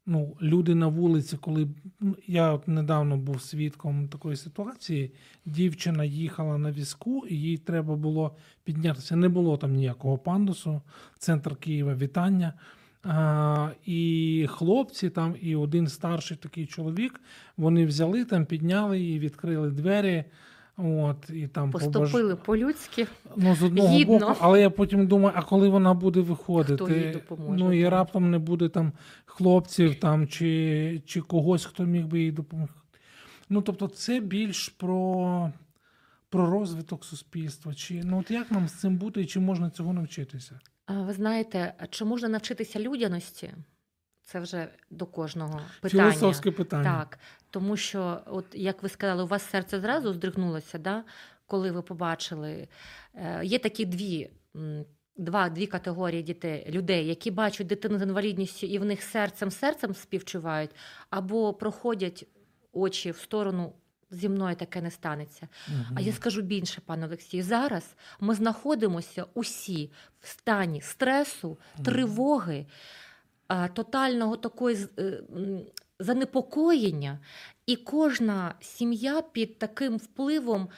ну, 0.07 0.37
люди 0.43 0.75
на 0.75 0.87
вулиці, 0.87 1.37
коли 1.37 1.69
ну, 2.01 2.17
я 2.27 2.53
от 2.53 2.69
недавно 2.69 3.17
був 3.17 3.43
свідком 3.43 4.09
такої 4.09 4.37
ситуації, 4.37 5.13
дівчина 5.47 6.05
їхала 6.05 6.59
на 6.59 6.73
візку, 6.73 7.27
і 7.27 7.35
їй 7.35 7.59
треба 7.59 7.97
було 7.97 8.37
піднятися. 8.65 9.17
Не 9.17 9.29
було 9.29 9.57
там 9.57 9.75
ніякого 9.75 10.19
пандусу, 10.19 10.83
центр 11.19 11.57
Києва 11.57 11.95
вітання. 11.95 12.53
А, 13.09 13.71
І 13.87 14.47
хлопці 14.51 15.11
там, 15.11 15.35
і 15.41 15.57
один 15.57 15.89
старший 15.89 16.37
такий 16.37 16.67
чоловік, 16.67 17.21
вони 17.57 17.87
взяли 17.87 18.25
там, 18.25 18.47
підняли 18.47 19.01
і 19.01 19.19
відкрили 19.19 19.71
двері. 19.71 20.25
От, 20.79 21.31
і 21.31 21.47
там 21.47 21.71
Поступили 21.71 22.35
побаж... 22.35 22.47
по-людськи. 22.47 23.07
Ну, 23.37 23.57
з 23.57 23.63
одного 23.63 23.89
Гідно. 23.89 24.19
боку, 24.19 24.35
але 24.41 24.61
я 24.61 24.71
потім 24.71 25.07
думаю, 25.07 25.35
а 25.37 25.43
коли 25.43 25.69
вона 25.69 25.95
буде 25.95 26.21
виходити, 26.21 26.85
Хто 26.85 26.95
їй 26.95 27.13
допоможе, 27.13 27.65
ну 27.65 27.73
і 27.73 27.89
раптом 27.89 28.31
не 28.31 28.39
буде 28.39 28.69
там 28.69 28.93
хлопців 29.25 29.95
там, 29.95 30.29
чи, 30.29 31.03
чи 31.07 31.21
когось, 31.21 31.65
хто 31.65 31.85
міг 31.85 32.07
би 32.07 32.21
їй 32.21 32.33
допомогти. 32.33 32.75
Ну, 33.49 33.63
тобто, 33.63 33.89
це 33.89 34.21
більш 34.21 34.69
про 34.69 35.53
про 36.29 36.51
розвиток 36.51 37.05
суспільства. 37.05 37.75
Чи 37.75 38.01
ну 38.05 38.19
от 38.21 38.31
як 38.31 38.51
нам 38.51 38.69
з 38.69 38.73
цим 38.73 38.97
бути 38.97 39.23
і 39.23 39.27
чи 39.27 39.41
можна 39.41 39.71
цього 39.71 39.93
навчитися? 39.93 40.61
Ви 40.89 41.13
знаєте, 41.13 41.75
чи 41.91 42.05
можна 42.05 42.29
навчитися 42.29 42.81
людяності? 42.81 43.55
Це 44.23 44.41
вже 44.41 44.69
до 44.91 45.07
кожного 45.07 45.61
питання. 45.81 46.11
Філософське 46.13 46.51
питання. 46.51 46.99
Так, 46.99 47.19
тому 47.51 47.77
що, 47.77 48.21
от 48.27 48.47
як 48.53 48.83
ви 48.83 48.89
сказали, 48.89 49.23
у 49.23 49.27
вас 49.27 49.51
серце 49.51 49.81
зразу 49.81 50.13
здригнулося, 50.13 50.79
да? 50.79 51.05
коли 51.47 51.71
ви 51.71 51.83
побачили. 51.83 52.69
Е, 53.15 53.41
Є 53.45 53.59
такі 53.59 53.85
дві. 53.85 54.31
Два 55.19 55.49
дві 55.49 55.67
категорії 55.67 56.23
дітей 56.23 56.67
людей, 56.71 57.07
які 57.07 57.31
бачать 57.31 57.67
дитину 57.67 57.99
з 57.99 58.03
інвалідністю 58.03 58.67
і 58.67 58.79
в 58.79 58.85
них 58.85 59.03
серцем 59.03 59.51
серцем 59.51 59.95
співчувають, 59.95 60.71
або 61.11 61.55
проходять 61.55 62.27
очі 62.73 63.11
в 63.11 63.17
сторону 63.17 63.73
Зі 64.11 64.29
мною 64.29 64.57
таке 64.57 64.81
не 64.81 64.91
станеться. 64.91 65.49
Угу. 65.69 65.85
А 65.95 66.01
я 66.01 66.13
скажу 66.13 66.43
більше, 66.43 66.81
пане 66.87 67.07
Олексію, 67.07 67.43
зараз 67.43 67.95
ми 68.21 68.35
знаходимося 68.35 69.27
усі 69.35 69.91
в 70.21 70.29
стані 70.29 70.81
стресу, 70.81 71.49
угу. 71.49 71.85
тривоги, 71.85 72.67
тотального 73.75 74.37
такої 74.37 74.87
е, 74.99 75.21
занепокоєння, 75.99 77.19
і 77.67 77.77
кожна 77.77 78.55
сім'я 78.61 79.23
під 79.23 79.59
таким 79.59 79.97
впливом. 79.97 80.69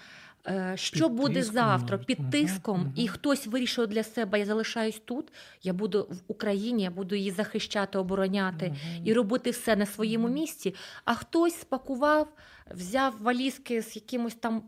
Е, 0.46 0.72
що 0.76 1.08
під 1.08 1.16
буде 1.16 1.34
тиском, 1.34 1.54
завтра 1.54 1.98
під 1.98 2.20
угу, 2.20 2.28
тиском, 2.30 2.80
угу. 2.80 2.92
і 2.96 3.08
хтось 3.08 3.46
вирішив 3.46 3.86
для 3.86 4.02
себе, 4.02 4.38
я 4.38 4.46
залишаюсь 4.46 5.02
тут, 5.04 5.32
я 5.62 5.72
буду 5.72 6.02
в 6.10 6.20
Україні, 6.26 6.82
я 6.82 6.90
буду 6.90 7.14
її 7.14 7.30
захищати, 7.30 7.98
обороняти 7.98 8.66
угу. 8.66 9.02
і 9.04 9.12
робити 9.12 9.50
все 9.50 9.76
на 9.76 9.86
своєму 9.86 10.28
місці. 10.28 10.74
А 11.04 11.14
хтось 11.14 11.60
спакував, 11.60 12.32
взяв 12.70 13.14
валізки 13.20 13.82
з 13.82 13.96
якимось 13.96 14.34
там 14.34 14.62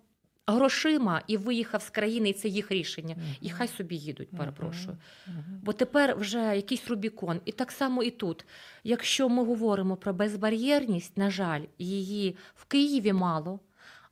грошима 0.46 1.22
і 1.26 1.36
виїхав 1.36 1.82
з 1.82 1.90
країни, 1.90 2.28
і 2.28 2.32
це 2.32 2.48
їх 2.48 2.72
рішення. 2.72 3.14
Uh-huh. 3.14 3.38
І 3.40 3.50
хай 3.50 3.68
собі 3.68 3.96
їдуть, 3.96 4.30
перепрошую. 4.30 4.96
Бо 5.62 5.72
тепер 5.72 6.16
вже 6.16 6.56
якийсь 6.56 6.88
Рубікон. 6.88 7.40
І 7.44 7.52
так 7.52 7.72
само 7.72 8.02
і 8.02 8.10
тут. 8.10 8.44
Якщо 8.84 9.28
ми 9.28 9.44
говоримо 9.44 9.96
про 9.96 10.12
безбар'єрність, 10.12 11.16
на 11.16 11.30
жаль, 11.30 11.62
її 11.78 12.36
в 12.54 12.64
Києві 12.64 13.12
мало. 13.12 13.60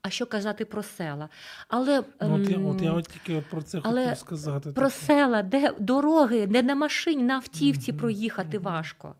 А 0.08 0.10
що 0.10 0.26
казати 0.26 0.64
про 0.64 0.82
села? 0.82 1.28
Але 1.68 2.02
ну, 2.20 2.34
от, 2.34 2.50
я, 2.50 2.58
от 2.58 2.82
я 2.82 2.92
от 2.92 3.08
тільки 3.08 3.42
про 3.50 3.62
це 3.62 3.80
але 3.82 4.04
хотів 4.04 4.18
сказати. 4.18 4.72
Про 4.72 4.88
таке. 4.88 5.06
села, 5.06 5.42
де 5.42 5.72
дороги, 5.78 6.46
де 6.46 6.62
на 6.62 6.74
машині, 6.74 7.22
на 7.22 7.34
автівці 7.34 7.92
проїхати 7.92 8.58
важко. 8.58 9.14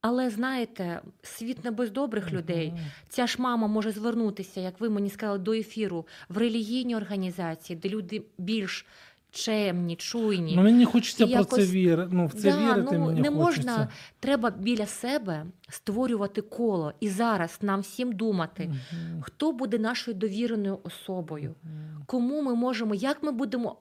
Але 0.00 0.30
знаєте, 0.30 1.00
світ 1.22 1.64
не 1.64 1.70
без 1.70 1.90
добрих 1.90 2.32
людей. 2.32 2.72
Ця 3.08 3.26
ж 3.26 3.36
мама 3.38 3.66
може 3.66 3.90
звернутися, 3.90 4.60
як 4.60 4.80
ви 4.80 4.90
мені 4.90 5.10
сказали, 5.10 5.38
до 5.38 5.52
ефіру 5.52 6.06
в 6.28 6.38
релігійні 6.38 6.96
організації, 6.96 7.78
де 7.78 7.88
люди 7.88 8.22
більш 8.38 8.86
чемні, 9.30 9.96
чуйні. 9.96 10.56
Ну, 10.56 10.62
Мені 10.62 10.84
хочеться 10.84 11.26
про 11.26 11.38
якось... 11.38 11.66
це 11.66 11.72
вірити. 11.72 12.10
Ну, 12.12 12.26
в 12.26 12.32
це 12.32 12.50
да, 12.50 12.58
вірити. 12.58 12.98
Ну, 12.98 13.06
мені 13.06 13.20
не 13.20 13.30
хочеться. 13.30 13.70
можна, 13.70 13.88
треба 14.20 14.50
біля 14.50 14.86
себе 14.86 15.46
створювати 15.68 16.40
коло. 16.40 16.92
І 17.00 17.08
зараз 17.08 17.58
нам 17.62 17.80
всім 17.80 18.12
думати, 18.12 18.62
uh-huh. 18.62 19.22
хто 19.22 19.52
буде 19.52 19.78
нашою 19.78 20.16
довіреною 20.16 20.78
особою, 20.82 21.50
uh-huh. 21.50 22.04
кому 22.06 22.42
ми 22.42 22.54
можемо, 22.54 22.94
як 22.94 23.22
ми 23.22 23.32
будемо 23.32 23.76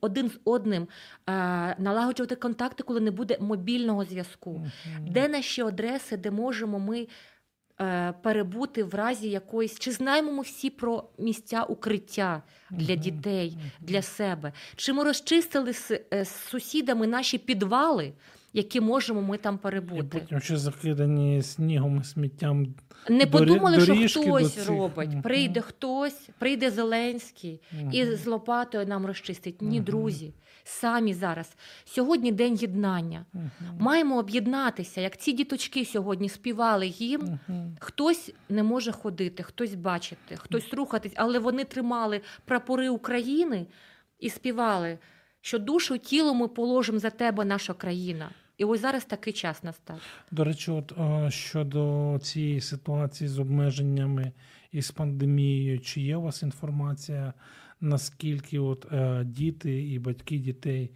один 0.00 0.28
з 0.28 0.40
одним 0.44 0.82
е, 0.82 0.88
налагоджувати 1.78 2.34
контакти, 2.34 2.82
коли 2.82 3.00
не 3.00 3.10
буде 3.10 3.36
мобільного 3.40 4.04
зв'язку. 4.04 4.50
Uh-huh. 4.50 5.10
Де 5.10 5.28
наші 5.28 5.62
адреси, 5.62 6.16
де 6.16 6.30
можемо 6.30 6.78
ми 6.78 7.06
перебути 8.22 8.84
в 8.84 8.94
разі 8.94 9.30
якоїсь, 9.30 9.78
чи 9.78 9.92
знаємо 9.92 10.32
ми 10.32 10.42
всі 10.42 10.70
про 10.70 11.04
місця 11.18 11.62
укриття 11.62 12.42
для 12.70 12.94
дітей, 12.94 13.58
для 13.80 14.02
себе? 14.02 14.52
Чи 14.76 14.92
ми 14.92 15.04
розчистили 15.04 15.74
е, 16.12 16.24
з 16.24 16.34
сусідами 16.48 17.06
наші 17.06 17.38
підвали, 17.38 18.12
які 18.52 18.80
можемо 18.80 19.22
ми 19.22 19.38
там 19.38 19.54
І 19.54 19.58
перебути? 19.58 20.18
потім 20.18 20.40
ще 20.40 20.56
закидані 20.56 21.42
снігом 21.42 21.98
і 22.00 22.04
сміттям. 22.04 22.66
Не 23.08 23.24
дорі- 23.24 23.30
подумали, 23.30 24.08
що 24.08 24.22
хтось 24.22 24.54
цих. 24.54 24.68
робить. 24.68 25.10
Мгм. 25.10 25.22
Прийде 25.22 25.60
хтось, 25.60 26.28
прийде 26.38 26.70
Зеленський 26.70 27.60
і 27.92 28.04
з 28.04 28.26
лопатою 28.26 28.86
нам 28.86 29.06
розчистить. 29.06 29.62
Ні, 29.62 29.76
Мгм. 29.76 29.84
друзі, 29.84 30.34
самі 30.64 31.14
зараз. 31.14 31.56
Сьогодні 31.84 32.32
день 32.32 32.54
єднання. 32.54 33.26
Маємо 33.78 34.18
об'єднатися, 34.18 35.00
як 35.00 35.16
ці 35.16 35.32
діточки 35.32 35.84
сьогодні 35.84 36.28
співали. 36.28 36.94
Мгм. 37.48 37.76
Хтось 37.80 38.32
не 38.48 38.62
може 38.62 38.92
ходити, 38.92 39.42
хтось 39.42 39.74
бачити, 39.74 40.36
хтось 40.36 40.74
рухатись, 40.74 41.12
але 41.16 41.38
вони 41.38 41.64
тримали 41.64 42.20
прапори 42.44 42.88
України 42.88 43.66
і 44.18 44.30
співали, 44.30 44.98
що 45.40 45.58
душу 45.58 45.98
тіло 45.98 46.34
ми 46.34 46.48
положимо 46.48 46.98
за 46.98 47.10
тебе, 47.10 47.44
наша 47.44 47.72
країна. 47.74 48.30
І 48.60 48.64
ось 48.64 48.80
зараз 48.80 49.04
такий 49.04 49.32
час 49.32 49.62
настав. 49.62 50.00
До 50.30 50.44
речі, 50.44 50.70
от 50.70 50.92
е, 50.98 51.30
щодо 51.30 52.18
цієї 52.22 52.60
ситуації 52.60 53.28
з 53.28 53.38
обмеженнями 53.38 54.32
і 54.72 54.82
з 54.82 54.90
пандемією, 54.90 55.80
чи 55.80 56.00
є 56.00 56.16
у 56.16 56.22
вас 56.22 56.42
інформація, 56.42 57.32
наскільки 57.80 58.58
от 58.58 58.86
е, 58.92 59.24
діти 59.24 59.82
і 59.82 59.98
батьки 59.98 60.38
дітей 60.38 60.90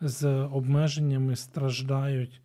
з 0.00 0.28
обмеженнями 0.28 1.36
страждають 1.36 2.40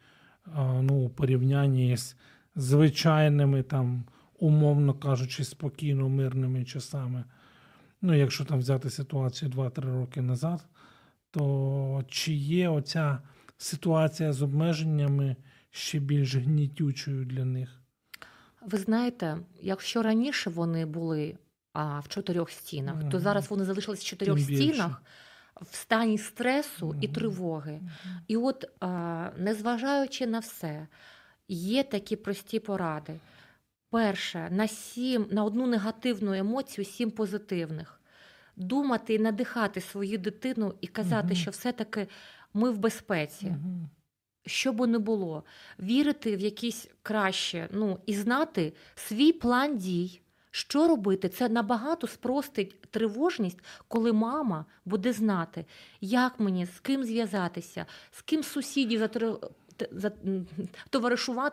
е, 0.47 0.51
ну, 0.81 1.05
у 1.05 1.09
порівнянні 1.09 1.97
з 1.97 2.15
звичайними, 2.55 3.63
там, 3.63 4.03
умовно 4.39 4.93
кажучи, 4.93 5.43
спокійно 5.43 6.09
мирними 6.09 6.65
часами? 6.65 7.23
Ну, 8.01 8.13
якщо 8.13 8.45
там 8.45 8.59
взяти 8.59 8.89
ситуацію 8.89 9.51
2-3 9.51 9.81
роки 9.81 10.21
назад, 10.21 10.65
то 11.31 12.03
чи 12.07 12.33
є 12.33 12.69
оця 12.69 13.19
ситуація 13.57 14.33
з 14.33 14.41
обмеженнями 14.41 15.35
ще 15.71 15.99
більш 15.99 16.35
гнітючою 16.35 17.25
для 17.25 17.45
них? 17.45 17.81
Ви 18.61 18.77
знаєте, 18.77 19.37
якщо 19.61 20.03
раніше 20.03 20.49
вони 20.49 20.85
були 20.85 21.37
а, 21.73 21.99
в 21.99 22.07
чотирьох 22.07 22.51
стінах, 22.51 23.09
то 23.11 23.19
зараз 23.19 23.49
вони 23.49 23.65
залишились 23.65 23.99
в 24.01 24.03
чотирьох 24.05 24.37
Тим 24.37 24.45
більше. 24.47 24.63
стінах 24.73 25.01
в 25.61 25.75
стані 25.75 26.17
стресу 26.17 26.95
і 27.01 27.05
Мгм. 27.05 27.15
тривоги. 27.15 27.81
І 28.27 28.37
от, 28.37 28.65
а, 28.79 29.29
незважаючи 29.37 30.27
на 30.27 30.39
все, 30.39 30.87
є 31.47 31.83
такі 31.83 32.15
прості 32.15 32.59
поради. 32.59 33.19
Перше, 33.89 34.47
на 34.51 34.67
сім, 34.67 35.27
на 35.31 35.43
одну 35.43 35.67
негативну 35.67 36.33
емоцію, 36.33 36.85
сім 36.85 37.11
позитивних. 37.11 38.01
Думати 38.55 39.13
і 39.13 39.19
надихати 39.19 39.81
свою 39.81 40.17
дитину 40.17 40.73
і 40.81 40.87
казати, 40.87 41.27
Мгм. 41.27 41.35
що 41.35 41.51
все-таки 41.51 42.07
ми 42.55 42.71
в 42.71 42.77
безпеці 42.77 43.47
що 44.47 44.73
би 44.73 44.87
не 44.87 44.99
було, 44.99 45.43
вірити 45.79 46.35
в 46.35 46.39
якісь 46.39 46.87
краще, 47.03 47.67
ну 47.71 47.99
і 48.05 48.13
знати 48.15 48.73
свій 48.95 49.31
план 49.33 49.77
дій. 49.77 50.21
Що 50.51 50.87
робити? 50.87 51.29
Це 51.29 51.49
набагато 51.49 52.07
спростить 52.07 52.81
тривожність, 52.81 53.59
коли 53.87 54.13
мама 54.13 54.65
буде 54.85 55.13
знати, 55.13 55.65
як 56.01 56.39
мені, 56.39 56.65
з 56.65 56.79
ким 56.79 57.03
зв'язатися, 57.03 57.85
з 58.11 58.21
ким 58.21 58.43
сусідів 58.43 59.01
затр- 59.01 59.49
за- 59.91 60.11
м, 60.25 60.47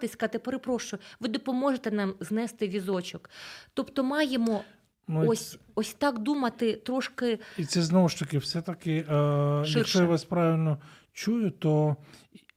сказати, 0.09 0.39
перепрошую, 0.39 1.03
ви 1.21 1.29
допоможете 1.29 1.91
нам 1.91 2.15
знести 2.21 2.69
візочок. 2.69 3.31
Тобто 3.75 4.05
маємо 4.05 4.65
Ну, 5.09 5.29
ось, 5.29 5.59
ось 5.75 5.95
так 5.95 6.19
думати 6.19 6.77
трошки 6.77 7.39
І 7.59 7.65
це 7.65 7.83
знову 7.83 8.09
ж 8.09 8.19
таки, 8.19 8.39
все-таки, 8.39 9.05
е, 9.11 9.65
якщо 9.67 9.99
я 9.99 10.07
вас 10.07 10.25
правильно 10.25 10.79
чую, 11.13 11.51
то 11.51 11.97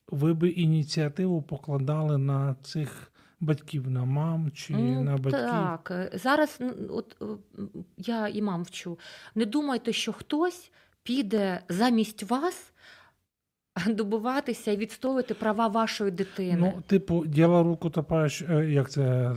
ви 0.07 0.33
би 0.33 0.49
ініціативу 0.49 1.41
покладали 1.41 2.17
на 2.17 2.55
цих 2.63 3.11
батьків, 3.39 3.89
на 3.89 4.05
мам 4.05 4.51
чи 4.51 4.73
Ну, 4.73 5.03
на 5.03 5.17
батьків. 5.17 5.41
Так, 5.41 6.11
зараз 6.13 6.59
от 6.89 7.15
е, 7.21 7.25
я 7.97 8.27
і 8.27 8.41
мам 8.41 8.63
вчу. 8.63 8.99
Не 9.35 9.45
думайте, 9.45 9.93
що 9.93 10.13
хтось 10.13 10.71
піде 11.03 11.61
замість 11.69 12.23
вас 12.23 12.73
добуватися 13.87 14.71
і 14.71 14.77
відстоювати 14.77 15.33
права 15.33 15.67
вашої 15.67 16.11
дитини. 16.11 16.73
Ну, 16.75 16.83
типу, 16.87 17.25
діло 17.25 17.63
рук 17.63 17.85
утопаючих, 17.85 18.49
е, 18.49 18.65
як 18.71 18.91
це? 18.91 19.35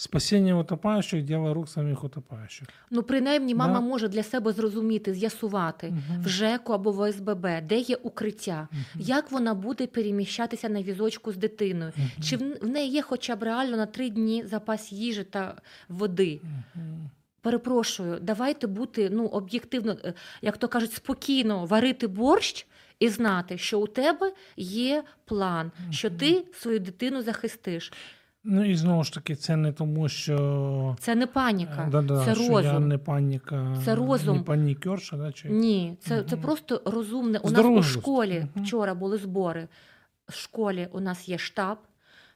Спасіння 0.00 0.58
утопаючих, 0.58 1.22
діло 1.22 1.54
рук 1.54 1.68
самих 1.68 2.04
утопаючих. 2.04 2.68
Ну, 2.90 3.02
принаймні, 3.02 3.54
мама 3.54 3.74
Да. 3.74 3.80
може 3.80 4.08
для 4.08 4.22
себе 4.22 4.52
зрозуміти, 4.52 5.14
з'ясувати 5.14 5.86
Мгм. 5.90 6.22
в 6.22 6.28
ЖЕКу 6.28 6.72
або 6.72 6.92
в 6.92 7.00
ОСББ, 7.00 7.46
де 7.62 7.78
є 7.78 7.96
укриття, 7.96 8.68
Мгм. 8.72 8.82
як 8.94 9.30
вона 9.32 9.54
буде 9.54 9.86
переміщатися 9.86 10.68
на 10.68 10.82
візочку 10.82 11.32
з 11.32 11.36
дитиною. 11.36 11.92
Мгм. 11.96 12.10
Чи 12.22 12.36
в 12.36 12.66
неї 12.68 12.90
є 12.90 13.02
хоча 13.02 13.36
б 13.36 13.42
реально 13.42 13.76
на 13.76 13.86
три 13.86 14.10
дні 14.10 14.44
запас 14.46 14.92
їжі 14.92 15.24
та 15.24 15.54
води? 15.88 16.40
Перепрошую, 17.40 18.18
давайте 18.22 18.66
бути 18.66 19.10
ну, 19.12 19.26
об'єктивно, 19.26 19.96
е, 20.04 20.14
як 20.42 20.56
то 20.56 20.68
кажуть, 20.68 20.92
спокійно 20.92 21.66
варити 21.66 22.06
борщ 22.06 22.66
і 22.98 23.08
знати, 23.08 23.58
що 23.58 23.80
у 23.80 23.86
тебе 23.86 24.32
є 24.56 25.04
план, 25.24 25.70
що 25.90 26.10
ти 26.10 26.44
свою 26.54 26.78
дитину 26.78 27.22
захистиш. 27.22 27.92
Ну 28.50 28.64
і 28.64 28.74
знову 28.74 29.04
ж 29.04 29.12
таки, 29.12 29.34
це 29.34 29.56
не 29.56 29.72
тому, 29.72 30.08
що 30.08 30.96
Це 31.00 31.14
не 31.14 31.26
паніка, 31.26 31.84
Е, 31.86 31.90
да-да, 31.90 32.24
це 32.24 32.34
що 32.34 32.42
я 32.44 32.48
розум. 32.50 32.88
не 32.88 32.98
паніка, 32.98 33.76
Це 33.84 33.94
розум. 33.94 34.36
не 34.36 34.42
панікерша, 34.42 35.16
да, 35.16 35.32
чи... 35.32 35.48
Ні, 35.48 35.96
це, 36.00 36.22
це 36.22 36.36
просто 36.36 36.82
розумне. 36.84 37.38
У 37.38 37.50
нас 37.50 37.66
у 37.66 37.82
школі 37.82 38.46
вчора 38.56 38.94
були 38.94 39.18
збори. 39.18 39.68
В 40.28 40.34
школі 40.34 40.88
у 40.92 41.00
нас 41.00 41.28
є 41.28 41.38
штаб. 41.38 41.78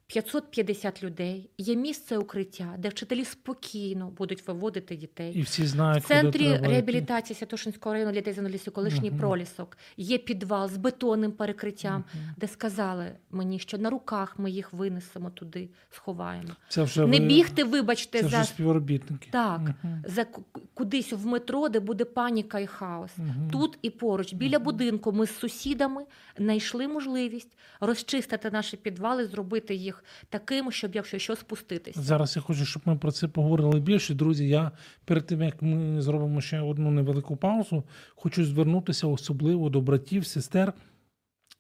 550 0.07 1.03
людей, 1.03 1.51
є 1.59 1.77
місце 1.77 2.19
укриття, 2.19 2.75
де 2.79 2.89
вчителі 2.89 3.25
спокійно 3.25 4.11
будуть 4.19 4.47
виводити 4.49 4.97
дітей. 4.97 5.33
І 5.35 5.43
всі 5.43 5.63
В 5.63 5.67
знають, 5.67 6.05
куди 6.05 6.15
центрі 6.15 6.49
треба 6.49 6.67
реабілітації 6.69 7.37
Святошинського 7.37 7.93
району 7.93 8.13
для 8.13 8.21
дітей 8.21 8.35
з 8.35 8.37
інвалідністю, 8.37 8.71
колишній 8.73 9.11
Мгм. 9.11 9.19
пролісок, 9.19 9.79
є 9.97 10.19
підвал 10.19 10.69
з 10.69 10.77
бетонним 10.77 11.33
перекриттям, 11.33 12.05
Мгм. 12.15 12.35
де 12.37 12.49
сказали 12.49 13.13
мені, 13.31 13.59
що 13.59 13.79
на 13.79 13.91
руках 13.91 14.39
ми 14.39 14.51
їх 14.51 14.73
винесемо 14.73 15.31
туди, 15.31 15.69
сховаємо. 15.91 16.49
Це 16.69 16.83
вже 16.83 17.07
Не 17.07 17.21
ви- 17.21 17.27
бігти, 17.27 17.65
вибачте, 17.65 18.23
Це 18.23 18.29
за, 18.29 18.41
вже 18.41 18.49
співробітники. 18.49 19.29
Так. 19.33 19.61
Мгм. 19.61 20.03
за 20.07 20.27
кудись 20.75 21.13
в 21.13 21.27
метро, 21.27 21.69
де 21.69 21.81
буде 21.81 22.05
паніка 22.05 22.59
і 22.59 22.67
хаос. 22.67 23.11
Тут 23.53 23.79
і 23.83 23.91
поруч, 23.91 24.33
біля 24.33 24.59
будинку, 24.59 25.13
ми 25.13 25.27
з 25.27 25.39
сусідами 25.39 26.05
знайшли 26.39 26.89
можливість 26.89 27.57
розчистити 27.81 28.51
наші 28.51 28.77
підвали, 28.77 29.27
зробити 29.27 29.75
їх 29.75 29.92
такими, 30.29 30.73
щоб 30.73 30.95
якщо 30.95 31.19
що 31.19 31.37
спуститись. 31.37 31.99
Зараз 31.99 32.37
я 32.37 32.43
хочу, 32.43 32.65
щоб 32.65 32.83
ми 32.85 32.97
про 32.97 33.13
це 33.13 33.29
поговорили 33.29 33.81
більше. 33.81 34.15
Друзі, 34.15 34.49
я 34.49 34.71
перед 35.05 35.27
тим 35.27 35.43
як 35.43 35.63
ми 35.63 36.03
зробимо 36.03 36.41
ще 36.41 36.61
одну 36.61 36.91
невелику 36.91 37.37
паузу, 37.37 37.85
хочу 38.17 38.45
звернутися 38.45 39.07
особливо 39.07 39.71
до 39.71 39.81
братів, 39.81 40.27
сестер 40.27 40.73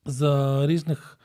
з 0.04 0.22
різних 0.66 1.18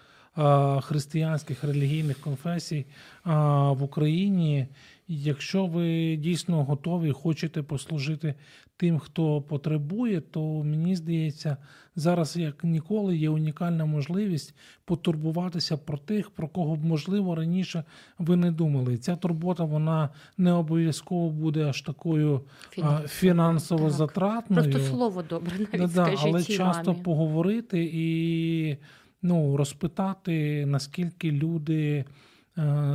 християнських 0.82 1.64
релігійних 1.64 2.20
конфесій 2.20 2.86
в 3.26 3.84
Україні. 3.84 4.68
Якщо 5.10 5.66
ви 5.66 6.16
дійсно 6.16 6.64
готові, 6.64 7.12
хочете 7.12 7.64
послужити 7.64 8.36
тим, 8.78 9.00
хто 9.00 9.42
потребує, 9.42 10.22
то 10.22 10.64
мені 10.64 10.96
здається, 10.96 11.58
зараз 11.96 12.38
як 12.38 12.64
ніколи 12.64 13.18
є 13.18 13.30
унікальна 13.30 13.86
можливість 13.86 14.56
потурбуватися 14.86 15.78
про 15.78 15.98
тих, 15.98 16.30
про 16.30 16.48
кого 16.48 16.76
б 16.76 16.86
можливо 16.86 17.36
раніше 17.36 17.84
ви 18.20 18.36
не 18.36 18.52
думали. 18.52 18.98
Ця 18.98 19.16
турбота 19.16 19.64
вона 19.64 20.10
не 20.38 20.52
обов'язково 20.54 21.30
буде 21.30 21.66
аж 21.66 21.82
такою 21.82 22.42
Фінансово, 22.70 23.08
фінансово 23.08 23.84
так. 23.84 23.92
затратною. 23.92 24.72
Просто 24.72 24.90
слово 24.90 25.24
добре, 25.30 25.52
навіть 25.60 25.94
Да-да, 25.94 26.06
скажіть 26.06 26.26
але 26.26 26.44
часто 26.44 26.92
мамі. 26.92 27.04
поговорити 27.04 27.90
і 27.94 28.78
ну, 29.22 29.58
розпитати, 29.58 30.66
наскільки 30.66 31.32
люди 31.32 32.06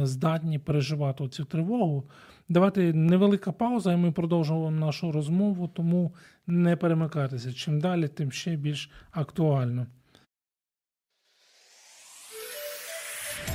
здатні 0.03 0.59
переживати 0.59 1.29
цю 1.29 1.45
тривогу. 1.45 2.05
Давайте 2.49 2.93
невелика 2.93 3.53
пауза, 3.53 3.93
і 3.93 3.97
ми 3.97 4.13
продовжуємо 4.13 4.71
нашу 4.71 5.13
розмову, 5.13 5.69
тому 5.69 6.15
не 6.47 6.77
перемикайтеся. 6.77 7.53
Чим 7.53 7.81
далі, 7.81 8.09
тим 8.09 8.33
ще 8.33 8.57
більш 8.57 8.91
актуально. 9.11 9.87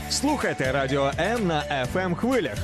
Слухайте 0.09 0.71
Радіо 0.71 1.11
М 1.19 1.47
на 1.47 1.63
fm 1.93 2.15
хвилях. 2.15 2.57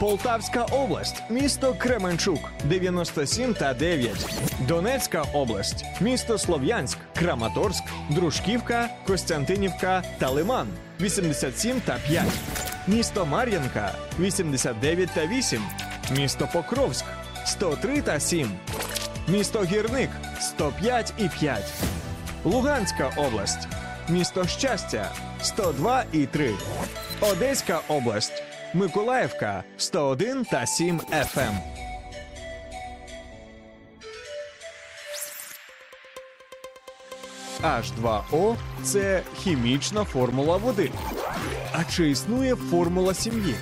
Полтавська 0.00 0.64
область, 0.64 1.22
місто 1.30 1.74
Кременчук 1.78 2.50
97 2.64 3.54
та 3.54 3.74
9. 3.74 4.42
Донецька 4.68 5.22
область, 5.22 5.84
місто 6.00 6.38
Слов'янськ, 6.38 6.98
Краматорськ, 7.16 7.84
Дружківка, 8.10 8.88
Костянтинівка 9.06 10.02
та 10.18 10.30
Лиман 10.30 10.66
87 11.00 11.80
та 11.80 11.96
5. 12.08 12.67
Місто 12.88 13.26
Мар'янка 13.26 13.94
89 14.20 15.10
та 15.14 15.26
8, 15.26 15.62
місто 16.10 16.48
Покровськ 16.52 17.04
103 17.44 18.02
та 18.02 18.20
7, 18.20 18.50
місто 19.28 19.64
Гірник 19.64 20.10
105 20.40 21.14
і 21.18 21.28
5, 21.40 21.72
Луганська 22.44 23.10
область, 23.16 23.68
місто 24.08 24.46
Щастя 24.46 25.12
102 25.42 26.04
і 26.12 26.26
3, 26.26 26.50
Одеська 27.20 27.80
область, 27.88 28.42
Миколаївка 28.74 29.64
101 29.76 30.44
та 30.44 30.66
7 30.66 31.00
FM. 31.00 31.77
H2O– 37.62 38.56
це 38.82 39.22
хімічна 39.36 40.04
формула 40.04 40.56
води. 40.56 40.90
А 41.72 41.84
чи 41.84 42.10
існує 42.10 42.54
формула 42.54 43.14
сім'ї? 43.14 43.54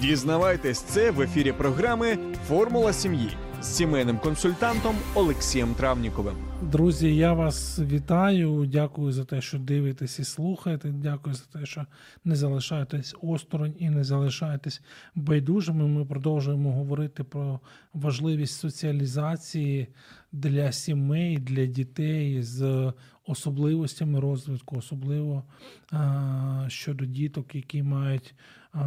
Дізнавайтесь 0.00 0.80
це 0.80 1.10
в 1.10 1.20
ефірі 1.20 1.52
програми 1.52 2.18
Формула 2.48 2.92
сім'ї 2.92 3.30
з 3.62 3.66
сімейним 3.66 4.18
консультантом 4.18 4.96
Олексієм 5.14 5.74
Травніковим. 5.74 6.34
Друзі, 6.62 7.16
я 7.16 7.32
вас 7.32 7.78
вітаю. 7.78 8.66
Дякую 8.66 9.12
за 9.12 9.24
те, 9.24 9.40
що 9.40 9.58
дивитесь 9.58 10.18
і 10.18 10.24
слухаєте. 10.24 10.88
Дякую 10.88 11.34
за 11.34 11.44
те, 11.58 11.66
що 11.66 11.86
не 12.24 12.36
залишаєтесь 12.36 13.14
осторонь 13.22 13.74
і 13.78 13.90
не 13.90 14.04
залишаєтесь 14.04 14.80
байдужими. 15.14 15.86
Ми 15.86 16.04
продовжуємо 16.04 16.72
говорити 16.72 17.24
про 17.24 17.60
важливість 17.94 18.60
соціалізації 18.60 19.88
для 20.32 20.72
сімей, 20.72 21.38
для 21.38 21.66
дітей 21.66 22.42
з 22.42 22.92
особливостями 23.26 24.20
розвитку, 24.20 24.76
особливо 24.76 25.44
а, 25.92 26.64
щодо 26.68 27.04
діток, 27.04 27.54
які 27.54 27.82
мають 27.82 28.34
а, 28.72 28.80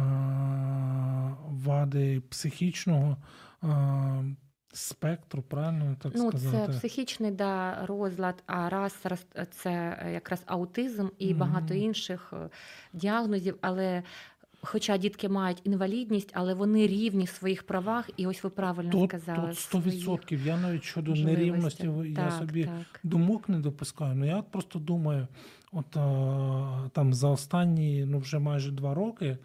вади 1.48 2.20
психічного. 2.20 3.16
А, 3.62 4.22
Спектру, 4.72 5.42
правильно 5.42 5.96
так 6.02 6.12
Ну, 6.16 6.28
сказати? 6.30 6.72
це 6.72 6.78
психічний 6.78 7.30
да, 7.30 7.86
розлад, 7.86 8.42
а 8.46 8.68
раз 8.68 9.00
раз 9.04 9.26
це 9.50 9.98
якраз 10.12 10.42
аутизм 10.46 11.08
і 11.18 11.30
Мгм. 11.30 11.38
багато 11.38 11.74
інших 11.74 12.32
е, 12.36 12.48
діагнозів. 12.92 13.58
Але 13.60 14.02
хоча 14.62 14.96
дітки 14.96 15.28
мають 15.28 15.60
інвалідність, 15.64 16.30
але 16.34 16.54
вони 16.54 16.86
рівні 16.86 17.24
в 17.24 17.28
своїх 17.28 17.62
правах, 17.62 18.10
і 18.16 18.26
ось 18.26 18.44
ви 18.44 18.50
правильно 18.50 18.90
Тут, 18.90 19.10
сказали. 19.10 19.48
тут 19.48 19.84
100%. 19.84 20.46
Я 20.46 20.56
навіть 20.56 20.84
щодо 20.84 21.14
нерівності 21.14 21.90
я 22.06 22.14
Так, 22.14 22.32
собі 22.32 22.64
так. 22.64 23.00
думок 23.02 23.48
не 23.48 23.58
допускаю. 23.58 24.14
Ну 24.14 24.26
я 24.26 24.42
просто 24.42 24.78
думаю, 24.78 25.26
от 25.72 25.96
а, 25.96 26.88
там 26.92 27.14
за 27.14 27.28
останні 27.28 28.04
ну 28.04 28.18
вже 28.18 28.38
майже 28.38 28.72
два 28.72 28.94
роки 28.94 29.38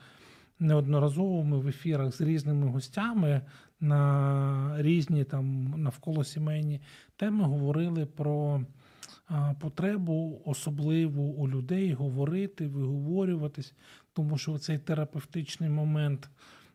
неодноразово 0.59 1.43
ми 1.43 1.57
в 1.57 1.67
ефірах 1.67 2.15
з 2.15 2.21
різними 2.21 2.67
гостями 2.67 3.41
на 3.79 4.75
різні 4.77 5.23
там 5.23 5.73
навколо 5.77 6.23
сімейні 6.23 6.81
теми 7.15 7.43
говорили 7.43 8.05
про 8.05 8.61
потребу 9.59 10.41
особливу 10.45 11.23
у 11.23 11.47
людей 11.49 11.93
говорити, 11.93 12.67
виговорюватись, 12.67 13.73
тому 14.13 14.37
що 14.37 14.57
цей 14.57 14.77
терапевтичний 14.77 15.69
момент 15.69 16.29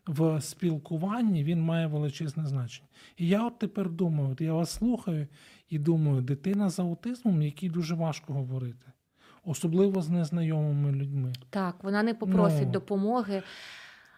в 0.07 0.41
спілкуванні 0.41 1.43
він 1.43 1.61
має 1.61 1.87
величезне 1.87 2.45
значення. 2.45 2.87
І 3.17 3.27
я 3.27 3.47
от 3.47 3.59
тепер 3.59 3.89
думаю, 3.89 4.29
от 4.31 4.41
я 4.41 4.53
вас 4.53 4.69
слухаю 4.71 5.27
і 5.69 5.79
думаю, 5.79 6.21
дитина 6.21 6.69
з 6.69 6.79
аутизмом, 6.79 7.41
якій 7.41 7.69
дуже 7.69 7.95
важко 7.95 8.33
говорити, 8.33 8.85
особливо 9.43 10.01
з 10.01 10.09
незнайомими 10.09 10.91
людьми. 10.91 11.33
Так, 11.49 11.83
вона 11.83 12.03
не 12.03 12.13
попросить 12.13 12.65
Ну. 12.65 12.71
допомоги. 12.71 13.43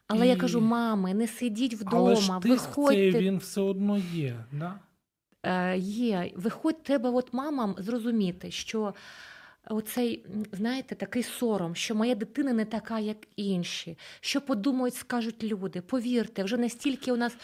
Але 0.07 0.27
я 0.27 0.35
кажу, 0.35 0.61
мами, 0.61 1.13
не 1.13 1.27
сидіть 1.27 1.81
Але 1.85 2.15
ж 2.15 2.21
вдома, 2.21 2.39
тиск 2.39 2.67
виходьте. 2.67 3.11
цей 3.11 3.21
він 3.21 3.37
все 3.37 3.61
одно 3.61 3.97
є. 4.13 4.35
Да? 4.51 4.79
Е, 5.43 5.77
є. 5.77 6.31
Виходь, 6.35 6.83
треба 6.83 7.09
от 7.09 7.33
мамам 7.33 7.75
зрозуміти, 7.77 8.51
що 8.51 8.93
оцей, 9.69 10.25
знаєте, 10.51 10.95
такий 10.95 11.23
сором, 11.23 11.75
що 11.75 11.95
моя 11.95 12.15
дитина 12.15 12.53
не 12.53 12.65
така, 12.65 12.99
як 12.99 13.17
інші. 13.35 13.97
Що 14.19 14.41
подумають, 14.41 14.95
скажуть 14.95 15.43
люди. 15.43 15.81
Повірте, 15.81 16.43
вже 16.43 16.57
настільки 16.57 17.11
у 17.11 17.15
нас. 17.17 17.35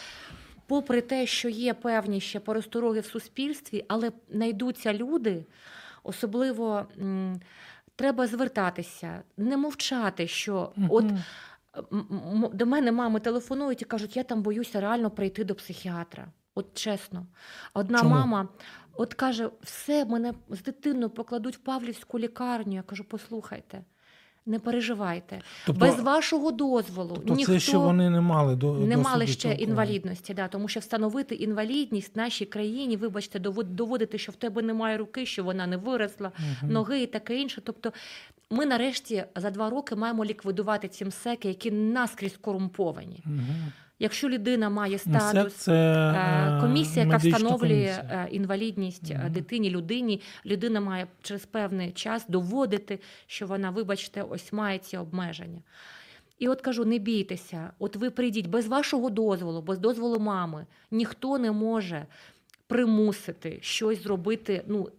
Попри 0.68 1.02
те, 1.02 1.26
що 1.26 1.50
є 1.50 1.74
певні 1.74 2.22
ще 2.22 2.40
поростороги 2.40 3.00
в 3.00 3.06
суспільстві, 3.06 3.86
але 3.88 4.12
знайдуться 4.30 4.94
люди, 4.94 5.46
особливо 6.04 6.86
м, 7.02 7.40
треба 7.96 8.28
звертатися, 8.28 9.22
не 9.38 9.58
мовчати, 9.58 10.28
що 10.28 10.72
от 10.90 11.06
М- 11.94 12.08
м- 12.12 12.50
до 12.54 12.66
мене 12.66 12.92
мами 12.92 13.20
телефонують 13.20 13.82
і 13.82 13.86
кажуть, 13.86 14.18
я 14.18 14.24
там 14.24 14.42
боюся 14.42 14.82
реально 14.82 15.10
прийти 15.12 15.44
до 15.44 15.56
психіатра. 15.56 16.28
От 16.58 16.74
чесно. 16.74 17.26
Одна 17.74 17.98
Чому? 18.00 18.10
мама 18.10 18.48
от 18.96 19.14
каже: 19.14 19.50
все, 19.64 20.06
мене 20.06 20.34
з 20.50 20.62
дитиною 20.64 21.10
покладуть 21.10 21.56
в 21.56 21.60
Павлівську 21.60 22.20
лікарню. 22.20 22.74
Я 22.76 22.82
кажу, 22.82 23.04
послухайте, 23.04 23.82
не 24.46 24.60
переживайте. 24.60 25.42
Тобто, 25.66 25.86
Без 25.86 26.00
вашого 26.00 26.52
дозволу 26.52 27.12
тобто 27.16 27.36
ніхто 27.36 27.54
це 27.54 27.60
ще 27.60 27.78
вони 27.78 28.10
не 28.10 28.22
мали 28.22 28.56
до 28.56 28.74
не 28.74 28.98
мали 28.98 29.28
ще 29.28 29.34
спілкування. 29.40 29.64
інвалідності, 29.64 30.34
да, 30.34 30.48
тому 30.48 30.68
що 30.68 30.80
встановити 30.80 31.36
інвалідність 31.36 32.16
в 32.16 32.18
нашій 32.18 32.46
країні, 32.46 32.98
вибачте, 32.98 33.40
довод- 33.40 33.76
доводити, 33.76 34.18
що 34.18 34.32
в 34.32 34.36
тебе 34.36 34.62
немає 34.62 34.98
руки, 34.98 35.26
що 35.26 35.44
вона 35.44 35.68
не 35.68 35.78
виросла, 35.78 36.32
Мгм. 36.40 36.72
ноги 36.72 37.02
і 37.02 37.08
таке 37.08 37.42
інше. 37.42 37.62
Тобто, 37.66 37.94
ми 38.50 38.66
нарешті 38.66 39.24
за 39.36 39.52
два 39.52 39.70
роки 39.70 39.96
маємо 39.96 40.26
ліквідувати 40.26 40.88
ці 40.88 41.06
МСЕКи, 41.06 41.48
які 41.48 41.72
наскрізь 41.72 42.38
корумповані. 42.42 43.22
Мгм. 43.26 43.72
Якщо 44.00 44.30
людина 44.30 44.70
має 44.70 44.98
статус. 44.98 45.54
це 45.54 45.74
е, 45.74 46.58
е, 46.58 46.62
Комісія, 46.62 47.06
яка 47.06 47.18
встановлює 47.18 47.58
комісія. 47.60 48.28
е, 48.32 48.36
інвалідність 48.36 49.12
mm-hmm. 49.12 49.30
дитині, 49.30 49.70
людині, 49.70 50.22
людина 50.46 50.82
має 50.82 51.08
через 51.22 51.46
певний 51.46 51.92
час 51.92 52.26
доводити, 52.28 53.00
що 53.28 53.48
вона, 53.48 53.70
вибачте, 53.70 54.22
ось 54.22 54.54
має 54.54 54.80
ці 54.80 54.98
обмеження. 54.98 55.62
І 56.40 56.48
от 56.48 56.62
кажу: 56.62 56.86
не 56.86 56.98
бійтеся, 56.98 57.72
от 57.80 57.96
ви 57.96 58.10
прийдіть 58.10 58.48
без 58.48 58.68
вашого 58.68 59.10
дозволу, 59.10 59.62
без 59.62 59.80
дозволу 59.80 60.20
мами, 60.20 60.66
ніхто 60.92 61.38
не 61.38 61.52
може 61.52 62.06
примусити 62.68 63.60
щось 63.62 64.04
зробити. 64.04 64.64
Ну, 64.68 64.90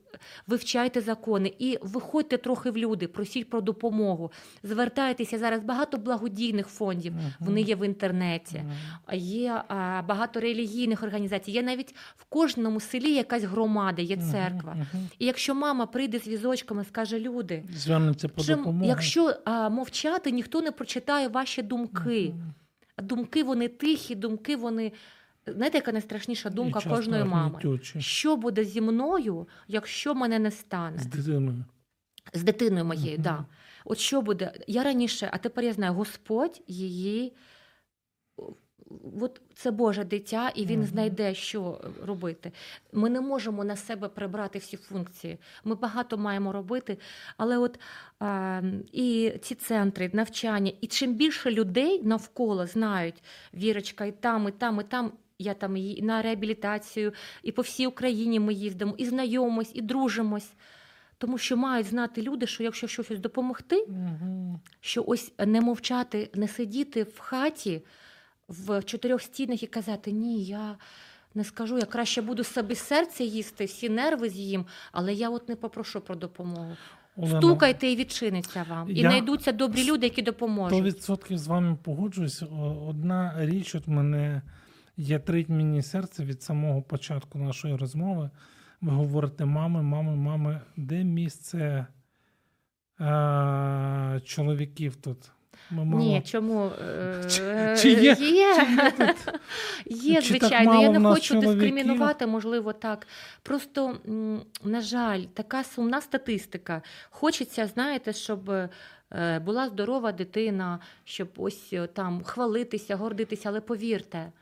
вивчайте 0.47 1.01
закони 1.01 1.53
і 1.59 1.79
виходьте 1.83 2.37
трохи 2.37 2.71
в 2.71 2.77
люди, 2.77 3.09
просіть 3.09 3.51
про 3.51 3.61
допомогу. 3.61 4.33
Звертайтеся 4.63 5.39
зараз 5.39 5.63
багато 5.63 5.99
благодійних 5.99 6.67
фондів. 6.67 7.13
Вони 7.41 7.61
є 7.61 7.77
в 7.77 7.87
інтернеті. 7.87 8.59
Мгм. 8.59 9.19
Є 9.19 9.63
а, 9.69 10.03
багато 10.09 10.41
релігійних 10.41 11.03
організацій. 11.03 11.51
Є 11.51 11.63
навіть 11.63 11.95
в 12.17 12.25
кожному 12.25 12.81
селі 12.81 13.13
якась 13.13 13.43
громада, 13.43 14.03
є 14.03 14.17
церква. 14.17 14.77
І 15.19 15.27
якщо 15.27 15.55
мама 15.55 15.87
прийде 15.87 16.19
з 16.19 16.29
візочками, 16.29 16.85
скаже 16.85 17.19
люди, 17.19 17.65
Звернеться 17.75 18.29
по 18.29 18.43
допомогу. 18.43 18.87
якщо 18.89 19.35
а, 19.45 19.69
мовчати, 19.69 20.31
ніхто 20.31 20.61
не 20.63 20.71
прочитає 20.73 21.29
ваші 21.29 21.63
думки. 21.63 22.35
Думки 23.03 23.43
вони 23.45 23.69
тихі, 23.69 24.15
думки 24.15 24.57
вони. 24.57 24.93
Знаєте, 25.53 25.79
яка 25.79 25.93
найстрашніша 25.93 26.51
думка 26.51 26.81
часто 26.81 26.97
кожної 26.97 27.25
мами? 27.25 27.81
Що 27.99 28.37
буде 28.37 28.65
зі 28.65 28.81
мною, 28.81 29.49
якщо 29.69 30.15
мене 30.15 30.39
не 30.39 30.51
стане? 30.51 30.99
з 30.99 31.07
дитиною. 31.07 31.65
З 32.35 32.43
дитиною 32.43 32.85
моєю, 32.85 33.15
Мгм. 33.15 33.23
да. 33.23 33.45
От 33.85 33.99
що 33.99 34.23
буде? 34.23 34.53
Я 34.67 34.83
раніше, 34.85 35.29
а 35.33 35.39
тепер 35.39 35.65
я 35.65 35.73
знаю, 35.73 35.93
Господь 35.93 36.63
її. 36.67 37.33
От 39.21 39.41
це 39.55 39.71
Боже 39.71 40.05
дитя, 40.05 40.49
і 40.55 40.67
він 40.67 40.79
Мгм. 40.81 40.89
знайде, 40.89 41.35
що 41.35 41.81
робити. 42.07 42.53
Ми 42.93 43.11
не 43.11 43.21
можемо 43.21 43.65
на 43.65 43.77
себе 43.77 44.09
прибрати 44.09 44.59
всі 44.59 44.77
функції. 44.77 45.39
Ми 45.65 45.75
багато 45.75 46.19
маємо 46.19 46.53
робити. 46.53 46.99
Але 47.37 47.59
от 47.59 47.81
а, 48.21 48.63
і 48.93 49.33
ці 49.43 49.55
центри, 49.55 50.11
навчання, 50.13 50.73
і 50.81 50.87
чим 50.87 51.15
більше 51.15 51.51
людей 51.51 52.03
навколо 52.03 52.67
знають, 52.67 53.23
Вірочка, 53.55 54.05
і 54.05 54.13
там, 54.13 54.49
і 54.49 54.51
там, 54.51 54.81
і 54.81 54.85
там. 54.85 55.13
Я 55.39 55.55
там 55.55 55.77
і 55.77 56.03
на 56.03 56.23
реабілітацію, 56.23 57.13
і 57.43 57.53
по 57.53 57.63
всій 57.63 57.87
Україні 57.87 58.41
ми 58.41 58.55
їздимо, 58.55 58.95
і 58.99 59.05
знайомимось, 59.05 59.71
і 59.75 59.83
дружимось. 59.83 60.53
Тому 61.19 61.39
що 61.39 61.57
мають 61.57 61.87
знати 61.87 62.23
люди, 62.23 62.47
що 62.47 62.63
якщо 62.63 62.87
щось 62.89 63.19
допомогти, 63.19 63.89
що 64.81 65.05
ось 65.07 65.33
не 65.47 65.61
мовчати, 65.61 66.31
не 66.35 66.49
сидіти 66.49 67.03
в 67.03 67.19
хаті 67.19 67.83
в 68.49 68.83
чотирьох 68.83 69.23
стінах 69.23 69.63
і 69.63 69.67
казати 69.67 70.13
Ні, 70.13 70.45
я 70.45 70.77
не 71.35 71.45
скажу, 71.45 71.79
я 71.79 71.85
краще 71.85 72.23
буду 72.23 72.45
собі 72.45 72.75
серце 72.75 73.25
їсти, 73.25 73.65
всі 73.65 73.89
нерви 73.89 74.29
з'їм, 74.29 74.67
але 74.93 75.15
я 75.15 75.31
от 75.31 75.49
не 75.49 75.57
попрошу 75.57 76.01
про 76.01 76.15
допомогу. 76.15 76.77
Олена, 77.17 77.41
Стукайте 77.41 77.89
і 77.89 77.97
відчиниться 77.97 78.67
вам. 78.71 78.91
І 78.91 79.01
знайдуться 79.01 79.53
добрі 79.53 79.85
люди, 79.85 80.07
які 80.07 80.23
допоможуть. 80.23 80.83
відсотків 80.83 81.39
з 81.39 81.47
вами 81.47 81.79
погоджуюсь. 81.85 82.43
Одна 82.89 83.35
річ, 83.39 83.75
от 83.75 83.89
мене 83.89 84.43
ятрить 84.99 85.49
мені 85.49 85.83
серце 85.83 86.25
від 86.25 86.43
самого 86.43 86.83
початку 86.83 87.39
нашої 87.39 87.77
розмови. 87.77 88.31
Ви 88.81 88.93
говорите, 88.93 89.45
мами, 89.45 89.83
мами, 89.83 90.17
мами, 90.17 90.61
де 90.77 91.05
місце 91.05 91.87
е- 93.01 94.21
чоловіків 94.25 94.97
тут? 94.97 95.31
Ми 95.71 95.85
мало... 95.85 96.05
Ні, 96.05 96.23
чому 96.27 96.71
е, 97.41 97.77
Чи 97.83 97.91
є- 97.91 98.03
є, 98.03 98.17
чи 98.17 98.25
є 98.25 98.93
тут? 98.99 99.35
Є, 99.87 100.23
Чи 100.23 100.29
звичайно. 100.29 100.83
Я 100.83 100.91
не 100.91 101.09
хочу 101.09 101.29
чоловіків? 101.35 101.55
дискримінувати, 101.55 102.27
можливо, 102.27 102.73
так. 102.73 103.07
Просто, 103.43 103.97
на 104.65 104.81
жаль, 104.81 105.23
така 105.23 105.65
сумна 105.65 106.01
статистика. 106.01 106.83
Хочеться, 107.11 107.67
знаєте, 107.67 108.13
щоб 108.13 108.51
е, 108.51 108.69
була 109.45 109.69
здорова 109.69 110.13
дитина, 110.13 110.79
щоб 111.05 111.29
ось 111.37 111.73
е, 111.73 111.87
там 111.87 112.23
хвалитися, 112.25 112.97
гордитися. 112.97 113.49
Але 113.49 113.61
повірте, 113.61 114.33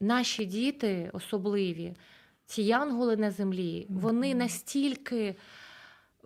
наші 0.00 0.44
діти 0.44 1.10
особливі, 1.12 1.96
ці 2.46 2.62
янголи 2.62 3.16
на 3.16 3.30
землі, 3.30 3.86
вони 3.88 4.34
настільки. 4.34 5.36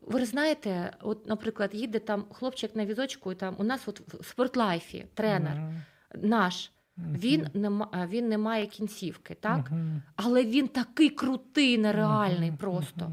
Ви 0.02 0.24
знаєте, 0.24 0.92
от, 1.02 1.26
наприклад, 1.26 1.70
їде 1.74 1.98
там 1.98 2.24
хлопчик 2.32 2.76
на 2.76 2.86
візочку, 2.86 3.32
і 3.32 3.34
там 3.34 3.54
у 3.58 3.64
нас 3.64 3.88
от 3.88 4.00
в 4.00 4.24
спортлайфі 4.24 5.06
тренер 5.14 5.54
Мгм. 5.56 5.82
наш. 6.14 6.72
Він 6.98 7.46
не 7.54 7.70
він 8.06 8.28
не 8.28 8.38
має 8.38 8.66
кінцівки, 8.66 9.34
так? 9.34 9.70
Мгм. 9.70 10.02
Але 10.16 10.44
він 10.44 10.68
такий 10.68 11.10
крутий, 11.10 11.78
нереальний 11.78 12.52
просто. 12.52 13.12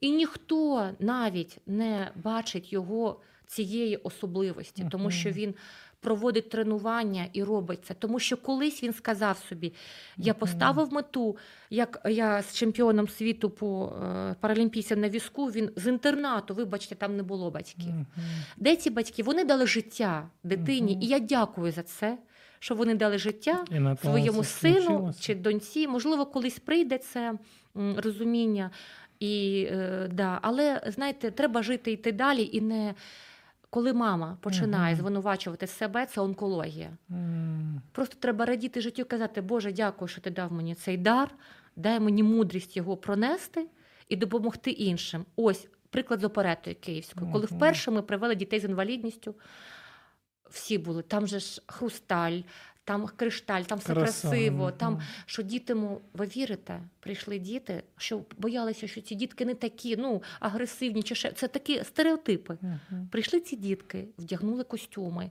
І 0.00 0.10
ніхто 0.10 0.90
навіть 0.98 1.58
не 1.66 2.10
бачить 2.16 2.72
його 2.72 3.20
цієї 3.46 3.96
особливості, 3.96 4.88
тому 4.90 5.10
що 5.10 5.30
він 5.30 5.54
проводить 6.00 6.50
тренування 6.50 7.26
і 7.32 7.44
робить 7.44 7.84
це. 7.84 7.94
Тому 7.94 8.18
що 8.18 8.36
колись 8.36 8.82
він 8.82 8.92
сказав 8.92 9.38
собі: 9.48 9.72
я 10.16 10.34
поставив 10.34 10.92
мету, 10.92 11.36
як 11.70 12.00
я 12.08 12.42
з 12.42 12.54
чемпіоном 12.54 13.08
світу 13.08 13.50
по 13.50 13.92
е, 14.02 14.34
паралімпійцям 14.40 15.00
на 15.00 15.08
візку, 15.08 15.46
він 15.46 15.70
з 15.76 15.86
інтернату, 15.86 16.54
вибачте, 16.54 16.94
там 16.94 17.16
не 17.16 17.22
було 17.22 17.50
батьків. 17.50 17.94
Де 18.56 18.76
ці 18.76 18.90
батьки? 18.90 19.22
Вони 19.22 19.44
дали 19.44 19.66
життя 19.66 20.28
дитині, 20.44 20.98
і 21.02 21.06
я 21.06 21.18
дякую 21.18 21.72
за 21.72 21.82
це, 21.82 22.18
що 22.58 22.74
вони 22.74 22.94
дали 22.94 23.18
життя 23.18 23.64
своєму 24.00 24.44
сину 24.44 24.80
случилося. 24.80 25.22
чи 25.22 25.34
доньці. 25.34 25.88
Можливо, 25.88 26.26
колись 26.26 26.58
прийде 26.58 26.98
це 26.98 27.34
розуміння. 27.96 28.70
І, 29.20 29.66
е, 29.70 30.08
да. 30.12 30.38
Але 30.42 30.82
знаєте, 30.86 31.30
треба 31.30 31.62
жити 31.62 31.92
йти 31.92 32.12
далі, 32.12 32.50
і 32.52 32.60
не 32.60 32.94
коли 33.76 33.92
мама 33.92 34.38
починає 34.40 34.94
Мгм. 34.94 35.00
звинувачувати 35.02 35.66
себе, 35.66 36.06
це 36.06 36.20
онкологія. 36.20 36.96
М. 37.10 37.82
Просто 37.92 38.16
треба 38.20 38.44
радіти 38.44 38.80
життю 38.80 39.04
казати, 39.04 39.40
Боже, 39.40 39.72
дякую, 39.72 40.08
що 40.08 40.20
ти 40.20 40.30
дав 40.30 40.52
мені 40.52 40.74
цей 40.74 40.96
дар, 40.96 41.34
дай 41.76 42.00
мені 42.00 42.22
мудрість 42.22 42.76
його 42.76 42.96
пронести 42.96 43.66
і 44.08 44.16
допомогти 44.16 44.70
іншим. 44.70 45.24
Ось 45.36 45.68
приклад 45.90 46.20
з 46.20 46.24
оперетою 46.24 46.76
київською. 46.80 47.32
Коли 47.32 47.46
вперше 47.46 47.90
ми 47.90 48.02
привели 48.02 48.34
дітей 48.34 48.60
з 48.60 48.64
інвалідністю, 48.64 49.34
всі 50.50 50.78
були, 50.78 51.02
там 51.02 51.26
же 51.26 51.40
ж 51.40 51.62
хрусталь, 51.66 52.40
там 52.86 53.06
кришталь, 53.16 53.62
там 53.62 53.78
все 53.78 53.94
Краса. 53.94 54.28
красиво. 54.28 54.70
Там 54.70 55.00
що 55.26 55.42
діти, 55.42 55.74
му- 55.74 56.00
ви 56.14 56.26
вірите, 56.26 56.80
прийшли 57.00 57.38
діти, 57.38 57.82
що 57.96 58.24
боялися, 58.38 58.88
що 58.88 59.00
ці 59.00 59.14
дітки 59.14 59.44
не 59.44 59.54
такі, 59.54 59.96
ну 59.96 60.22
агресивні, 60.40 61.02
чи 61.02 61.14
ще 61.14 61.32
це 61.32 61.48
такі 61.48 61.84
стереотипи. 61.84 62.58
Мгм. 62.60 63.08
Прийшли 63.12 63.40
ці 63.40 63.56
дітки, 63.56 64.08
вдягнули 64.18 64.64
костюми. 64.64 65.30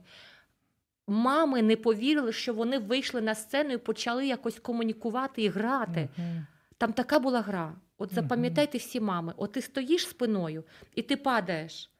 Мами 1.06 1.62
не 1.62 1.76
повірили, 1.76 2.32
що 2.32 2.54
вони 2.54 2.78
вийшли 2.78 3.20
на 3.20 3.34
сцену 3.34 3.72
і 3.72 3.78
почали 3.78 4.26
якось 4.26 4.58
комунікувати 4.58 5.42
і 5.42 5.48
грати. 5.48 6.08
Мгм. 6.16 6.46
Там 6.78 6.92
така 6.92 7.18
була 7.18 7.40
гра. 7.40 7.74
От 7.98 8.14
запам'ятайте 8.14 8.78
всі 8.78 9.00
мами, 9.00 9.32
от 9.36 9.52
ти 9.52 9.62
стоїш 9.62 10.08
спиною, 10.08 10.64
і 10.94 11.02
ти 11.02 11.16
падаєш, 11.16 11.90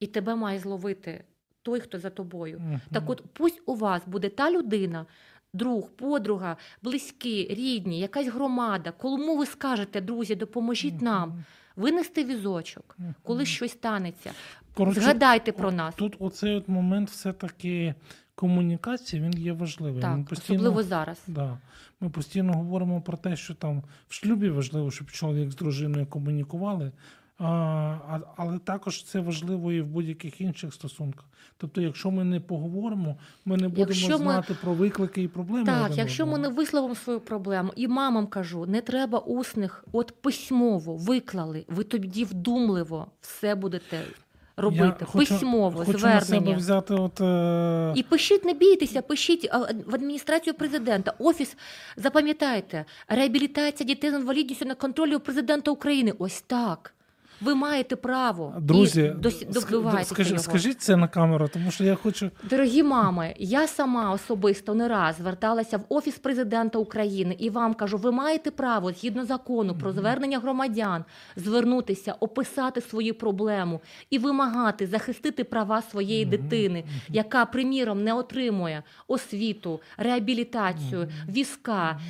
і 0.00 0.06
тебе 0.06 0.34
має 0.34 0.58
зловити 0.58 1.24
той, 1.62 1.80
хто 1.80 1.98
за 1.98 2.10
тобою. 2.10 2.58
Мгм. 2.60 2.80
Так 2.92 3.10
от 3.10 3.24
пусть 3.32 3.62
у 3.66 3.74
вас 3.74 4.02
буде 4.06 4.28
та 4.28 4.50
людина, 4.50 5.06
друг, 5.54 5.90
подруга, 5.90 6.56
близькі, 6.82 7.54
рідні, 7.54 8.00
якась 8.00 8.26
громада, 8.28 8.90
кому 8.90 9.36
ви 9.38 9.46
скажете, 9.46 10.00
друзі, 10.00 10.34
допоможіть 10.34 11.02
нам 11.02 11.44
винести 11.76 12.24
візочок, 12.24 12.94
Мгм. 12.98 13.14
коли 13.22 13.46
щось 13.46 13.72
станеться. 13.72 14.30
Коротше, 14.74 15.00
Згадайте 15.00 15.52
про 15.52 15.72
нас. 15.72 15.94
Тут 15.94 16.16
оцей 16.18 16.54
от 16.56 16.68
момент 16.68 17.10
все-таки 17.10 17.94
комунікації 18.34 19.22
він 19.22 19.32
є 19.38 19.52
важливий. 19.52 20.02
Так, 20.02 20.16
Ми 20.18 20.24
постійно, 20.24 20.58
особливо 20.58 20.82
зараз. 20.82 21.22
да, 21.26 21.58
ми 22.00 22.10
постійно 22.10 22.52
говоримо 22.52 23.00
про 23.00 23.16
те, 23.16 23.36
що 23.36 23.54
там 23.54 23.82
в 24.08 24.14
шлюбі 24.14 24.48
важливо, 24.50 24.90
щоб 24.90 25.10
чоловік 25.10 25.50
з 25.50 25.56
дружиною 25.56 26.06
комунікували. 26.06 26.92
Але 28.36 28.58
також 28.64 29.02
це 29.04 29.20
важливо 29.20 29.72
і 29.72 29.80
в 29.80 29.86
будь-яких 29.86 30.40
інших 30.40 30.74
стосунках. 30.74 31.24
Тобто, 31.58 31.80
якщо 31.80 32.10
ми 32.10 32.24
не 32.24 32.40
поговоримо, 32.40 33.16
ми 33.44 33.56
не 33.56 33.68
будемо 33.68 33.86
Якщо 33.88 34.08
ми- 34.10 34.16
знати 34.16 34.56
про 34.62 34.72
виклики 34.74 35.22
і 35.22 35.28
проблеми. 35.28 35.66
Так, 35.66 35.96
якщо 35.96 36.26
ми 36.26 36.38
не 36.38 36.48
висловимо 36.48 36.94
свою 36.94 37.20
проблему, 37.20 37.72
і 37.76 37.88
мамам 37.88 38.26
кажу, 38.26 38.66
не 38.66 38.80
треба 38.80 39.18
усних, 39.18 39.84
от 39.92 40.14
письмово 40.20 40.96
виклали, 40.96 41.64
ви 41.68 41.84
тоді 41.84 42.24
вдумливо 42.24 43.06
все 43.20 43.54
будете 43.54 44.00
робити. 44.56 44.96
Я 45.00 45.06
хочу- 45.06 45.18
письмово, 45.18 45.84
хочу 45.84 46.06
на 46.06 46.20
себе 46.20 46.54
взяти 46.54 46.94
от, 46.94 47.20
е, 47.20 47.92
І 47.96 48.02
пишіть, 48.02 48.44
не 48.44 48.54
бійтеся, 48.54 49.02
пишіть 49.02 49.48
в 49.86 49.94
адміністрацію 49.94 50.54
президента, 50.54 51.14
офіс. 51.18 51.56
Запам'ятайте, 51.96 52.84
реабілітація 53.08 53.86
дітей 53.86 54.10
з 54.10 54.14
інвалідністю 54.14 54.64
на 54.64 54.74
контролі 54.74 55.16
у 55.16 55.20
президента 55.20 55.70
України. 55.70 56.12
Ось 56.18 56.42
так. 56.42 56.94
Ви 57.42 57.54
маєте 57.54 57.96
право 57.96 58.54
друзі, 58.58 59.00
і 59.00 59.20
досі- 59.20 59.46
ск- 59.46 59.52
скажи- 60.04 60.30
скажіть 60.50 60.80
це 60.82 60.96
на 60.96 61.08
камеру, 61.08 61.48
тому 61.52 61.70
що 61.70 61.84
я 61.84 61.94
хочу. 61.94 62.30
Дорогі 62.50 62.82
мами, 62.82 63.34
я 63.38 63.66
сама 63.68 64.10
особисто 64.12 64.74
не 64.74 64.88
раз 64.88 65.16
зверталася 65.16 65.76
в 65.78 65.82
офіс 65.88 66.18
президента 66.18 66.78
України 66.78 67.36
і 67.38 67.50
вам 67.50 67.74
кажу, 67.74 67.96
ви 67.96 68.12
маєте 68.12 68.50
право 68.50 68.92
згідно 68.92 69.24
закону 69.24 69.74
про 69.74 69.92
звернення 69.92 70.38
громадян 70.38 71.04
звернутися, 71.36 72.14
описати 72.20 72.80
свою 72.80 73.14
проблему 73.14 73.80
і 74.10 74.18
вимагати 74.18 74.86
захистити 74.86 75.44
права 75.44 75.82
своєї 75.82 76.24
дитини, 76.24 76.84
яка, 77.08 77.44
приміром, 77.44 78.04
не 78.04 78.14
отримує 78.14 78.82
освіту, 79.08 79.80
реабілітацію, 79.96 81.08
візка, 81.28 82.00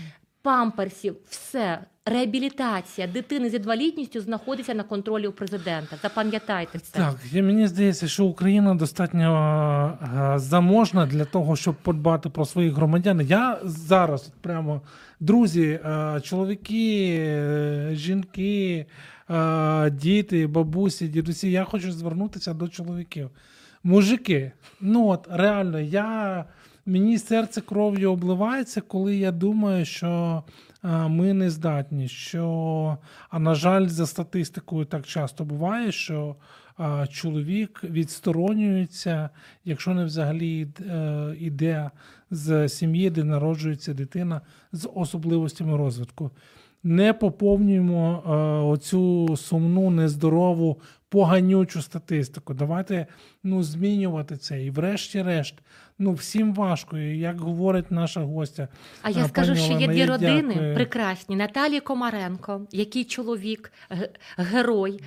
памперсів, 0.43 1.17
все. 1.29 1.79
Реабілітація 2.07 3.07
дитини 3.07 3.51
з 3.51 3.55
інвалідністю 3.55 4.21
знаходиться 4.21 4.75
на 4.75 4.83
контролі 4.83 5.27
у 5.27 5.33
президента. 5.33 5.97
Запам'ятайте 6.03 6.79
це. 6.79 6.99
Так, 6.99 7.17
мені 7.33 7.67
здається, 7.67 8.09
що 8.09 8.25
Україна 8.25 8.75
достатньо 8.75 9.99
е, 10.35 10.39
заможна 10.39 11.07
для 11.07 11.25
того, 11.25 11.57
щоб 11.57 11.75
подбати 11.75 12.29
про 12.29 12.45
своїх 12.45 12.75
громадян. 12.75 13.21
Я 13.21 13.61
зараз 13.65 14.33
прямо 14.41 14.81
друзі, 15.21 15.81
е, 15.85 16.21
чоловіки, 16.25 17.17
е, 17.19 17.91
жінки, 17.93 18.87
діти, 19.91 20.47
бабусі, 20.47 21.09
дідусі. 21.09 21.51
Я 21.51 21.65
хочу 21.65 21.93
звернутися 21.93 22.55
до 22.55 22.69
чоловіків. 22.69 23.31
Мужики, 23.85 24.53
ну 24.81 25.09
от 25.09 25.29
реально, 25.31 25.81
я. 25.81 26.45
Мені 26.87 27.19
серце 27.19 27.61
кров'ю 27.61 28.13
обливається, 28.13 28.81
коли 28.81 29.17
я 29.17 29.33
думаю, 29.33 29.85
що 29.85 30.43
ми 30.83 31.33
не 31.33 31.51
здатні. 31.51 32.09
Що, 32.09 32.99
а 33.31 33.39
на 33.39 33.55
жаль, 33.55 33.87
за 33.87 34.07
статистикою 34.07 34.85
так 34.85 35.07
часто 35.07 35.45
буває, 35.45 35.93
що 35.93 36.37
е, 36.81 37.07
чоловік 37.07 37.85
відсторонюється, 37.85 39.31
якщо 39.65 39.95
не 39.95 40.05
взагалі 40.05 40.69
е, 40.81 41.35
іде 41.39 41.91
з 42.31 42.69
сім'ї, 42.69 43.11
де 43.11 43.25
народжується 43.25 43.95
дитина 43.95 44.41
з 44.73 44.91
особливостями 44.95 45.77
розвитку. 45.77 46.31
Не 46.85 47.13
поповнюємо 47.13 48.23
е, 48.27 48.31
оцю 48.67 49.37
сумну, 49.37 49.91
нездорову, 49.91 50.81
поганючу 51.09 51.83
статистику. 51.83 52.55
Давайте 52.55 53.07
ну, 53.43 53.63
змінювати 53.63 54.37
це. 54.37 54.65
І 54.65 54.71
врешті-решт, 54.71 55.55
ну 56.03 56.13
всім 56.13 56.55
важко. 56.55 56.99
Як 56.99 57.41
говорить 57.41 57.91
наша 57.91 58.21
гостя. 58.21 58.69
А 59.03 59.11
я 59.11 59.29
скажу, 59.29 59.57
що 59.57 59.73
є 59.73 59.87
дві 59.89 60.05
родини 60.05 60.55
дякую. 60.55 60.75
прекрасні. 60.75 61.37
Наталі 61.37 61.81
Комаренко, 61.81 62.61
який 62.71 63.05
чоловік, 63.05 63.73
герой 64.37 65.01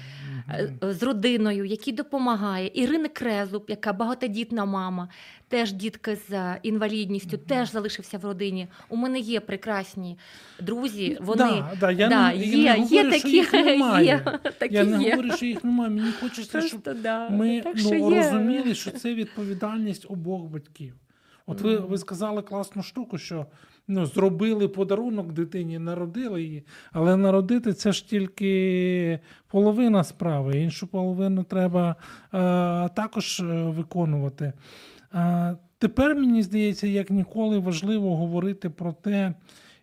е, 0.50 0.74
з 0.82 1.04
родиною, 1.04 1.66
який 1.66 1.94
допомагає. 1.94 2.72
Ірини 2.74 3.08
Крезуб, 3.10 3.66
яка 3.68 3.94
багатодітна 3.94 4.66
мама, 4.66 5.10
теж 5.48 5.72
дітки 5.74 6.18
з 6.30 6.58
інвалідністю, 6.64 7.38
теж 7.38 7.72
залишився 7.72 8.18
в 8.18 8.26
родині. 8.26 8.68
У 8.90 8.96
мене 8.96 9.20
є 9.20 9.40
прекрасні 9.40 10.18
друзі. 10.60 11.18
Вони 11.22 11.44
да, 11.44 11.78
да, 11.80 11.92
я 11.92 12.10
да, 12.10 12.34
не, 12.34 12.38
є, 12.38 12.64
я 12.64 12.78
не 12.78 12.84
є 12.86 13.04
говорю, 13.04 13.12
що 13.12 13.22
такі, 13.22 13.36
їх 13.36 13.54
немає. 13.66 14.06
є, 14.06 14.40
такі 14.58 14.76
я 14.76 14.84
не 14.84 15.04
є. 15.04 15.16
говорю, 15.16 15.32
що 15.36 15.46
їх 15.46 15.64
немає. 15.64 15.90
Мені 15.90 16.12
хочеться, 16.22 16.62
щоб 16.62 16.82
Просто, 16.82 17.02
да. 17.02 17.30
ми 17.30 17.62
так, 17.62 17.76
ну, 17.76 17.82
що 17.82 17.96
є. 17.96 18.02
розуміли, 18.02 18.76
що 18.76 18.92
це 18.92 19.14
відповідальність 19.14 20.06
обох 20.10 20.42
батьків. 20.44 20.94
От 21.48 21.62
ви, 21.62 21.78
ви 21.78 21.98
сказали 21.98 22.42
класну 22.42 22.84
штуку, 22.84 23.18
що 23.18 23.46
ну, 23.88 24.06
зробили 24.06 24.68
подарунок 24.68 25.32
дитині, 25.32 25.80
народили 25.80 26.44
її, 26.44 26.64
але 26.92 27.18
народити 27.18 27.74
це 27.74 27.92
ж 27.92 28.10
тільки 28.10 29.20
половина 29.48 30.04
справи, 30.04 30.58
іншу 30.58 30.88
половину 30.88 31.44
треба 31.44 31.90
е, 31.90 31.96
також 32.90 33.40
е, 33.40 33.44
виконувати. 33.64 34.54
А, 35.12 35.54
Тепер 35.78 36.16
мені 36.16 36.44
здається, 36.44 36.88
як 36.88 37.10
ніколи 37.10 37.60
важливо 37.60 38.16
говорити 38.16 38.70
про 38.70 38.94
те, 38.94 39.34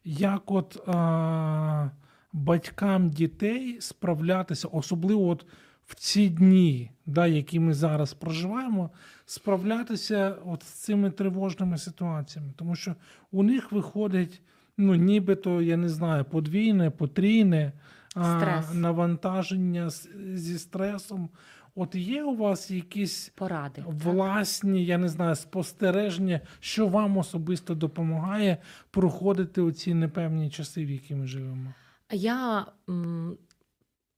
як 0.04 0.50
от 0.50 0.82
а, 0.86 1.90
батькам 2.32 3.10
дітей 3.10 3.76
справлятися, 3.80 4.68
особливо 4.68 5.28
от 5.28 5.46
в 5.86 5.94
ці 5.94 6.28
дні, 6.28 6.90
да, 7.06 7.26
які 7.26 7.60
ми 7.60 7.74
зараз 7.74 8.14
проживаємо, 8.14 8.90
справлятися 9.26 10.36
от 10.46 10.62
з 10.62 10.66
цими 10.66 11.10
тривожними 11.10 11.78
ситуаціями. 11.78 12.52
Тому 12.56 12.76
що 12.76 12.94
у 13.30 13.42
них 13.42 13.72
виходить, 13.72 14.42
ну, 14.78 14.94
нібито, 14.94 15.62
я 15.62 15.76
не 15.76 15.88
знаю, 15.88 16.24
подвійне, 16.24 16.90
потрійне 16.90 17.72
а, 18.14 18.62
навантаження 18.74 19.90
з- 19.90 20.08
зі 20.34 20.58
стресом. 20.58 21.28
От 21.74 21.94
є 21.94 22.22
у 22.24 22.36
вас 22.36 22.70
якісь 22.70 23.28
Поради. 23.34 23.84
власні, 23.86 24.84
я 24.84 24.98
не 24.98 25.08
знаю, 25.08 25.34
спостереження, 25.34 26.40
що 26.60 26.86
вам 26.86 27.16
особисто 27.16 27.74
допомагає 27.74 28.56
проходити 28.90 29.60
оці 29.62 29.94
непевні 29.94 30.50
часи, 30.50 30.84
в 30.84 30.90
які 30.90 31.14
ми 31.14 31.26
живемо? 31.26 31.74
Я 32.12 32.66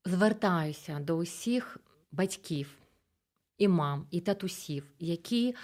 звертаюся 0.04 0.98
до 1.00 1.16
усіх 1.16 1.78
батьків 2.12 2.78
і 3.58 3.68
мам, 3.68 4.06
і 4.10 4.20
татусів, 4.20 4.84
які 5.00 5.54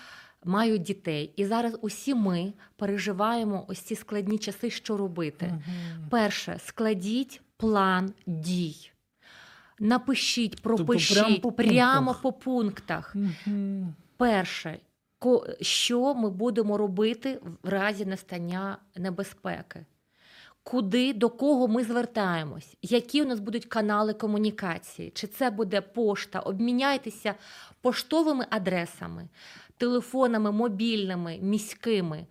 мають 0.45 0.82
дітей. 0.82 1.32
І 1.36 1.47
зараз 1.47 1.78
усі 1.80 2.14
ми 2.14 2.53
переживаємо 2.76 3.64
ось 3.68 3.78
ці 3.78 3.97
складні 3.97 4.38
часи, 4.38 4.70
що 4.70 4.97
робити. 4.97 5.62
Перше, 6.11 6.59
складіть 6.64 7.41
план 7.57 8.12
дій. 8.26 8.91
Напишіть, 9.78 10.62
пропишіть 10.62 11.18
прямо 11.18 11.38
по 11.41 11.53
прямо 11.53 12.07
пунктах. 12.07 12.22
по 12.22 12.32
пунктах. 12.32 13.14
Мгм. 13.14 13.95
Перше, 14.16 14.78
що 15.61 16.14
ми 16.14 16.30
будемо 16.30 16.76
робити 16.76 17.41
в 17.62 17.68
разі 17.68 18.07
настання 18.07 18.78
небезпеки? 18.97 19.86
Куди, 20.63 21.13
до 21.13 21.31
кого 21.31 21.69
ми 21.69 21.85
звертаємось? 21.85 22.77
Які 22.83 23.23
у 23.23 23.27
нас 23.27 23.41
будуть 23.41 23.65
канали 23.67 24.15
комунікації? 24.15 25.11
Чи 25.11 25.27
це 25.27 25.51
буде 25.51 25.81
пошта? 25.81 26.41
Обміняйтеся 26.41 27.35
поштовими 27.81 28.47
адресами, 28.51 29.29
телефонами 29.77 30.53
мобільними, 30.53 31.39
міськими. 31.43 32.27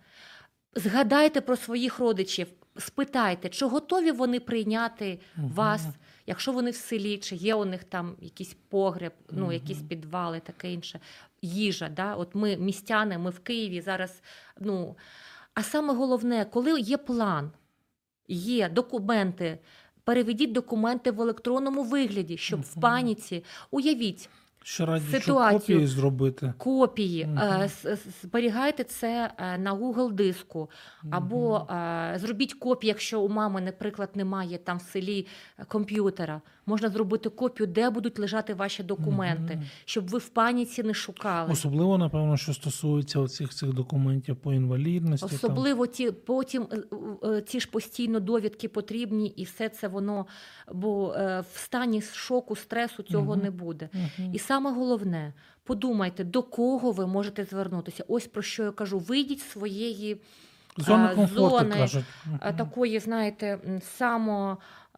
Згадайте 0.74 1.40
про 1.40 1.56
своїх 1.56 1.98
родичів, 1.98 2.46
спитайте, 2.78 3.48
чи 3.48 3.66
готові 3.66 4.10
вони 4.10 4.40
прийняти 4.40 5.20
вас, 5.36 5.86
якщо 6.26 6.52
вони 6.52 6.70
в 6.70 6.74
селі, 6.76 7.18
чи 7.18 7.36
є 7.36 7.54
у 7.54 7.64
них 7.64 7.84
там 7.84 8.16
якийсь 8.20 8.56
погреб, 8.68 9.12
ну, 9.30 9.42
Мгм. 9.42 9.52
якісь 9.52 9.82
підвали, 9.82 10.40
таке 10.40 10.72
інше. 10.72 11.00
Їжа. 11.42 11.88
Да? 11.88 12.14
От 12.14 12.34
ми 12.34 12.56
містяни, 12.56 13.18
ми 13.18 13.30
в 13.30 13.38
Києві 13.38 13.80
зараз. 13.80 14.22
Ну, 14.60 14.96
а 15.54 15.62
саме 15.62 15.94
головне, 15.94 16.44
коли 16.44 16.80
є 16.80 16.96
план, 16.96 17.50
є 18.34 18.68
документи, 18.68 19.58
переведіть 20.04 20.52
документи 20.52 21.10
в 21.10 21.20
електронному 21.20 21.82
вигляді, 21.82 22.36
щоб 22.36 22.60
в 22.60 22.80
паніці. 22.80 23.44
Уявіть 23.70 24.28
Ще 24.64 24.86
раді, 24.86 25.04
Ситуацію. 25.10 25.58
копії 25.78 25.86
зробити. 25.86 26.52
копії, 26.58 27.28
с- 27.64 27.98
зберігайте 28.22 28.84
це 28.84 29.30
е, 29.38 29.58
на 29.58 29.74
Google 29.74 30.12
диску, 30.12 30.70
або 31.10 31.56
е, 31.70 32.14
зробіть 32.16 32.54
копію, 32.54 32.88
якщо 32.88 33.20
у 33.20 33.28
мами, 33.28 33.60
наприклад, 33.60 34.10
немає 34.14 34.58
там 34.58 34.78
в 34.78 34.82
селі 34.82 35.26
комп'ютера. 35.68 36.40
Можна 36.70 36.88
зробити 36.88 37.28
копію, 37.28 37.66
де 37.66 37.90
будуть 37.90 38.18
лежати 38.18 38.54
ваші 38.54 38.82
документи, 38.82 39.54
Мгм. 39.56 39.64
щоб 39.84 40.08
ви 40.08 40.18
в 40.18 40.28
паніці 40.28 40.82
не 40.82 40.94
шукали. 40.94 41.52
Особливо, 41.52 41.98
напевно, 41.98 42.36
що 42.36 42.54
стосується 42.54 43.20
оцих 43.20 43.50
цих 43.54 43.72
документів 43.72 44.36
по 44.36 44.52
інвалідності. 44.52 45.26
там. 45.26 45.36
Особливо 45.36 45.86
ті 45.86 46.10
потім 46.10 46.66
е, 46.72 46.78
е, 47.28 47.42
ці 47.42 47.60
ж 47.60 47.68
постійно 47.70 48.20
довідки 48.20 48.68
потрібні, 48.68 49.26
і 49.28 49.44
все 49.44 49.68
це 49.68 49.88
воно, 49.88 50.26
бо 50.72 51.14
е, 51.14 51.44
в 51.52 51.58
стані 51.58 52.02
шоку, 52.02 52.56
стресу 52.56 53.02
цього 53.02 53.32
Мгм. 53.34 53.44
не 53.44 53.50
буде. 53.50 53.88
Мгм. 53.92 54.34
І 54.34 54.38
саме 54.38 54.72
головне, 54.72 55.32
подумайте, 55.64 56.24
до 56.24 56.42
кого 56.42 56.90
ви 56.92 57.06
можете 57.06 57.44
звернутися. 57.44 58.04
Ось 58.08 58.26
про 58.26 58.42
що 58.42 58.62
я 58.62 58.70
кажу: 58.70 58.98
вийдіть 58.98 59.40
з 59.40 59.50
своєї 59.50 60.20
Зона 60.76 61.08
а, 61.12 61.14
комфорту, 61.14 61.58
зони, 61.58 61.74
кажуть. 61.76 62.04
такої, 62.56 62.98
знаєте, 62.98 63.58
м, 63.66 63.80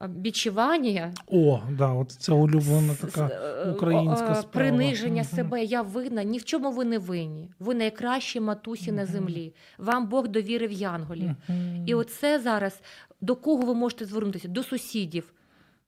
самобічування, 0.03 1.13
О, 1.27 1.61
да, 1.71 1.93
от 1.93 2.11
це 2.13 2.33
улюблена 2.33 2.95
така 2.95 3.27
е, 3.67 3.71
українська 3.71 4.33
е, 4.33 4.35
справа. 4.35 4.43
приниження 4.43 5.23
Мгм. 5.23 5.37
себе. 5.37 5.65
Я 5.65 5.83
винна. 5.83 6.23
Ні 6.23 6.39
в 6.39 6.45
чому 6.45 6.71
ви 6.71 6.85
не 6.85 6.99
винні. 6.99 7.51
Ви 7.59 7.75
найкращі 7.75 8.41
матусі 8.41 8.93
на 8.93 9.07
землі. 9.07 9.55
Вам 9.79 10.07
Бог 10.09 10.29
довірив 10.29 10.73
янголів. 10.73 11.31
Мгм. 11.49 11.85
І 11.87 11.95
оце 11.95 12.41
зараз 12.41 12.81
до 13.21 13.37
кого 13.37 13.63
ви 13.67 13.75
можете 13.75 14.05
звернутися? 14.05 14.49
До 14.49 14.63
сусідів. 14.63 15.33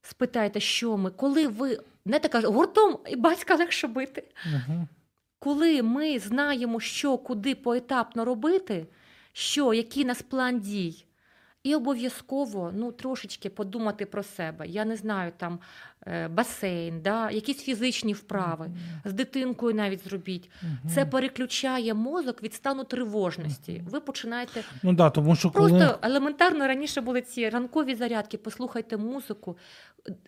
Спитайте, 0.02 0.60
що 0.60 0.96
ми, 0.96 1.10
коли 1.10 1.48
ви 1.48 1.78
не 2.06 2.18
така 2.18 2.40
гуртом 2.40 2.98
і 3.08 3.16
батька 3.16 3.54
легше 3.56 3.86
бити. 3.88 4.24
Коли 5.38 5.82
ми 5.82 6.18
знаємо, 6.18 6.80
що 6.80 7.18
куди 7.18 7.54
поетапно 7.54 8.24
робити, 8.24 8.86
що, 9.32 9.74
який 9.74 10.04
нас 10.04 10.22
план 10.22 10.60
дій, 10.60 11.04
і 11.64 11.74
обов'язково 11.74 12.72
ну, 12.74 12.92
трошечки 12.92 13.50
подумати 13.50 14.06
про 14.06 14.22
себе. 14.22 14.66
Я 14.66 14.84
не 14.84 14.96
знаю, 14.96 15.32
там 15.36 15.58
е, 16.06 16.28
басейн, 16.28 17.00
да, 17.00 17.30
якісь 17.30 17.62
фізичні 17.62 18.12
вправи. 18.12 18.70
З 19.04 19.12
дитинкою 19.12 19.74
навіть 19.74 20.04
зробіть. 20.04 20.50
Це 20.94 21.06
переключає 21.06 21.94
мозок 21.94 22.42
від 22.42 22.54
стану 22.54 22.84
тривожності. 22.84 23.82
Ви 23.90 24.00
починаєте 24.00 24.64
Ну 24.82 24.92
да, 24.92 25.10
тому 25.10 25.36
що 25.36 25.50
коли 25.50 25.70
Просто 25.70 25.98
елементарно 26.02 26.66
раніше 26.66 27.00
були 27.00 27.22
ці 27.22 27.48
ранкові 27.48 27.94
зарядки, 27.94 28.38
послухайте 28.38 28.96
музику, 28.96 29.56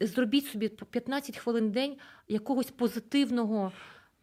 зробіть 0.01 0.47
собі 0.47 0.69
по 0.69 0.87
15 0.87 1.37
хвилин 1.37 1.69
в 1.69 1.71
день 1.71 1.97
якогось 2.29 2.71
позитивного 2.71 3.73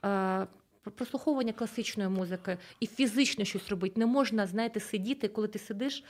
е, 0.06 0.48
прослуховування 0.96 1.54
класичної 1.54 2.10
музики 2.10 2.58
і 2.80 2.88
фізично 2.88 3.46
щось 3.46 3.70
робити. 3.70 4.00
Не 4.00 4.06
можна, 4.06 4.48
знаєте, 4.48 4.80
сидіти, 4.80 5.28
коли 5.28 5.48
ти 5.48 5.60
сидиш. 5.60 6.04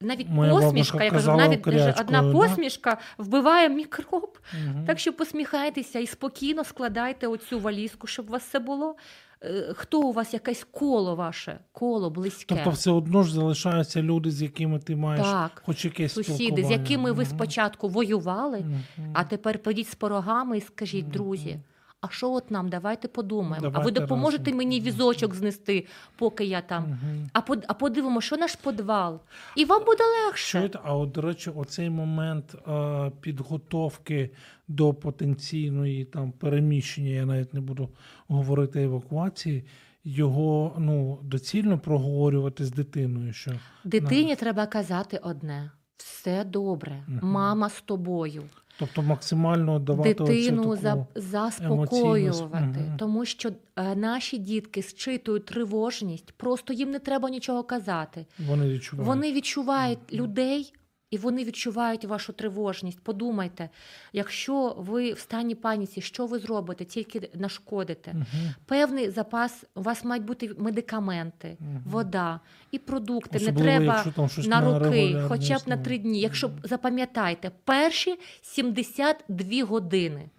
Навіть 0.00 0.28
Моя 0.28 0.52
посмішка, 0.52 1.04
я 1.04 1.10
кажу, 1.10 1.36
навіть 1.36 1.60
даже 1.60 1.94
одна 2.00 2.22
да? 2.22 2.32
посмішка 2.32 2.98
вбиває 3.18 3.68
мікроб. 3.68 4.38
Мгм. 4.64 4.84
Так 4.86 4.98
що 4.98 5.12
посміхайтеся 5.12 5.98
і 5.98 6.06
спокійно 6.06 6.64
складайте 6.64 7.26
оцю 7.26 7.60
валізку, 7.60 8.06
щоб 8.06 8.28
у 8.28 8.32
вас 8.32 8.42
все 8.42 8.58
було. 8.58 8.96
Е, 9.42 9.72
Хто 9.74 10.00
у 10.00 10.12
вас 10.12 10.34
якесь 10.34 10.66
коло 10.70 11.16
ваше, 11.16 11.58
коло 11.72 12.10
близьке? 12.10 12.54
Тобто 12.54 12.70
все 12.70 12.90
одно 12.90 13.22
ж 13.22 13.32
залишаються 13.34 14.02
люди, 14.02 14.30
з 14.30 14.42
якими 14.42 14.78
ти 14.78 14.96
маєш 14.96 15.26
Так. 15.26 15.62
хоч 15.66 15.84
якесь 15.84 16.12
Сусіди, 16.12 16.64
з 16.64 16.70
якими 16.70 17.12
ви 17.12 17.24
спочатку 17.24 17.88
воювали, 17.88 18.58
Мгм. 18.58 19.10
а 19.14 19.24
тепер 19.24 19.58
прийдіть 19.58 19.88
з 19.88 19.94
порогами 19.94 20.58
і 20.58 20.60
скажіть, 20.60 21.04
Мгм. 21.04 21.12
друзі, 21.12 21.58
а 22.00 22.08
що 22.10 22.32
от 22.32 22.50
нам? 22.50 22.68
Давайте 22.68 23.08
подумаємо. 23.08 23.70
а 23.74 23.78
ви 23.78 23.90
допоможете 23.90 24.44
разом. 24.44 24.58
мені 24.58 24.80
візочок 24.80 25.34
знести, 25.34 25.86
поки 26.18 26.44
я 26.44 26.60
там. 26.60 26.82
Мгм. 26.82 27.30
А 27.32 27.40
под, 27.40 27.64
а 27.68 27.74
подивимо, 27.74 28.20
що 28.20 28.36
наш 28.36 28.54
подвал. 28.54 29.20
І 29.56 29.64
вам 29.64 29.84
буде 29.84 30.02
легше. 30.04 30.58
Чуєте, 30.58 30.78
а 30.84 30.96
от, 30.96 31.12
до 31.12 31.20
речі, 31.20 31.50
оцей 31.50 31.90
момент 31.90 32.54
е, 32.68 33.10
підготовки 33.20 34.30
до 34.68 34.94
потенційної 34.94 36.04
там 36.04 36.32
переміщення, 36.32 37.10
я 37.10 37.26
навіть 37.26 37.54
не 37.54 37.60
буду 37.60 37.88
говорити 38.28 38.82
евакуації, 38.82 39.64
його 40.04 40.76
ну 40.78 41.18
доцільно 41.22 41.78
проговорювати 41.78 42.64
з 42.64 42.70
дитиною. 42.70 43.32
Що 43.32 43.52
Дитині 43.84 44.36
треба 44.36 44.66
казати 44.66 45.20
одне: 45.22 45.70
все 45.96 46.44
добре, 46.44 47.04
Мгм. 47.06 47.20
мама 47.22 47.68
з 47.68 47.80
тобою. 47.80 48.42
Тобто 48.78 49.02
максимально 49.02 49.78
давати 49.78 50.14
Дитину 50.14 50.76
за, 50.76 51.06
заспокоювати, 51.14 52.78
угу. 52.78 52.94
тому 52.98 53.24
що 53.24 53.50
е, 53.76 53.96
наші 53.96 54.38
дітки 54.38 54.82
считують 54.82 55.44
тривожність, 55.44 56.32
просто 56.32 56.72
їм 56.72 56.90
не 56.90 56.98
треба 56.98 57.30
нічого 57.30 57.62
казати. 57.62 58.26
вони 58.38 58.68
відчувають. 58.68 59.08
Вони 59.08 59.32
відчувають 59.32 59.98
угу. 60.12 60.22
людей. 60.22 60.72
І 61.10 61.18
вони 61.18 61.44
відчувають 61.44 62.04
вашу 62.04 62.32
тривожність. 62.32 63.00
Подумайте, 63.00 63.68
якщо 64.12 64.74
ви 64.78 65.12
в 65.12 65.18
стані 65.18 65.54
паніці, 65.54 66.00
що 66.00 66.26
ви 66.26 66.38
зробите, 66.38 66.84
тільки 66.84 67.30
нашкодите. 67.34 68.12
Мгм. 68.12 68.54
Певний 68.66 69.10
запас, 69.10 69.64
у 69.74 69.82
вас 69.82 70.04
мають 70.04 70.24
бути 70.24 70.54
медикаменти, 70.58 71.56
Мгм. 71.60 71.82
вода 71.86 72.40
і 72.70 72.78
продукти. 72.78 73.36
Особливо, 73.36 73.60
не 73.60 73.66
треба 73.66 73.94
якщо 73.94 74.12
там 74.12 74.28
щось 74.28 74.46
на 74.46 74.60
роки, 74.60 75.20
хоча 75.28 75.58
б 75.58 75.60
на 75.66 75.76
три 75.76 75.98
дні. 75.98 76.20
Якщо 76.20 76.50
запам'ятайте, 76.62 77.50
перші 77.64 78.18
72 78.42 79.64
години. 79.64 80.30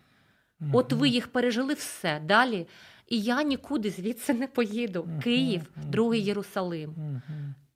От 0.74 0.94
ви 0.94 1.10
їх 1.10 1.28
пережили 1.28 1.74
все 1.74 2.22
далі. 2.26 2.68
І 3.08 3.22
я 3.22 3.44
нікуди 3.44 3.90
звідси 3.90 4.34
не 4.34 4.48
поїду. 4.48 5.08
Київ, 5.24 5.62
другий 5.76 6.24
Єрусалим. 6.24 7.22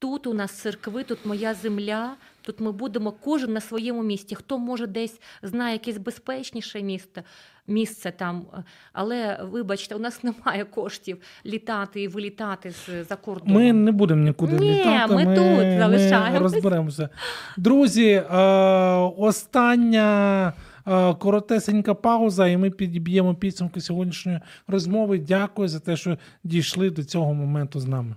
Тут 0.02 0.28
у 0.28 0.34
нас 0.34 0.52
церкви, 0.52 1.04
тут 1.04 1.26
моя 1.26 1.54
земля. 1.54 2.16
Тут 2.41 2.60
ми 2.60 2.72
будемо 2.72 3.12
кожен 3.12 3.54
на 3.54 3.62
своєму 3.62 4.04
місці. 4.04 4.36
Хто 4.36 4.58
може 4.60 4.88
десь 4.88 5.20
знає 5.43 5.74
якесь 5.74 5.97
безпечніше 5.97 6.82
місто, 6.82 7.22
місце 7.68 8.12
там. 8.18 8.45
Але 8.93 9.39
вибачте, 9.52 9.95
у 9.95 9.99
нас 9.99 10.24
немає 10.24 10.66
коштів 10.66 11.18
літати 11.45 12.02
і 12.02 12.08
вилітати 12.08 12.72
з 12.72 13.04
за 13.10 13.16
кордону. 13.16 13.54
Ми 13.54 13.74
не 13.74 13.91
будемо 13.91 14.22
нікуди 14.24 14.56
Ні, 14.60 14.72
літати. 14.74 15.14
ми 15.16 15.26
тут 15.26 15.80
залишаємось. 15.80 16.34
Ми 16.34 16.39
розберемося. 16.39 17.10
Друзі, 17.58 18.08
е, 18.12 18.38
остання. 19.18 20.54
е, 20.88 21.14
Коротесенька 21.14 21.93
пауза, 21.93 22.47
і 22.47 22.58
ми 22.58 22.70
підіб'ємо 22.70 23.36
підсумки 23.36 23.82
сьогоднішньої 23.82 24.39
розмови. 24.68 25.20
Дякую 25.20 25.68
за 25.68 25.80
те, 25.80 25.97
що 25.97 26.18
дійшли 26.43 26.89
до 26.89 27.04
цього 27.04 27.34
моменту 27.34 27.80
з 27.80 27.86
нами. 27.88 28.16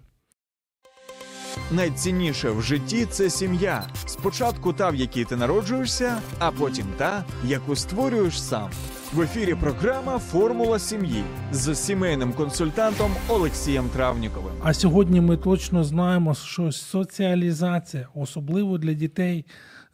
Найцінніше 1.71 2.51
в 2.51 2.63
житті 2.63 3.07
це 3.11 3.31
сім'я. 3.31 3.85
Спочатку 4.07 4.73
та, 4.73 4.91
в 4.91 4.95
якій 4.95 5.25
ти 5.25 5.37
народжуєшся, 5.37 6.21
а 6.39 6.51
потім 6.51 6.87
та, 6.97 7.25
яку 7.45 7.77
створюєш 7.77 8.43
сам. 8.43 8.71
В 9.13 9.21
ефірі 9.21 9.55
програма 9.55 10.19
Формула 10.19 10.79
сім'ї 10.79 11.25
з 11.53 11.75
сімейним 11.75 12.33
консультантом 12.33 13.11
Олексієм 13.29 13.89
Травніковим. 13.89 14.53
А 14.63 14.75
сьогодні 14.75 15.21
ми 15.21 15.37
точно 15.37 15.85
знаємо, 15.85 16.35
що 16.35 16.73
соціалізація, 16.73 18.09
особливо 18.15 18.79
для 18.79 18.93
дітей 18.93 19.45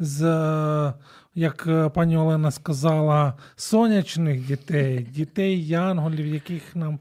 з, 0.01 0.23
як 1.35 1.65
е, 1.67 1.89
пані 1.89 2.17
Олена 2.17 2.51
сказала, 2.51 3.35
сонячних 3.57 4.47
дітей, 4.47 5.07
дітей 5.11 5.67
янголів, 5.67 6.27
яких 6.27 6.77
нам 6.77 6.99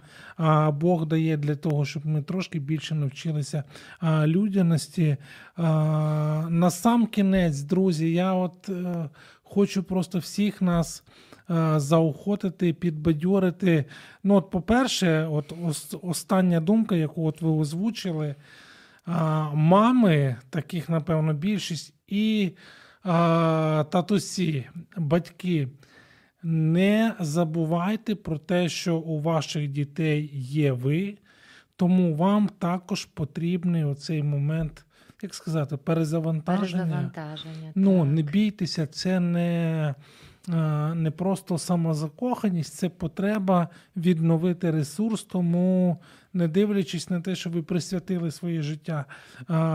Бог 0.79 1.05
дає 1.05 1.37
для 1.37 1.55
того, 1.55 1.85
щоб 1.85 2.05
ми 2.05 2.21
трошки 2.21 2.59
більше 2.59 2.95
навчилися 2.95 3.63
людяності. 4.03 5.17
На 5.57 6.69
сам 6.71 7.07
кінець, 7.07 7.59
друзі, 7.59 8.11
я 8.13 8.33
от 8.33 8.69
е, 8.69 9.09
хочу 9.43 9.83
просто 9.83 10.19
всіх 10.19 10.61
нас. 10.61 11.03
е, 11.49 11.79
Заохотити, 11.79 12.73
підбадьорити. 12.73 13.85
Ну, 14.23 14.35
от, 14.35 14.49
по-перше, 14.49 15.27
от 15.31 15.53
остання 16.01 16.59
думка, 16.59 16.95
яку 16.95 17.27
от 17.27 17.41
ви 17.41 17.49
озвучили, 17.49 18.35
мами, 19.53 20.35
таких, 20.49 20.89
напевно, 20.89 21.33
більшість, 21.33 21.93
і 22.07 22.51
а, 23.03 23.85
татусі, 23.91 24.65
батьки. 24.97 25.67
Не 26.43 27.13
забувайте 27.19 28.15
про 28.15 28.37
те, 28.37 28.69
що 28.69 28.97
у 28.97 29.21
ваших 29.21 29.67
дітей 29.67 30.29
є 30.33 30.71
ви, 30.71 31.17
тому 31.75 32.15
вам 32.15 32.49
також 32.59 33.05
потрібний 33.05 33.83
оцей 33.83 34.23
момент, 34.23 34.85
як 35.21 35.35
сказати, 35.35 35.77
перезавантаження. 35.77 36.83
Перезавантаження. 36.83 37.71
Ну, 37.75 37.99
так. 37.99 38.07
не 38.07 38.21
бійтеся, 38.21 38.87
це 38.87 39.19
не, 39.19 39.95
не 40.95 41.11
просто 41.17 41.57
самозакоханість, 41.57 42.73
це 42.73 42.89
потреба 42.89 43.69
відновити 43.95 44.71
ресурс. 44.71 45.23
Тому, 45.23 45.97
не 46.33 46.47
дивлячись 46.47 47.09
на 47.09 47.21
те, 47.21 47.35
що 47.35 47.49
ви 47.49 47.63
присвятили 47.63 48.31
своє 48.31 48.61
життя 48.61 49.05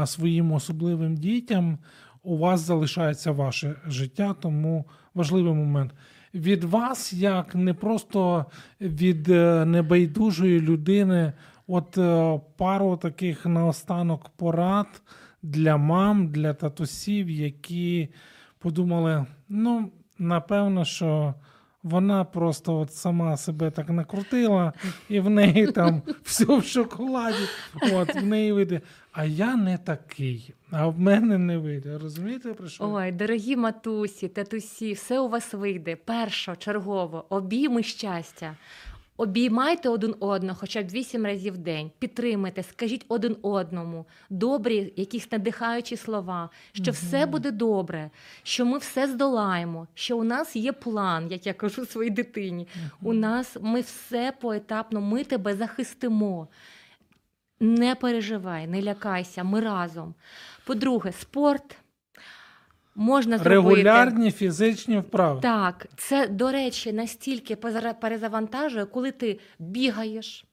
своїм 0.07 0.53
особливим 0.53 1.17
дітям, 1.17 1.79
у 2.25 2.37
вас 2.37 2.61
залишається 2.61 3.33
ваше 3.33 3.75
життя, 3.87 4.35
тому 4.41 4.85
важливий 5.15 5.53
момент. 5.53 5.93
Від 6.35 6.65
вас, 6.65 7.13
як 7.13 7.55
не 7.55 7.75
просто 7.75 8.45
від 8.81 9.29
е, 9.29 9.65
небайдужої 9.65 10.61
людини, 10.61 11.33
от 11.67 11.99
е, 11.99 12.41
пару 12.57 12.97
таких 12.97 13.47
наостанок 13.47 14.29
порад 14.37 14.87
для 15.43 15.77
мам, 15.77 16.29
для 16.29 16.55
татусів, 16.55 17.31
які 17.31 18.09
подумали: 18.59 19.27
ну, 19.49 19.91
напевно, 20.19 20.85
що 20.85 21.35
вона 21.83 22.25
просто 22.25 22.79
от 22.79 22.95
сама 22.95 23.37
себе 23.37 23.71
так 23.71 23.91
накрутила, 23.91 24.73
і 25.09 25.21
в 25.21 25.31
неї 25.31 25.67
там 25.67 26.03
все 26.23 26.59
в 26.59 26.65
шоколаді. 26.65 27.45
От 27.93 28.15
в 28.15 28.23
неї 28.23 28.53
вийде. 28.53 28.81
А 29.17 29.25
я 29.25 29.57
не 29.57 29.79
такий, 29.79 30.55
а 30.71 30.89
в 30.89 30.99
мене 30.99 31.39
не 31.39 31.59
вийде. 31.59 31.99
Розумієте, 31.99 32.55
про 32.55 32.69
що? 32.69 32.85
Ой, 32.85 33.13
дорогі 33.13 33.57
матусі, 33.57 34.29
татусі, 34.29 34.93
все 34.93 35.21
у 35.21 35.29
вас 35.29 35.55
вийде. 35.55 35.97
Першочергово, 35.97 37.25
обійми 37.29 37.83
щастя. 37.83 38.57
Обіймайте 39.17 39.89
один 39.89 40.15
одного 40.21 40.59
хоча 40.61 40.83
б 40.83 40.89
вісім 40.89 41.27
разів 41.27 41.55
в 41.55 41.59
день, 41.59 41.91
підтримайте, 41.99 42.63
скажіть 42.63 43.05
один 43.09 43.37
одному 43.43 44.07
добрі, 44.31 44.93
якісь 44.97 45.33
надихаючі 45.33 45.97
слова, 45.97 46.51
що 46.73 46.91
все 46.91 47.27
буде 47.27 47.51
добре, 47.51 48.11
що 48.43 48.67
ми 48.67 48.79
все 48.79 49.09
здолаємо, 49.09 49.87
що 49.95 50.19
у 50.19 50.25
нас 50.25 50.57
є 50.57 50.73
план, 50.73 51.31
як 51.31 51.47
я 51.47 51.53
кажу 51.55 51.87
своїй 51.87 52.11
дитині. 52.11 52.69
У 53.03 53.13
нас 53.13 53.57
ми 53.61 53.81
все 53.81 54.33
поетапно, 54.41 55.01
ми 55.01 55.25
тебе 55.25 55.55
захистимо. 55.55 56.49
Не 57.65 57.95
переживай, 57.95 58.67
не 58.67 58.83
лякайся, 58.83 59.45
ми 59.45 59.61
разом. 59.61 60.15
По-друге, 60.65 61.13
спорт 61.13 61.77
можна 62.95 63.39
зробити. 63.39 63.75
Регулярні 63.75 64.31
фізичні 64.31 64.99
вправи. 64.99 65.41
Так, 65.41 65.87
це, 65.97 66.29
до 66.29 66.53
речі, 66.53 66.93
настільки 66.93 67.57
перезавантажує, 68.01 68.87
коли 68.87 69.13
ти 69.13 69.39
бігаєш, 69.59 70.45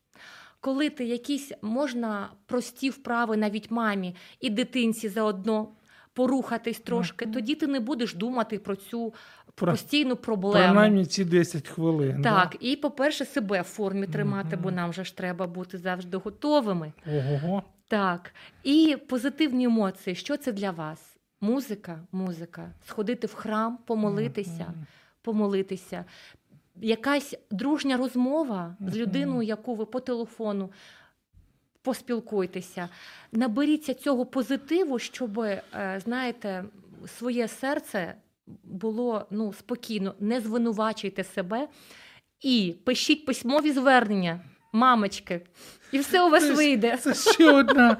коли 0.60 0.90
ти 0.90 1.06
якісь 1.06 1.52
можна 1.62 2.30
прості 2.46 2.90
вправи 2.90 3.38
навіть 3.38 3.72
мамі 3.72 4.16
і 4.40 4.50
дитинці 4.50 5.10
заодно 5.10 5.68
порухатись 6.14 6.80
трошки, 6.80 7.26
тоді 7.26 7.56
ти 7.56 7.68
не 7.68 7.80
будеш 7.80 8.14
думати 8.14 8.60
про 8.60 8.76
цю 8.76 9.14
Про- 9.56 9.72
постійну 9.72 10.16
проблему. 10.16 10.54
Принаймні 10.66 11.06
ці 11.06 11.26
10 11.26 11.68
хвилин. 11.68 12.22
Так, 12.22 12.56
і 12.60 12.76
по-перше, 12.76 13.26
себе 13.26 13.62
в 13.62 13.66
формі 13.66 14.08
тримати, 14.08 14.56
бо 14.56 14.72
нам 14.72 14.94
же 14.94 15.04
ж 15.04 15.18
треба 15.18 15.48
бути 15.48 15.78
завжди 15.78 16.18
готовими. 16.18 16.94
Ого. 17.08 17.64
Так, 17.88 18.34
і 18.64 18.98
позитивні 19.08 19.66
емоції. 19.66 20.16
Що 20.16 20.38
це 20.38 20.52
для 20.52 20.72
вас? 20.72 21.00
Музика, 21.42 22.00
музика, 22.12 22.72
сходити 22.88 23.28
в 23.28 23.34
храм, 23.34 23.78
помолитися, 23.86 24.74
помолитися. 25.22 26.06
Якась 26.82 27.36
дружня 27.52 27.98
розмова 27.98 28.76
з 28.80 28.96
людиною, 28.96 29.42
яку 29.42 29.76
ви 29.76 29.86
по 29.86 30.00
телефону 30.00 30.70
поспілкуйтеся. 31.82 32.90
Наберіться 33.32 33.94
цього 33.94 34.26
позитиву, 34.26 35.00
щоб, 35.00 35.40
е, 35.40 35.62
знаєте, 36.04 36.64
своє 37.18 37.48
серце 37.48 38.14
було 38.64 39.26
ну, 39.32 39.54
спокійно, 39.54 40.16
не 40.20 40.42
звинувачуйте 40.42 41.24
себе 41.24 41.68
і 42.42 42.76
пишіть 42.86 43.26
письмові 43.26 43.72
звернення, 43.72 44.40
мамочки, 44.74 45.42
і 45.92 46.00
все 46.00 46.24
у 46.24 46.30
вас 46.30 46.44
Це- 46.44 46.54
вийде. 46.54 46.98
Це 46.98 47.14
ще 47.14 47.52
одна, 47.52 47.98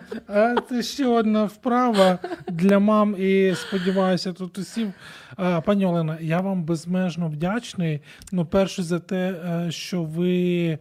це 0.70 0.84
ще 0.84 1.08
одна 1.08 1.44
вправа 1.46 2.20
для 2.48 2.80
мам. 2.80 3.16
І 3.20 3.54
сподіваюся, 3.56 4.34
тут 4.34 4.58
усім. 4.58 4.94
Пані 5.66 5.86
Олена, 5.86 6.18
я 6.22 6.40
вам 6.40 6.64
безмежно 6.64 7.28
вдячний. 7.28 8.02
Ну, 8.32 8.46
перше 8.46 8.84
за 8.84 9.00
те, 9.00 9.16
е, 9.18 9.72
що 9.72 10.04
ви 10.04 10.68
е, 10.70 10.78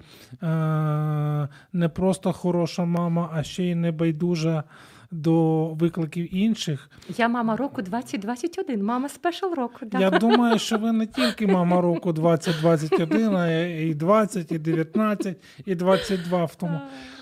не 1.72 1.88
просто 1.88 2.32
хороша 2.32 2.84
мама, 2.84 3.30
а 3.34 3.42
ще 3.42 3.64
й 3.64 3.74
не 3.74 3.92
байдужа 3.92 4.64
до 5.10 5.64
викликів 5.74 6.34
інших. 6.34 6.90
Я 7.16 7.28
мама 7.28 7.56
року 7.56 7.82
2021, 7.82 8.84
мама 8.84 9.08
спешл 9.08 9.54
року. 9.54 9.78
Да. 9.82 9.98
Я 9.98 10.10
думаю, 10.18 10.58
що 10.58 10.78
ви 10.78 10.92
не 10.92 11.06
тільки 11.06 11.46
мама 11.46 11.80
року 11.80 12.12
2021, 12.12 13.36
а 13.36 13.50
і 13.66 13.94
20, 13.94 14.52
і 14.52 14.58
19, 14.58 15.36
і 15.66 15.74
22 15.74 16.44
в 16.44 16.54
тому. 16.54 16.80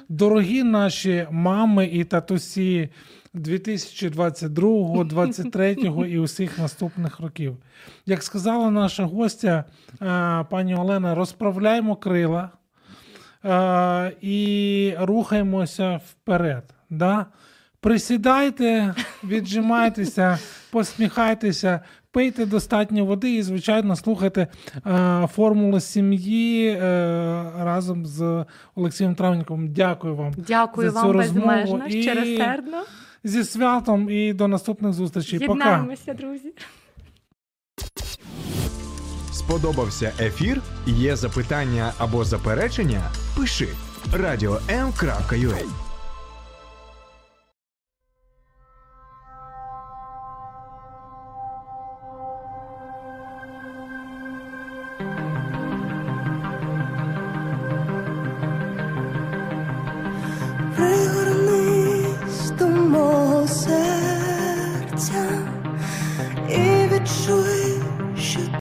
Дорогі 0.08 0.62
наші 0.62 1.26
мами 1.30 1.86
і 1.86 2.04
татусі 2.04 2.88
2022, 3.34 5.04
23 5.04 5.72
і 6.08 6.18
усіх 6.18 6.58
наступних 6.58 7.20
років. 7.20 7.56
Як 8.06 8.22
сказала 8.22 8.70
наша 8.70 9.04
гостя, 9.04 9.64
е, 10.02 10.44
пані 10.50 10.74
Олена, 10.74 11.14
розправляємо 11.14 11.96
крила 11.96 12.50
е, 13.44 14.12
і 14.20 14.94
рухаємося 14.98 16.00
вперед. 16.10 16.74
Да? 16.90 17.26
Присідайте, 17.80 18.94
віджимайтеся, 19.24 20.38
посміхайтеся, 20.70 21.80
пийте 22.10 22.46
достатньо 22.46 23.04
води 23.04 23.34
і, 23.34 23.42
звичайно, 23.42 23.96
слухайте 23.96 24.46
е, 24.86 25.28
формулу 25.34 25.80
сім'ї 25.80 26.68
е, 26.68 26.78
разом 27.58 28.06
з 28.06 28.44
Олексієм 28.74 29.14
Травніковим. 29.14 29.68
Дякую 29.72 30.16
вам 30.16 30.32
Дякую 30.48 30.90
за 30.90 31.00
цю 31.00 31.06
вам 31.06 31.16
розмову 31.16 31.46
безмежно, 31.46 31.86
і- 31.86 32.02
щиросердно. 32.02 32.82
зі 33.24 33.44
святом 33.44 34.10
і 34.10 34.32
до 34.32 34.48
наступних 34.48 34.92
зустрічей. 34.92 35.38
Пока. 35.38 35.52
Єднаємося, 35.52 36.14
друзі. 36.14 36.52
Сподобався 39.32 40.12
ефір? 40.20 40.62
Є 40.86 41.16
запитання 41.16 41.92
або 41.98 42.24
заперечення? 42.24 43.00
Пиши 43.36 43.68
радіом.ua 44.12 45.87